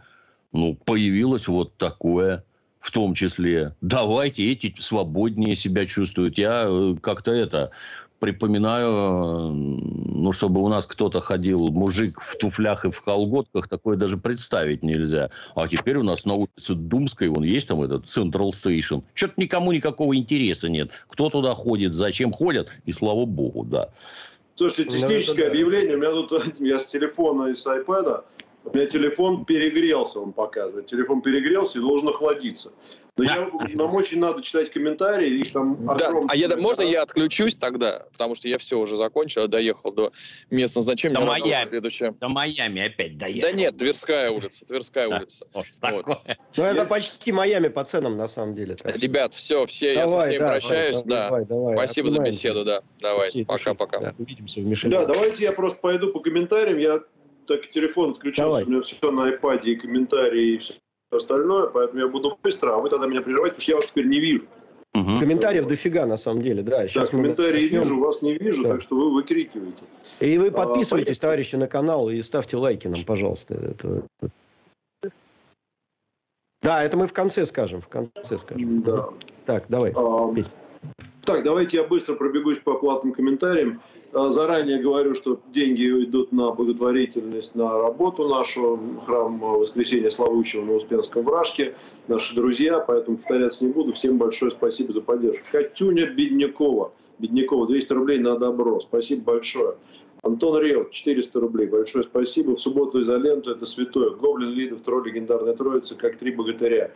Ну, 0.53 0.75
появилось 0.75 1.49
вот 1.49 1.77
такое 1.77 2.45
в 2.85 2.91
том 2.91 3.15
числе. 3.15 3.75
Давайте 3.81 4.53
эти 4.53 4.75
свободнее 4.79 5.57
себя 5.57 5.87
чувствуют. 5.87 6.37
Я 6.37 6.67
э, 6.69 6.95
как-то 7.01 7.33
это 7.33 7.71
припоминаю, 8.25 9.53
ну, 9.53 10.33
чтобы 10.33 10.63
у 10.63 10.69
нас 10.69 10.87
кто-то 10.87 11.21
ходил, 11.21 11.69
мужик 11.69 12.19
в 12.23 12.39
туфлях 12.39 12.87
и 12.87 12.91
в 12.91 13.03
колготках, 13.03 13.69
такое 13.69 13.99
даже 13.99 14.17
представить 14.17 14.83
нельзя. 14.83 15.29
А 15.55 15.69
теперь 15.69 15.99
у 15.99 16.03
нас 16.03 16.25
на 16.25 16.33
улице 16.33 16.75
Думской, 16.75 17.29
вон 17.29 17.45
есть 17.45 17.69
там 17.69 17.83
этот 17.83 18.07
Central 18.07 18.53
Station. 18.53 19.03
Что-то 19.13 19.35
никому 19.37 19.73
никакого 19.73 20.17
интереса 20.17 20.71
нет. 20.71 20.91
Кто 21.07 21.29
туда 21.29 21.55
ходит, 21.55 21.93
зачем 21.93 22.33
ходят, 22.33 22.69
и 22.87 22.93
слава 22.93 23.27
богу, 23.27 23.63
да. 23.65 23.91
Слушайте, 24.55 24.97
ну, 24.97 25.01
техническое 25.01 25.49
объявление. 25.49 25.97
У 25.97 25.99
меня 25.99 26.13
тут, 26.13 26.55
я 26.61 26.79
с 26.79 26.87
телефона 26.87 27.49
и 27.49 27.55
с 27.55 27.67
iPad, 27.67 28.25
у 28.65 28.77
меня 28.77 28.87
телефон 28.87 29.45
перегрелся, 29.45 30.21
он 30.21 30.33
показывает. 30.33 30.87
Телефон 30.87 31.23
перегрелся 31.23 31.79
и 31.79 31.83
должен 31.83 32.09
охладиться. 32.09 32.73
Но 33.17 33.25
я, 33.25 33.49
нам 33.75 33.95
очень 33.95 34.19
надо 34.19 34.43
читать 34.43 34.73
комментарии, 34.73 35.35
их 35.35 35.53
там 35.53 35.79
Да, 35.97 36.13
а 36.29 36.37
я, 36.37 36.49
можно 36.57 36.83
я 36.83 37.03
отключусь 37.03 37.55
тогда? 37.55 38.03
Потому 38.13 38.35
что 38.35 38.49
я 38.49 38.59
все 38.59 38.79
уже 38.79 38.97
закончил, 38.97 39.47
доехал 39.47 39.93
до 39.93 40.13
места 40.51 40.81
назначения. 40.81 41.15
До 41.15 41.25
Майами. 41.25 41.69
Следующее. 41.69 42.13
До 42.21 42.29
Майами 42.29 42.87
опять 42.87 43.17
доехал. 43.17 43.49
Да 43.49 43.53
нет, 43.53 43.77
Тверская 43.77 44.31
улица, 44.31 44.67
Тверская 44.67 45.09
да. 45.09 45.19
улица. 45.19 45.47
Вот. 45.55 46.07
Ну, 46.57 46.65
это 46.65 46.85
почти 46.87 47.31
Майами 47.31 47.69
по 47.69 47.85
ценам, 47.85 48.17
на 48.17 48.29
самом 48.29 48.55
деле. 48.55 48.75
Так. 48.75 48.97
Ребят, 48.97 49.35
все, 49.35 49.67
все, 49.67 49.95
давай, 49.95 50.05
я 50.05 50.09
со 50.09 50.29
всеми 50.31 50.39
да, 50.39 50.49
прощаюсь. 50.49 51.03
Давай, 51.03 51.07
да. 51.07 51.29
Давай, 51.29 51.45
давай, 51.45 51.77
Спасибо 51.77 52.11
за 52.11 52.19
беседу, 52.21 52.65
да. 52.65 52.83
Давай, 53.01 53.45
пока-пока. 53.45 54.01
Да, 54.01 54.15
увидимся 54.19 54.61
в 54.61 54.65
Мишеле. 54.65 54.91
Да, 54.91 55.05
давайте 55.05 55.45
я 55.45 55.53
просто 55.53 55.79
пойду 55.79 56.13
по 56.13 56.21
комментариям. 56.21 56.79
Я 56.79 57.01
так 57.47 57.69
телефон 57.71 58.11
отключился, 58.11 58.65
у 58.65 58.71
меня 58.71 58.83
все 58.83 59.11
на 59.11 59.33
iPad 59.33 59.63
и 59.65 59.77
комментарии, 59.77 60.55
и 60.55 60.59
все 60.59 60.75
остальное, 61.11 61.69
поэтому 61.69 62.01
я 62.01 62.09
буду 62.09 62.39
быстро, 62.43 62.75
а 62.75 62.79
вы 62.79 62.91
тогда 62.91 63.07
меня 63.07 63.23
прерываете, 63.23 63.55
потому 63.55 63.63
что 63.63 63.73
я 63.73 63.77
вас 63.77 63.87
теперь 63.87 64.07
не 64.07 64.21
вижу. 64.21 64.45
Угу. 64.95 65.19
Комментариев 65.19 65.67
дофига, 65.67 66.07
на 66.07 66.17
самом 66.17 66.43
деле, 66.43 66.63
да. 66.63 66.87
Сейчас 66.87 67.05
да, 67.05 67.17
комментарии 67.17 67.67
вижу, 67.67 67.99
вас 67.99 68.23
не 68.23 68.39
вижу, 68.39 68.63
да. 68.63 68.69
так 68.71 68.83
что 68.83 68.95
вы 68.97 69.13
выкрикиваете. 69.13 69.83
И 70.21 70.39
вы 70.39 70.49
а, 70.49 70.53
подписывайтесь, 70.53 71.19
а, 71.19 71.21
товарищи, 71.23 71.57
на 71.57 71.67
канал 71.67 72.11
и 72.11 72.23
ставьте 72.23 72.57
лайки 72.57 72.87
нам, 72.87 73.01
пожалуйста. 73.05 73.55
Это... 73.55 74.07
Да, 76.63 76.83
это 76.85 76.97
мы 76.97 77.09
в 77.09 77.13
конце 77.13 77.45
скажем, 77.45 77.81
в 77.81 77.89
конце 77.89 78.39
скажем. 78.39 78.83
Да. 78.83 79.09
Так, 79.47 79.65
давай. 79.69 79.93
А, 79.97 80.33
так, 81.25 81.43
давайте 81.43 81.79
я 81.79 81.85
быстро 81.85 82.15
пробегусь 82.15 82.59
по 82.59 82.75
платным 82.75 83.13
комментариям. 83.13 83.83
А, 84.15 84.31
заранее 84.31 84.81
говорю, 84.81 85.15
что 85.15 85.41
деньги 85.53 86.05
идут 86.05 86.31
на 86.31 86.53
благотворительность, 86.53 87.57
на 87.57 87.79
работу 87.79 88.29
нашу, 88.29 88.79
храм 89.05 89.39
Воскресения 89.41 90.09
Славучего 90.09 90.65
на 90.65 90.75
Успенском 90.75 91.25
Вражке, 91.25 91.75
наши 92.07 92.35
друзья, 92.37 92.79
поэтому 92.79 93.17
повторяться 93.17 93.67
не 93.67 93.73
буду. 93.73 93.93
Всем 93.93 94.17
большое 94.17 94.53
спасибо 94.53 94.93
за 94.93 95.01
поддержку. 95.01 95.45
Катюня 95.51 96.07
Беднякова. 96.07 96.93
Беднякова, 97.19 97.67
200 97.67 97.93
рублей 97.93 98.19
на 98.19 98.39
добро. 98.39 98.79
Спасибо 98.79 99.25
большое. 99.25 99.77
Антон 100.23 100.63
Рев, 100.63 100.91
400 100.91 101.41
рублей. 101.41 101.67
Большое 101.67 102.05
спасибо. 102.05 102.55
В 102.55 102.61
субботу 102.61 103.01
изоленту 103.01 103.51
это 103.51 103.67
святое. 103.67 104.11
Гоблин, 104.11 104.51
Лидов, 104.51 104.83
Тролль, 104.83 105.09
легендарная 105.09 105.55
троица, 105.55 105.97
как 105.97 106.19
три 106.19 106.31
богатыря. 106.31 106.93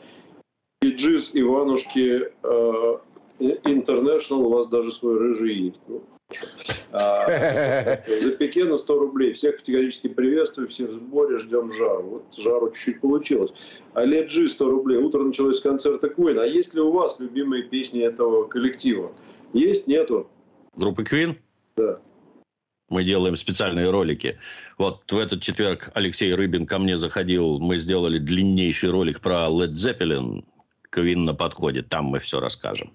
Биджиз, 0.81 1.33
Иванушки, 1.35 2.31
э, 2.43 2.97
International, 3.39 4.45
у 4.45 4.51
вас 4.51 4.68
даже 4.68 4.93
свой 4.93 5.18
рыжий 5.18 5.55
есть. 5.55 5.80
Ну, 5.86 6.03
а, 6.93 8.03
за 8.07 8.30
Пекена 8.32 8.76
100 8.76 8.99
рублей. 8.99 9.32
Всех 9.32 9.59
категорически 9.59 10.09
приветствую, 10.09 10.68
все 10.68 10.86
в 10.86 10.93
сборе, 10.93 11.39
ждем 11.39 11.72
жару. 11.72 12.03
Вот 12.03 12.24
жару 12.36 12.70
чуть-чуть 12.70 13.01
получилось. 13.01 13.53
Олег 13.95 14.28
Джи 14.28 14.49
100 14.49 14.70
рублей. 14.70 14.99
Утро 14.99 15.22
началось 15.22 15.59
с 15.59 15.61
концерта 15.61 16.09
Queen. 16.09 16.39
А 16.39 16.47
есть 16.47 16.74
ли 16.74 16.80
у 16.80 16.93
вас 16.93 17.18
любимые 17.18 17.64
песни 17.64 18.03
этого 18.03 18.45
коллектива? 18.45 19.12
Есть? 19.53 19.86
Нету? 19.86 20.28
Группы 20.76 21.03
Queen? 21.03 21.36
Да. 21.76 22.01
Мы 22.91 23.05
делаем 23.05 23.36
специальные 23.36 23.91
ролики. 23.91 24.39
Вот 24.78 25.11
в 25.11 25.18
этот 25.18 25.43
четверг 25.43 25.91
Алексей 25.95 26.34
Рыбин 26.34 26.66
ко 26.66 26.78
мне 26.78 26.97
заходил. 26.97 27.59
Мы 27.59 27.76
сделали 27.76 28.18
длиннейший 28.18 28.91
ролик 28.91 29.20
про 29.20 29.49
Led 29.49 29.72
Zeppelin. 29.72 30.45
Queen 30.91 31.18
на 31.18 31.34
подходе. 31.34 31.82
Там 31.82 32.07
мы 32.07 32.18
все 32.18 32.41
расскажем. 32.41 32.93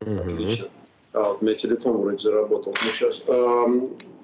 Отлично. 0.00 0.68
А, 1.12 1.28
вот 1.30 1.38
у 1.40 1.44
меня 1.44 1.54
телефон 1.54 1.98
вроде 1.98 2.18
заработал. 2.18 2.74
Ну, 2.84 2.90
сейчас. 2.92 3.22
А, 3.28 3.66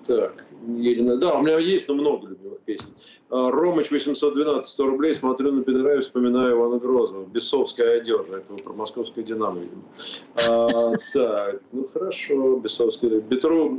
так, 0.06 0.44
Елена. 0.66 1.16
Да, 1.16 1.34
у 1.38 1.42
меня 1.42 1.58
есть, 1.58 1.88
но 1.88 1.94
много 1.94 2.28
любимых 2.28 2.60
песен. 2.60 2.88
А, 3.30 3.50
Ромыч 3.50 3.90
812, 3.90 4.68
100 4.68 4.86
рублей. 4.86 5.14
Смотрю 5.14 5.52
на 5.52 5.62
Пидора 5.62 5.98
и 5.98 6.00
вспоминаю 6.00 6.56
Ивана 6.56 6.78
Грозного. 6.78 7.26
Бесовская 7.26 8.00
одежда. 8.00 8.38
Это 8.38 8.62
про 8.62 8.72
московское 8.72 9.24
Динамо, 9.24 9.60
видимо. 9.60 9.82
А, 10.48 10.92
так, 11.12 11.62
ну 11.72 11.88
хорошо. 11.92 12.56
Бесовская. 12.56 13.20
Бетру 13.20 13.70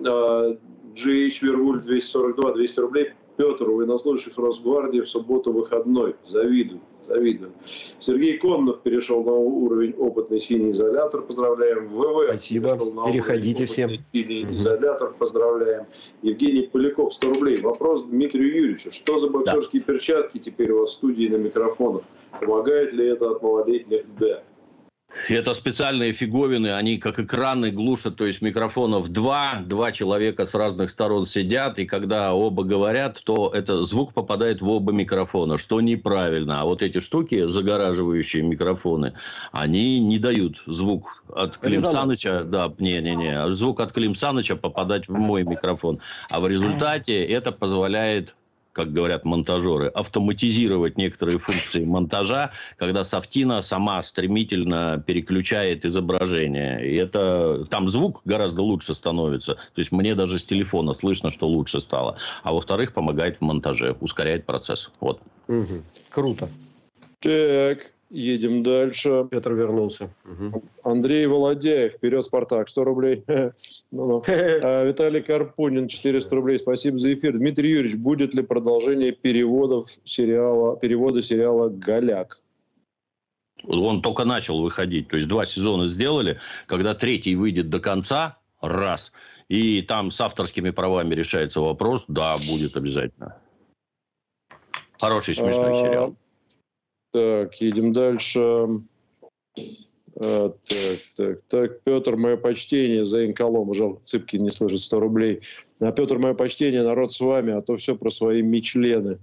GH 0.96 1.40
Вервуль 1.42 1.82
242, 1.82 2.54
200 2.54 2.80
рублей. 2.80 3.14
Петр, 3.42 3.64
военнослужащих 3.64 4.38
Росгвардии 4.38 5.02
в 5.02 5.10
субботу 5.10 5.52
выходной. 5.52 6.16
Завидую. 6.28 6.80
Завидую. 7.02 7.52
Сергей 7.98 8.38
Коннов 8.38 8.82
перешел 8.82 9.24
на 9.24 9.32
уровень 9.32 9.96
опытный 9.98 10.40
синий 10.40 10.74
изолятор. 10.74 11.24
Поздравляем. 11.24 11.88
ВВ. 11.88 12.28
Спасибо. 12.28 12.78
Переходите 13.08 13.66
все. 13.66 13.90
Синий 14.14 14.44
изолятор. 14.44 15.16
Поздравляем. 15.18 15.88
Евгений 16.22 16.70
Поляков, 16.72 17.16
100 17.16 17.34
рублей. 17.34 17.62
Вопрос 17.62 18.06
Дмитрию 18.06 18.56
Юрьевичу. 18.56 18.92
Что 18.92 19.18
за 19.18 19.28
боксерские 19.28 19.82
да. 19.82 19.94
перчатки 19.94 20.38
теперь 20.38 20.72
у 20.72 20.82
вас 20.82 20.92
в 20.92 20.94
студии 20.94 21.28
на 21.28 21.38
микрофонах? 21.38 22.04
Помогает 22.40 22.94
ли 22.94 23.08
это 23.08 23.32
от 23.32 23.42
малолетних 23.42 24.04
Д? 24.20 24.44
Это 25.28 25.54
специальные 25.54 26.14
фиговины, 26.14 26.74
они 26.74 26.98
как 26.98 27.20
экраны 27.20 27.72
глушат, 27.72 28.16
то 28.16 28.26
есть 28.26 28.42
микрофонов 28.42 29.10
два, 29.10 29.62
два 29.66 29.92
человека 29.92 30.46
с 30.46 30.54
разных 30.54 30.90
сторон 30.90 31.26
сидят, 31.26 31.80
и 31.80 31.86
когда 31.86 32.34
оба 32.34 32.64
говорят, 32.64 33.22
то 33.24 33.52
это 33.54 33.84
звук 33.84 34.14
попадает 34.14 34.62
в 34.62 34.70
оба 34.70 34.92
микрофона, 34.92 35.58
что 35.58 35.82
неправильно. 35.82 36.62
А 36.62 36.66
вот 36.66 36.82
эти 36.82 37.00
штуки, 37.00 37.48
загораживающие 37.48 38.42
микрофоны, 38.42 39.14
они 39.52 40.00
не 40.00 40.18
дают 40.18 40.64
звук 40.66 41.24
от 41.34 41.58
Клим 41.58 41.82
Саныча, 41.82 42.44
да, 42.44 42.72
не-не-не, 42.80 43.54
звук 43.54 43.80
от 43.82 43.94
Клим 43.94 44.16
Саныча 44.16 44.56
попадать 44.56 45.08
в 45.08 45.14
мой 45.14 45.44
микрофон. 45.44 46.00
А 46.30 46.40
в 46.40 46.48
результате 46.48 47.24
это 47.26 47.52
позволяет 47.52 48.36
как 48.74 48.94
говорят 48.94 49.26
монтажеры, 49.26 49.88
автоматизировать 49.88 50.98
некоторые 50.98 51.40
функции 51.40 51.84
монтажа, 51.84 52.52
когда 52.78 53.04
Софтина 53.04 53.62
сама 53.62 54.02
стремительно 54.04 55.04
переключает 55.06 55.86
изображение. 55.86 56.90
И 56.90 56.96
это 56.96 57.66
там 57.70 57.90
звук 57.90 58.22
гораздо 58.26 58.62
лучше 58.62 58.94
становится. 58.94 59.56
То 59.56 59.80
есть 59.80 59.92
мне 59.92 60.16
даже 60.16 60.40
с 60.40 60.46
телефона 60.46 60.94
слышно, 60.94 61.32
что 61.32 61.48
лучше 61.48 61.80
стало. 61.80 62.18
А 62.44 62.54
во-вторых, 62.54 62.94
помогает 62.94 63.38
в 63.38 63.42
монтаже, 63.42 63.96
ускоряет 64.00 64.46
процесс. 64.46 64.90
Вот. 65.00 65.22
Угу. 65.48 65.84
Круто. 66.10 66.50
Так, 67.20 67.92
Едем 68.12 68.62
дальше. 68.62 69.26
Петр 69.32 69.54
вернулся. 69.54 70.10
Угу. 70.26 70.64
Андрей 70.84 71.28
Володяев. 71.28 71.94
Вперед, 71.94 72.26
Спартак. 72.26 72.68
100 72.68 72.84
рублей. 72.84 73.24
ну, 73.92 74.04
ну. 74.04 74.24
А, 74.28 74.84
Виталий 74.84 75.22
Карпунин. 75.22 75.88
400 75.88 76.36
рублей. 76.36 76.60
Спасибо 76.60 76.98
за 76.98 77.14
эфир. 77.14 77.38
Дмитрий 77.38 77.70
Юрьевич, 77.70 77.98
будет 77.98 78.36
ли 78.36 78.44
продолжение 78.44 79.14
переводов 79.14 79.86
сериала, 80.04 80.76
перевода 80.76 81.22
сериала 81.22 81.70
«Голяк»? 81.70 82.42
Он 83.66 84.02
только 84.02 84.26
начал 84.26 84.62
выходить. 84.62 85.08
То 85.08 85.16
есть, 85.16 85.30
два 85.30 85.46
сезона 85.46 85.88
сделали. 85.88 86.38
Когда 86.66 86.94
третий 86.94 87.36
выйдет 87.38 87.70
до 87.70 87.80
конца, 87.80 88.40
раз. 88.60 89.14
И 89.48 89.82
там 89.84 90.12
с 90.12 90.20
авторскими 90.20 90.72
правами 90.72 91.16
решается 91.16 91.62
вопрос, 91.62 92.04
да, 92.10 92.36
будет 92.50 92.76
обязательно. 92.76 93.38
Хороший, 95.00 95.34
смешной 95.34 95.72
а, 95.72 95.76
сериал. 95.76 96.16
Так, 97.12 97.56
едем 97.56 97.94
дальше. 97.94 98.40
А, 100.16 100.50
так, 100.50 100.98
так, 101.18 101.42
так. 101.48 101.82
Петр, 101.82 102.16
мое 102.16 102.38
почтение 102.38 103.04
за 103.04 103.26
инколом. 103.26 103.74
Жалко, 103.74 104.02
Цыпкин 104.04 104.44
не 104.44 104.52
слышит 104.52 104.82
100 104.82 105.00
рублей. 105.00 105.42
А 105.80 105.92
Петр, 105.92 106.18
мое 106.18 106.34
почтение, 106.34 106.84
народ 106.84 107.12
с 107.12 107.20
вами, 107.20 107.54
а 107.54 107.62
то 107.62 107.76
все 107.76 107.96
про 107.96 108.10
свои 108.10 108.42
мечлены. 108.42 109.20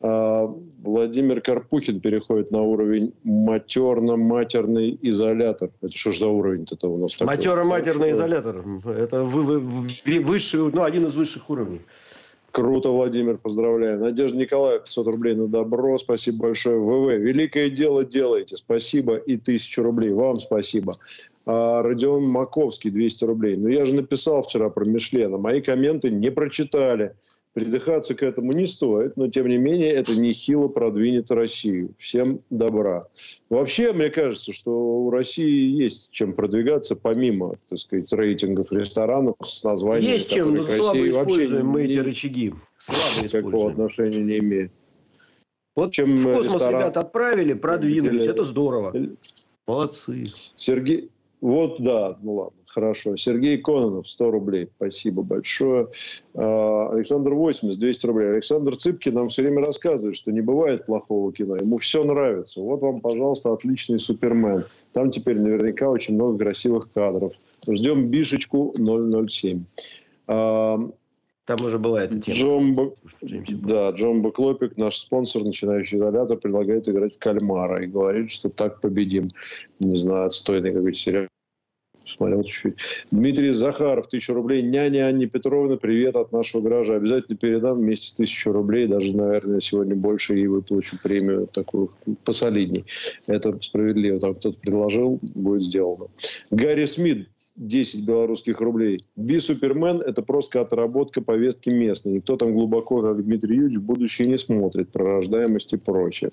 А, 0.00 0.46
Владимир 0.82 1.40
Карпухин 1.40 2.00
переходит 2.00 2.50
на 2.50 2.62
уровень 2.62 3.12
матерно-матерный 3.24 4.98
изолятор. 5.02 5.70
Это 5.80 5.96
что 5.96 6.12
ж 6.12 6.18
за 6.18 6.28
уровень-то 6.28 6.88
у 6.88 6.98
нас? 6.98 7.20
Матерно-матерный 7.20 8.12
изолятор. 8.12 8.64
Это 8.86 9.24
вы, 9.24 9.42
вы, 9.42 9.60
вы, 9.60 10.20
высший, 10.20 10.60
ну, 10.70 10.82
один 10.82 11.06
из 11.06 11.14
высших 11.14 11.48
уровней. 11.50 11.80
Круто, 12.56 12.88
Владимир, 12.88 13.36
поздравляю. 13.36 13.98
Надежда 13.98 14.38
Николаев, 14.38 14.84
500 14.84 15.06
рублей 15.08 15.34
на 15.34 15.46
добро. 15.46 15.98
Спасибо 15.98 16.44
большое. 16.44 16.78
ВВ, 16.78 17.20
великое 17.20 17.68
дело 17.68 18.02
делаете. 18.02 18.56
Спасибо. 18.56 19.16
И 19.16 19.36
тысячу 19.36 19.82
рублей. 19.82 20.14
Вам 20.14 20.36
спасибо. 20.36 20.94
А, 21.44 21.82
Родион 21.82 22.26
Маковский, 22.26 22.90
200 22.90 23.24
рублей. 23.24 23.56
Ну, 23.58 23.68
я 23.68 23.84
же 23.84 23.94
написал 23.94 24.42
вчера 24.42 24.70
про 24.70 24.86
Мишлена. 24.86 25.36
Мои 25.36 25.60
комменты 25.60 26.08
не 26.08 26.30
прочитали. 26.30 27.14
Придыхаться 27.56 28.14
к 28.14 28.22
этому 28.22 28.52
не 28.52 28.66
стоит, 28.66 29.16
но 29.16 29.30
тем 29.30 29.48
не 29.48 29.56
менее 29.56 29.90
это 29.90 30.14
нехило 30.14 30.68
продвинет 30.68 31.30
Россию. 31.30 31.94
Всем 31.96 32.40
добра. 32.50 33.08
Вообще, 33.48 33.94
мне 33.94 34.10
кажется, 34.10 34.52
что 34.52 34.70
у 34.70 35.08
России 35.08 35.82
есть 35.82 36.10
чем 36.10 36.34
продвигаться, 36.34 36.96
помимо, 36.96 37.56
так 37.70 37.78
сказать, 37.78 38.12
рейтингов 38.12 38.70
ресторанов 38.72 39.36
с 39.42 39.64
названием, 39.64 40.12
Есть 40.12 40.30
чем, 40.30 40.54
но 40.54 40.64
слабо 40.64 41.08
используем 41.08 41.68
мы 41.68 41.84
эти 41.84 41.96
рычаги. 41.96 42.52
Слабо 42.76 43.24
Никакого 43.24 43.70
отношения 43.70 44.22
не 44.22 44.36
имеет. 44.36 44.72
Вот 45.74 45.94
чем 45.94 46.14
в 46.14 46.24
космос 46.24 46.56
ресторан... 46.56 46.80
ребят 46.82 46.96
отправили, 46.98 47.54
продвинулись. 47.54 48.26
Это 48.26 48.44
здорово. 48.44 48.92
Молодцы. 49.66 50.26
Сергей, 50.56 51.08
вот 51.40 51.80
да, 51.80 52.14
ну 52.22 52.34
ладно. 52.34 52.56
Хорошо. 52.66 53.16
Сергей 53.16 53.58
Кононов, 53.58 54.06
100 54.06 54.30
рублей. 54.30 54.68
Спасибо 54.76 55.22
большое. 55.22 55.88
А, 56.34 56.90
Александр 56.92 57.32
80, 57.32 57.78
200 57.78 58.06
рублей. 58.06 58.30
Александр 58.32 58.76
Цыпки 58.76 59.08
нам 59.08 59.28
все 59.28 59.42
время 59.42 59.64
рассказывает, 59.64 60.16
что 60.16 60.30
не 60.30 60.42
бывает 60.42 60.84
плохого 60.84 61.32
кино. 61.32 61.56
Ему 61.56 61.78
все 61.78 62.04
нравится. 62.04 62.60
Вот 62.60 62.82
вам, 62.82 63.00
пожалуйста, 63.00 63.52
отличный 63.52 63.98
Супермен. 63.98 64.64
Там 64.92 65.10
теперь 65.10 65.40
наверняка 65.40 65.88
очень 65.88 66.16
много 66.16 66.38
красивых 66.38 66.92
кадров. 66.92 67.32
Ждем 67.66 68.08
бишечку 68.08 68.74
007. 68.76 69.64
Там 71.46 71.64
уже 71.64 71.78
была 71.78 72.02
эта 72.02 72.20
тема. 72.20 72.36
Джомбо... 72.36 72.94
Да, 73.22 73.90
Джомбо 73.90 74.32
Клопик, 74.32 74.76
наш 74.76 74.96
спонсор, 74.98 75.44
начинающий 75.44 75.96
изолятор, 75.96 76.36
предлагает 76.36 76.88
играть 76.88 77.14
в 77.14 77.18
кальмара 77.20 77.84
и 77.84 77.86
говорит, 77.86 78.30
что 78.30 78.50
так 78.50 78.80
победим. 78.80 79.30
Не 79.78 79.96
знаю, 79.96 80.26
отстойный 80.26 80.72
какой-то 80.72 80.98
сериал 80.98 81.28
посмотрел 82.06 82.44
чуть-чуть. 82.44 82.74
Дмитрий 83.10 83.52
Захаров, 83.52 84.08
тысячу 84.08 84.34
рублей. 84.34 84.62
Няня 84.62 85.08
Анне 85.08 85.26
Петровна, 85.26 85.76
привет 85.76 86.16
от 86.16 86.32
нашего 86.32 86.62
гаража. 86.62 86.94
Обязательно 86.94 87.36
передам 87.36 87.74
вместе 87.78 88.16
тысячу 88.16 88.52
рублей. 88.52 88.86
Даже, 88.86 89.14
наверное, 89.16 89.60
сегодня 89.60 89.94
больше 89.94 90.38
и 90.38 90.46
выплачу 90.46 90.96
премию 91.02 91.46
такую 91.46 91.90
посолидней. 92.24 92.84
Это 93.26 93.56
справедливо. 93.60 94.20
Там 94.20 94.34
кто-то 94.34 94.58
предложил, 94.58 95.18
будет 95.34 95.62
сделано. 95.62 96.06
Гарри 96.50 96.86
Смит, 96.86 97.28
10 97.56 98.06
белорусских 98.06 98.60
рублей. 98.60 99.02
Би 99.16 99.38
Супермен– 99.38 100.00
это 100.06 100.22
просто 100.22 100.60
отработка 100.60 101.22
повестки 101.22 101.70
местной. 101.70 102.14
Никто 102.14 102.36
там 102.36 102.52
глубоко, 102.52 103.02
как 103.02 103.24
Дмитрий 103.24 103.56
Юрьевич, 103.56 103.78
в 103.78 103.84
будущее 103.84 104.28
не 104.28 104.38
смотрит. 104.38 104.90
Про 104.90 105.16
рождаемость 105.16 105.72
и 105.72 105.76
прочее. 105.76 106.30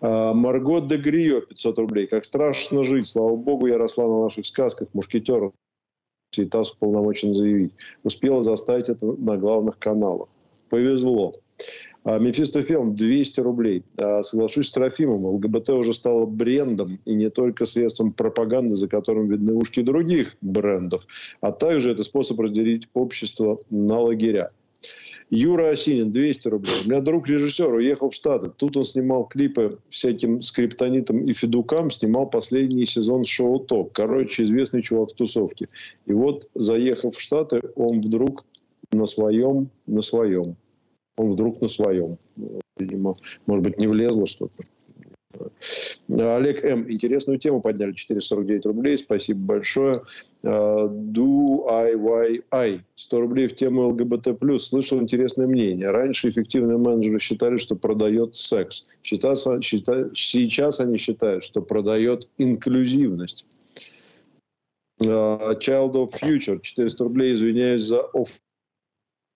А, 0.00 0.32
Марго 0.32 0.80
де 0.80 0.96
Грио, 0.96 1.40
500 1.40 1.78
рублей. 1.78 2.06
Как 2.06 2.24
страшно 2.24 2.84
жить. 2.84 3.06
Слава 3.06 3.36
богу, 3.36 3.66
я 3.66 3.78
росла 3.78 4.06
на 4.06 4.22
наших 4.22 4.46
сказках 4.46 4.88
мушкетеров. 4.92 5.52
И 6.36 6.44
ТАСС 6.44 6.74
уполномочен 6.74 7.34
заявить. 7.34 7.72
Успела 8.04 8.42
заставить 8.42 8.88
это 8.88 9.06
на 9.06 9.36
главных 9.36 9.78
каналах. 9.78 10.28
Повезло. 10.68 11.34
А, 12.04 12.18
Мефистофилм 12.18 12.94
200 12.94 13.40
рублей. 13.40 13.84
А, 13.98 14.22
соглашусь 14.22 14.68
с 14.68 14.72
Трофимом. 14.72 15.26
ЛГБТ 15.26 15.70
уже 15.70 15.92
стало 15.92 16.26
брендом 16.26 16.98
и 17.04 17.14
не 17.14 17.30
только 17.30 17.66
средством 17.66 18.12
пропаганды, 18.12 18.76
за 18.76 18.88
которым 18.88 19.28
видны 19.28 19.54
ушки 19.54 19.82
других 19.82 20.36
брендов, 20.40 21.06
а 21.40 21.52
также 21.52 21.92
это 21.92 22.02
способ 22.02 22.40
разделить 22.40 22.88
общество 22.94 23.60
на 23.70 24.00
лагеря. 24.00 24.50
Юра 25.30 25.70
Осинин, 25.70 26.10
200 26.10 26.48
рублей. 26.48 26.74
У 26.84 26.88
меня 26.88 27.00
друг 27.00 27.28
режиссер 27.28 27.72
уехал 27.72 28.10
в 28.10 28.14
Штаты. 28.14 28.50
Тут 28.50 28.76
он 28.76 28.82
снимал 28.82 29.26
клипы 29.26 29.78
всяким 29.88 30.42
скриптонитам 30.42 31.24
и 31.24 31.32
федукам, 31.32 31.90
снимал 31.92 32.28
последний 32.28 32.84
сезон 32.84 33.24
шоу 33.24 33.60
«Топ». 33.60 33.92
Короче, 33.92 34.42
известный 34.42 34.82
чувак 34.82 35.12
в 35.12 35.14
тусовке. 35.14 35.68
И 36.06 36.12
вот, 36.12 36.48
заехав 36.54 37.14
в 37.14 37.20
Штаты, 37.20 37.62
он 37.76 38.00
вдруг 38.00 38.44
на 38.90 39.06
своем, 39.06 39.70
на 39.86 40.02
своем. 40.02 40.56
Он 41.16 41.30
вдруг 41.30 41.60
на 41.60 41.68
своем. 41.68 42.18
Видимо, 42.76 43.14
может 43.46 43.64
быть, 43.64 43.78
не 43.78 43.86
влезло 43.86 44.26
что-то. 44.26 44.64
Олег 46.08 46.64
М. 46.64 46.90
Интересную 46.90 47.38
тему 47.38 47.60
подняли. 47.60 47.92
449 47.92 48.66
рублей. 48.66 48.98
Спасибо 48.98 49.40
большое. 49.40 50.02
Do 50.42 51.68
I, 51.68 51.94
why, 51.94 52.42
I. 52.50 52.80
100 52.96 53.20
рублей 53.20 53.46
в 53.46 53.54
тему 53.54 53.88
ЛГБТ+. 53.88 54.36
Слышал 54.58 55.00
интересное 55.00 55.46
мнение. 55.46 55.90
Раньше 55.90 56.28
эффективные 56.28 56.78
менеджеры 56.78 57.18
считали, 57.20 57.56
что 57.58 57.76
продает 57.76 58.34
секс. 58.34 58.86
Сейчас, 59.02 59.44
сейчас 60.14 60.80
они 60.80 60.98
считают, 60.98 61.44
что 61.44 61.62
продает 61.62 62.28
инклюзивность. 62.38 63.46
Child 65.00 65.92
of 65.92 66.10
Future. 66.20 66.60
400 66.60 67.04
рублей. 67.04 67.34
Извиняюсь 67.34 67.82
за 67.82 68.00
оф 68.00 68.40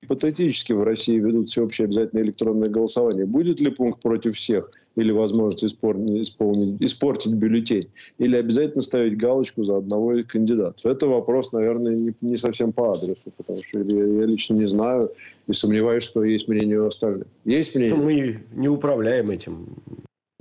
гипотетически 0.05 0.72
в 0.72 0.82
России 0.82 1.18
ведут 1.18 1.48
всеобщее 1.48 1.86
обязательное 1.86 2.24
электронное 2.24 2.68
голосование, 2.68 3.26
будет 3.26 3.61
ли 3.61 3.70
пункт 3.70 4.02
против 4.02 4.36
всех 4.36 4.70
или 4.96 5.11
возможность 5.11 5.64
исполнить, 5.64 6.80
испортить 6.80 7.32
бюллетень? 7.32 7.88
Или 8.18 8.36
обязательно 8.36 8.82
ставить 8.82 9.16
галочку 9.16 9.62
за 9.62 9.78
одного 9.78 10.14
из 10.14 10.26
кандидатов? 10.26 10.84
Это 10.86 11.07
вопрос, 11.07 11.52
наверное, 11.52 11.94
не, 11.94 12.14
не 12.20 12.36
совсем 12.36 12.72
по 12.72 12.92
адресу, 12.92 13.32
потому 13.36 13.59
что 13.62 13.80
я, 13.80 14.05
я 14.05 14.26
лично 14.26 14.55
не 14.55 14.66
знаю 14.66 15.11
и 15.46 15.52
сомневаюсь, 15.52 16.05
что 16.05 16.22
есть 16.22 16.48
мнение 16.48 16.80
у 16.80 16.86
остальных. 16.86 17.26
Есть 17.44 17.74
мнение? 17.74 17.94
Мы 17.94 18.40
не 18.52 18.68
управляем 18.68 19.30
этим. 19.30 19.66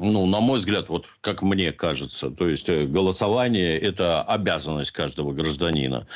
Ну, 0.03 0.25
на 0.25 0.41
мой 0.41 0.59
взгляд, 0.59 0.89
вот 0.89 1.05
как 1.21 1.41
мне 1.41 1.71
кажется, 1.71 2.29
то 2.29 2.49
есть 2.49 2.67
э, 2.67 2.85
голосование– 2.85 3.79
это 3.79 4.21
обязанность 4.21 4.91
каждого 4.91 5.31
гражданина. 5.31 6.07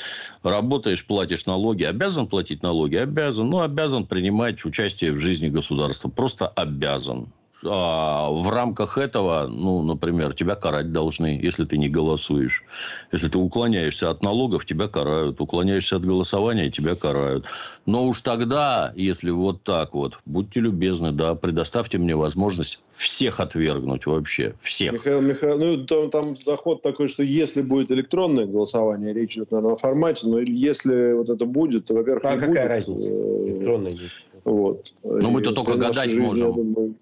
Работаешь, 0.44 1.06
платишь 1.06 1.46
налоги, 1.46 1.86
обязан 1.86 2.28
платить 2.28 2.64
налоги, 2.64 2.98
обязан, 2.98 3.50
но 3.50 3.62
обязан 3.62 4.06
принимать 4.06 4.66
участие 4.66 5.14
в 5.14 5.20
жизни 5.20 5.48
государства, 5.48 6.10
просто 6.10 6.50
обязан 6.50 7.30
а 7.70 8.30
в 8.30 8.50
рамках 8.50 8.98
этого, 8.98 9.48
ну, 9.48 9.82
например, 9.82 10.34
тебя 10.34 10.56
карать 10.56 10.92
должны, 10.92 11.40
если 11.42 11.66
ты 11.66 11.78
не 11.78 11.90
голосуешь. 11.90 12.64
Если 13.12 13.28
ты 13.28 13.38
уклоняешься 13.38 14.10
от 14.10 14.24
налогов, 14.24 14.66
тебя 14.66 14.88
карают. 14.88 15.40
Уклоняешься 15.42 15.98
от 15.98 16.06
голосования, 16.06 16.70
тебя 16.72 16.96
карают. 16.96 17.46
Но 17.86 18.06
уж 18.06 18.22
тогда, 18.22 18.94
если 18.96 19.30
вот 19.30 19.64
так 19.64 19.94
вот, 19.94 20.18
будьте 20.26 20.60
любезны, 20.60 21.12
да, 21.12 21.36
предоставьте 21.36 21.98
мне 21.98 22.16
возможность 22.16 22.80
всех 22.96 23.40
отвергнуть 23.40 24.06
вообще. 24.06 24.56
Всех. 24.62 24.94
Михаил 24.94 25.22
Михаил, 25.22 25.58
ну, 25.58 25.86
там, 25.86 26.10
там 26.10 26.24
заход 26.24 26.82
такой, 26.82 27.08
что 27.08 27.24
если 27.24 27.62
будет 27.62 27.92
электронное 27.92 28.46
голосование, 28.46 29.14
речь 29.14 29.38
идет, 29.38 29.52
наверное, 29.52 29.74
о 29.74 29.78
формате, 29.78 30.28
но 30.28 30.40
если 30.40 31.14
вот 31.14 31.30
это 31.30 31.46
будет, 31.46 31.86
то, 31.86 31.94
во-первых, 31.94 32.26
а 32.26 32.38
какая 32.38 32.48
будет, 32.48 32.66
разница? 32.66 33.14
Э, 33.14 33.48
электронное 33.48 33.92
есть. 33.92 34.12
Вот. 34.44 34.94
Но 35.04 35.30
мы-то 35.30 35.52
только 35.52 35.74
гадать 35.76 36.10
жизни, 36.10 36.22
можем. 36.22 36.54
Думаю, 36.54 36.96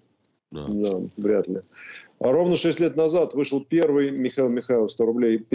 да. 0.50 0.66
да, 0.66 1.08
вряд 1.18 1.48
ли. 1.48 1.60
А 2.18 2.32
ровно 2.32 2.56
6 2.56 2.80
лет 2.80 2.96
назад 2.96 3.34
вышел 3.34 3.62
первый, 3.62 4.10
Михаил 4.10 4.48
Михайлов, 4.48 4.90
100 4.90 5.04
рублей, 5.04 5.46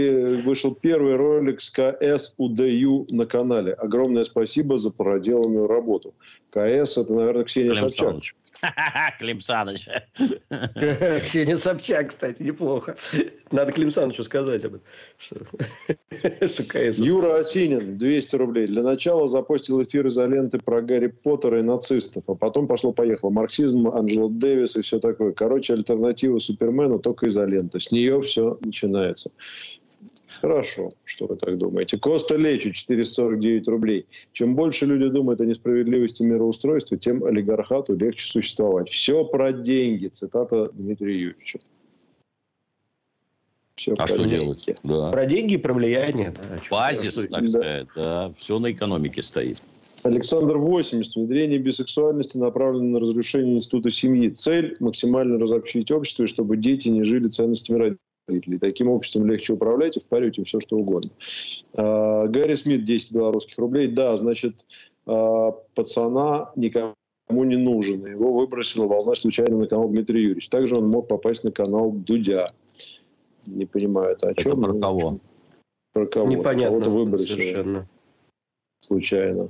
вышел 0.43 0.75
первый 0.75 1.15
ролик 1.15 1.59
с 1.59 1.71
КС 1.71 2.35
УДЮ 2.37 3.07
на 3.09 3.25
канале. 3.25 3.73
Огромное 3.73 4.23
спасибо 4.23 4.77
за 4.77 4.91
проделанную 4.91 5.67
работу. 5.67 6.13
КС– 6.51 6.97
это, 6.99 7.13
наверное, 7.13 7.45
Ксения 7.45 7.73
Клим 7.73 7.89
Собчак. 7.89 8.35
Клим 9.19 9.39
Саныч. 9.39 9.87
Ксения 11.23 11.55
Собчак, 11.55 12.09
кстати, 12.09 12.43
неплохо. 12.43 12.95
Надо 13.51 13.71
Клим 13.71 13.89
Санычу 13.89 14.23
сказать 14.23 14.63
об 14.65 14.75
этом. 14.75 14.81
Юра 17.05 17.39
Осинин, 17.39 17.95
200 17.95 18.35
рублей. 18.35 18.67
Для 18.67 18.83
начала 18.83 19.27
запостил 19.27 19.81
эфир 19.81 20.07
изоленты 20.07 20.59
про 20.59 20.81
Гарри 20.81 21.11
Поттера 21.23 21.59
и 21.59 21.63
нацистов. 21.63 22.25
А 22.27 22.35
потом 22.35 22.67
пошло-поехало. 22.67 23.29
Марксизм, 23.29 23.87
Анджела 23.87 24.29
Дэвис 24.29 24.75
и 24.75 24.81
все 24.81 24.99
такое. 24.99 25.31
Короче, 25.31 25.73
альтернатива 25.73 26.37
Супермену 26.51 26.99
только 26.99 27.27
изолента. 27.27 27.79
С 27.79 27.91
нее 27.91 28.21
все 28.21 28.57
начинается. 28.61 29.31
Хорошо, 30.41 30.89
что 31.05 31.27
вы 31.27 31.35
так 31.35 31.57
думаете. 31.57 31.97
Коста 31.97 32.35
Лечи, 32.35 32.73
449 32.73 33.67
рублей. 33.67 34.07
Чем 34.31 34.55
больше 34.55 34.85
люди 34.85 35.07
думают 35.09 35.39
о 35.39 35.45
несправедливости 35.45 36.23
мироустройства, 36.23 36.97
тем 36.97 37.23
олигархату 37.23 37.95
легче 37.95 38.25
существовать. 38.25 38.89
Все 38.89 39.23
про 39.23 39.51
деньги. 39.51 40.07
Цитата 40.07 40.69
Дмитрия 40.73 41.19
Юрьевича. 41.19 41.59
Все 43.75 43.93
а 43.97 44.07
что 44.07 44.17
деньги. 44.17 44.43
делать? 44.43 44.69
Да. 44.83 45.11
Про 45.11 45.25
деньги 45.25 45.53
и 45.53 45.57
про 45.57 45.73
влияние. 45.73 46.31
Да. 46.31 46.57
Базис, 46.69 47.15
так 47.15 47.29
да. 47.29 47.47
сказать. 47.47 47.87
Да. 47.95 48.33
Все 48.37 48.59
на 48.59 48.71
экономике 48.71 49.21
стоит. 49.23 49.61
Александр 50.03 50.57
80. 50.57 51.15
Внедрение 51.15 51.59
бисексуальности 51.59 52.37
направлено 52.37 52.89
на 52.89 52.99
разрушение 52.99 53.55
института 53.55 53.89
семьи. 53.89 54.29
Цель– 54.29 54.75
максимально 54.79 55.39
разобщить 55.39 55.91
общество, 55.91 56.23
и 56.23 56.27
чтобы 56.27 56.57
дети 56.57 56.87
не 56.89 57.03
жили 57.03 57.27
ценностями 57.27 57.77
родителей 57.77 57.99
родителей. 58.27 58.57
Таким 58.57 58.89
обществом 58.89 59.25
легче 59.27 59.53
управлять 59.53 59.97
и 59.97 59.99
впаривать 59.99 60.37
им 60.37 60.45
все, 60.45 60.59
что 60.59 60.77
угодно. 60.77 61.11
А, 61.73 62.27
Гарри 62.27 62.55
Смит, 62.55 62.83
10 62.83 63.11
белорусских 63.11 63.57
рублей. 63.57 63.87
Да, 63.87 64.17
значит, 64.17 64.65
а, 65.05 65.51
пацана 65.75 66.51
никому 66.55 66.95
не 67.29 67.57
нужен. 67.57 68.05
Его 68.05 68.33
выбросила 68.33 68.87
волна 68.87 69.15
случайно 69.15 69.57
на 69.57 69.67
канал 69.67 69.89
Дмитрий 69.89 70.21
Юрьевич. 70.21 70.49
Также 70.49 70.77
он 70.77 70.89
мог 70.89 71.07
попасть 71.07 71.43
на 71.43 71.51
канал 71.51 71.91
Дудя. 71.91 72.47
Не 73.47 73.65
понимаю, 73.65 74.13
это 74.13 74.29
о 74.29 74.33
чем? 74.33 74.51
Это 74.53 74.61
про 74.61 74.79
кого? 74.79 75.09
Про 75.93 76.05
кого? 76.05 76.27
Непонятно. 76.27 76.79
Кого-то 76.79 76.89
выбросили. 76.91 77.53
Совершенно. 77.53 77.85
Случайно. 78.81 79.49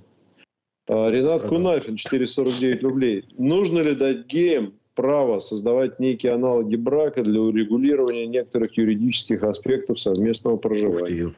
А, 0.88 1.10
Ренат 1.10 1.44
Кунафин, 1.44 1.96
449 1.96 2.84
рублей. 2.84 3.26
Нужно 3.38 3.80
ли 3.80 3.96
дать 3.96 4.26
геям 4.28 4.74
право 4.96 5.40
создавать 5.40 6.00
некие 6.00 6.34
аналоги 6.34 6.76
брака 6.76 7.24
для 7.24 7.40
урегулирования 7.42 8.28
некоторых 8.28 8.78
юридических 8.78 9.44
аспектов 9.44 10.00
совместного 10.00 10.58
проживания. 10.58 11.34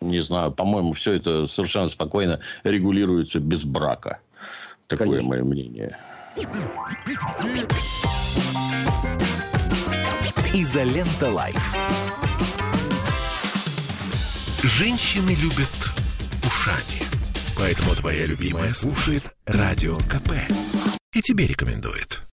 Не 0.00 0.20
знаю, 0.20 0.52
по-моему, 0.52 0.92
все 0.92 1.14
это 1.14 1.46
совершенно 1.46 1.88
спокойно 1.88 2.40
регулируется 2.64 3.40
без 3.40 3.64
брака. 3.64 4.20
Такое 4.86 5.20
Конечно. 5.20 5.28
мое 5.28 5.44
мнение. 5.44 5.96
Изолента 10.54 11.30
Live. 11.30 11.74
Женщины 14.62 15.30
любят 15.30 15.92
ушами. 16.44 16.97
Поэтому 17.58 17.94
твоя 17.96 18.24
любимая 18.24 18.70
слушает 18.70 19.24
Радио 19.44 19.98
КП. 19.98 20.30
И 21.12 21.20
тебе 21.20 21.46
рекомендует. 21.48 22.27